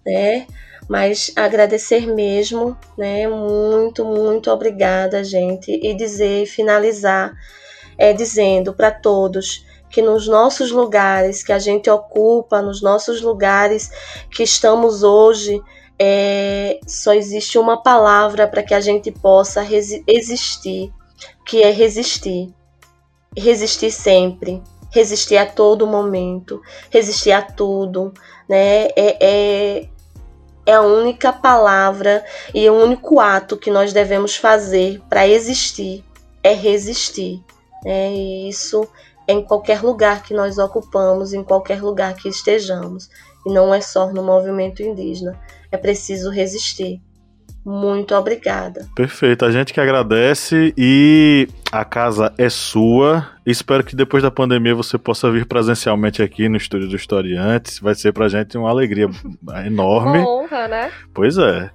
Né? 0.06 0.46
Mas 0.90 1.32
agradecer 1.36 2.07
mesmo, 2.07 2.76
né? 2.98 3.28
Muito, 3.28 4.03
muito 4.03 4.49
obrigada, 4.49 5.24
gente, 5.24 5.72
e 5.72 5.94
dizer, 5.94 6.48
finalizar, 6.48 7.32
é 7.95 8.11
dizendo 8.11 8.74
para 8.74 8.90
todos 8.90 9.64
que 9.91 10.02
nos 10.02 10.28
nossos 10.28 10.72
lugares 10.72 11.44
que 11.44 11.53
a 11.53 11.60
gente 11.60 11.90
ocupa, 11.90 12.61
nos 12.61 12.82
nossos 12.82 13.22
lugares 13.22 13.91
que 14.32 14.41
estamos 14.41 15.03
hoje, 15.03 15.61
é, 15.99 16.80
só 16.88 17.14
existe 17.14 17.60
uma 17.60 17.84
palavra 17.84 18.48
para 18.48 18.64
que 18.64 18.74
a 18.74 18.80
gente 18.80 19.11
possa 19.11 19.64
existir, 20.07 20.91
que 21.45 21.61
é 21.61 21.72
resistir. 21.72 22.52
Resistir 23.38 23.91
sempre, 23.91 24.61
resistir 24.91 25.38
a 25.38 25.45
todo 25.45 25.86
momento, 25.86 26.60
resistir 26.90 27.32
a 27.32 27.44
tudo, 27.44 28.11
né? 28.49 28.88
É, 28.95 29.18
é, 29.22 29.90
é 30.70 30.74
a 30.74 30.82
única 30.82 31.34
palavra 31.34 32.24
e 32.54 32.70
o 32.70 32.76
único 32.76 33.20
ato 33.20 33.58
que 33.58 33.72
nós 33.72 33.91
devemos 33.91 34.36
fazer 34.36 35.02
para 35.10 35.28
existir 35.28 36.06
é 36.44 36.54
resistir. 36.54 37.44
Né? 37.84 38.14
E 38.14 38.50
isso 38.50 38.88
em 39.28 39.44
qualquer 39.44 39.82
lugar 39.82 40.22
que 40.22 40.32
nós 40.32 40.60
ocupamos, 40.60 41.34
em 41.34 41.44
qualquer 41.44 41.82
lugar 41.82 42.14
que 42.14 42.30
estejamos. 42.30 43.10
E 43.48 43.52
não 43.52 43.74
é 43.74 43.82
só 43.82 44.14
no 44.14 44.22
movimento 44.22 44.84
indígena. 44.84 45.40
É 45.72 45.78
preciso 45.78 46.30
resistir. 46.30 47.02
Muito 47.70 48.16
obrigada. 48.16 48.88
Perfeito, 48.96 49.46
a 49.46 49.52
gente 49.52 49.72
que 49.72 49.80
agradece 49.80 50.74
e 50.76 51.48
a 51.72 51.86
casa 51.86 52.34
é 52.36 52.50
sua. 52.50 53.30
Espero 53.46 53.84
que 53.84 53.96
depois 53.96 54.24
da 54.24 54.32
pandemia 54.32 54.74
você 54.74 54.98
possa 54.98 55.30
vir 55.30 55.46
presencialmente 55.46 56.24
aqui 56.24 56.50
no 56.50 56.58
estúdio 56.58 56.90
do 56.90 56.96
Historiantes. 56.96 57.78
Vai 57.78 57.94
ser 57.94 58.12
pra 58.12 58.28
gente 58.28 58.58
uma 58.58 58.72
alegria 58.72 59.08
enorme. 59.68 60.18
Uma 60.18 60.28
honra, 60.28 60.68
né? 60.68 60.91
Pois 61.14 61.38
é. 61.38 61.70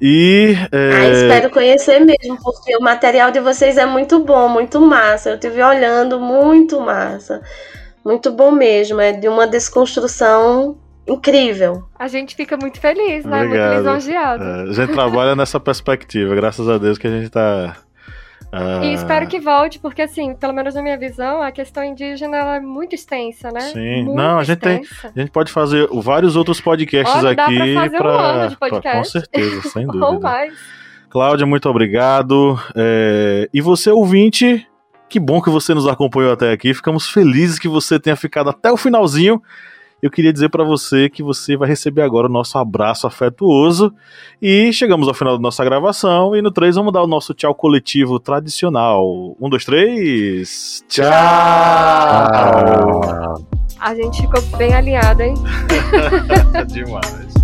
E. 0.00 0.56
É... 0.72 0.92
Ah, 0.94 1.08
espero 1.10 1.50
conhecer 1.50 2.00
mesmo, 2.00 2.42
porque 2.42 2.74
o 2.74 2.80
material 2.80 3.30
de 3.30 3.40
vocês 3.40 3.76
é 3.76 3.84
muito 3.84 4.20
bom, 4.20 4.48
muito 4.48 4.80
massa. 4.80 5.28
Eu 5.28 5.34
estive 5.34 5.62
olhando, 5.62 6.18
muito 6.18 6.80
massa. 6.80 7.42
Muito 8.02 8.32
bom 8.32 8.50
mesmo. 8.50 8.98
É 8.98 9.12
de 9.12 9.28
uma 9.28 9.46
desconstrução 9.46 10.78
incrível. 11.08 11.84
A 11.98 12.06
gente 12.08 12.34
fica 12.36 12.56
muito 12.56 12.80
feliz, 12.80 13.24
né? 13.24 13.44
Obrigado. 13.44 13.74
Muito 13.74 13.86
lisonjeado. 13.88 14.44
É, 14.44 14.62
a 14.62 14.72
gente 14.72 14.92
trabalha 14.92 15.34
nessa 15.36 15.58
perspectiva, 15.58 16.34
graças 16.34 16.68
a 16.68 16.78
Deus 16.78 16.98
que 16.98 17.06
a 17.06 17.10
gente 17.10 17.30
tá. 17.30 17.76
ah, 18.52 18.80
E 18.84 18.94
espero 18.94 19.26
que 19.26 19.40
volte, 19.40 19.78
porque 19.78 20.02
assim, 20.02 20.34
pelo 20.34 20.52
menos 20.52 20.74
na 20.74 20.82
minha 20.82 20.96
visão, 20.98 21.42
a 21.42 21.50
questão 21.50 21.82
indígena 21.84 22.36
ela 22.36 22.56
é 22.56 22.60
muito 22.60 22.94
extensa, 22.94 23.50
né? 23.50 23.60
Sim. 23.60 24.04
Muito 24.04 24.16
Não, 24.16 24.38
a 24.38 24.44
gente 24.44 24.58
tem- 24.58 24.80
extensa. 24.82 25.12
A 25.14 25.20
gente 25.20 25.30
pode 25.30 25.50
fazer 25.52 25.88
vários 25.92 26.36
outros 26.36 26.60
podcasts 26.60 27.14
Olha, 27.16 27.34
dá 27.34 27.44
pra 27.44 27.44
aqui 27.44 27.74
fazer 27.74 27.96
um 27.96 27.98
pra- 27.98 28.10
ano 28.12 28.48
de 28.50 28.56
pra- 28.56 28.68
podcast. 28.70 28.98
Com 28.98 29.04
certeza, 29.20 29.62
sem 29.68 29.86
Ou 29.88 29.92
dúvida. 29.92 30.20
mais. 30.20 30.54
Cláudia, 31.10 31.46
muito 31.46 31.68
obrigado. 31.70 32.58
É, 32.76 33.48
E 33.52 33.60
você, 33.62 33.90
ouvinte, 33.90 34.66
que 35.08 35.18
bom 35.18 35.40
que 35.40 35.48
você 35.48 35.72
nos 35.72 35.86
acompanhou 35.86 36.32
até 36.34 36.52
aqui. 36.52 36.74
Ficamos 36.74 37.08
felizes 37.08 37.58
que 37.58 37.66
você 37.66 37.98
tenha 37.98 38.14
ficado 38.14 38.50
até 38.50 38.70
o 38.70 38.76
finalzinho. 38.76 39.42
Eu 40.00 40.10
queria 40.10 40.32
dizer 40.32 40.48
pra 40.48 40.62
você 40.62 41.08
que 41.10 41.22
você 41.22 41.56
vai 41.56 41.68
receber 41.68 42.02
agora 42.02 42.28
o 42.28 42.30
nosso 42.30 42.56
abraço 42.56 43.06
afetuoso. 43.06 43.92
E 44.40 44.72
chegamos 44.72 45.08
ao 45.08 45.14
final 45.14 45.36
da 45.36 45.42
nossa 45.42 45.64
gravação. 45.64 46.36
E 46.36 46.42
no 46.42 46.50
3 46.50 46.76
vamos 46.76 46.92
dar 46.92 47.02
o 47.02 47.06
nosso 47.06 47.34
tchau 47.34 47.54
coletivo 47.54 48.20
tradicional. 48.20 49.04
Um, 49.40 49.48
dois, 49.50 49.64
três. 49.64 50.84
Tchau! 50.88 51.08
A 53.80 53.94
gente 53.94 54.20
ficou 54.22 54.40
bem 54.56 54.74
alinhado, 54.74 55.22
hein? 55.22 55.34
Demais. 56.68 57.37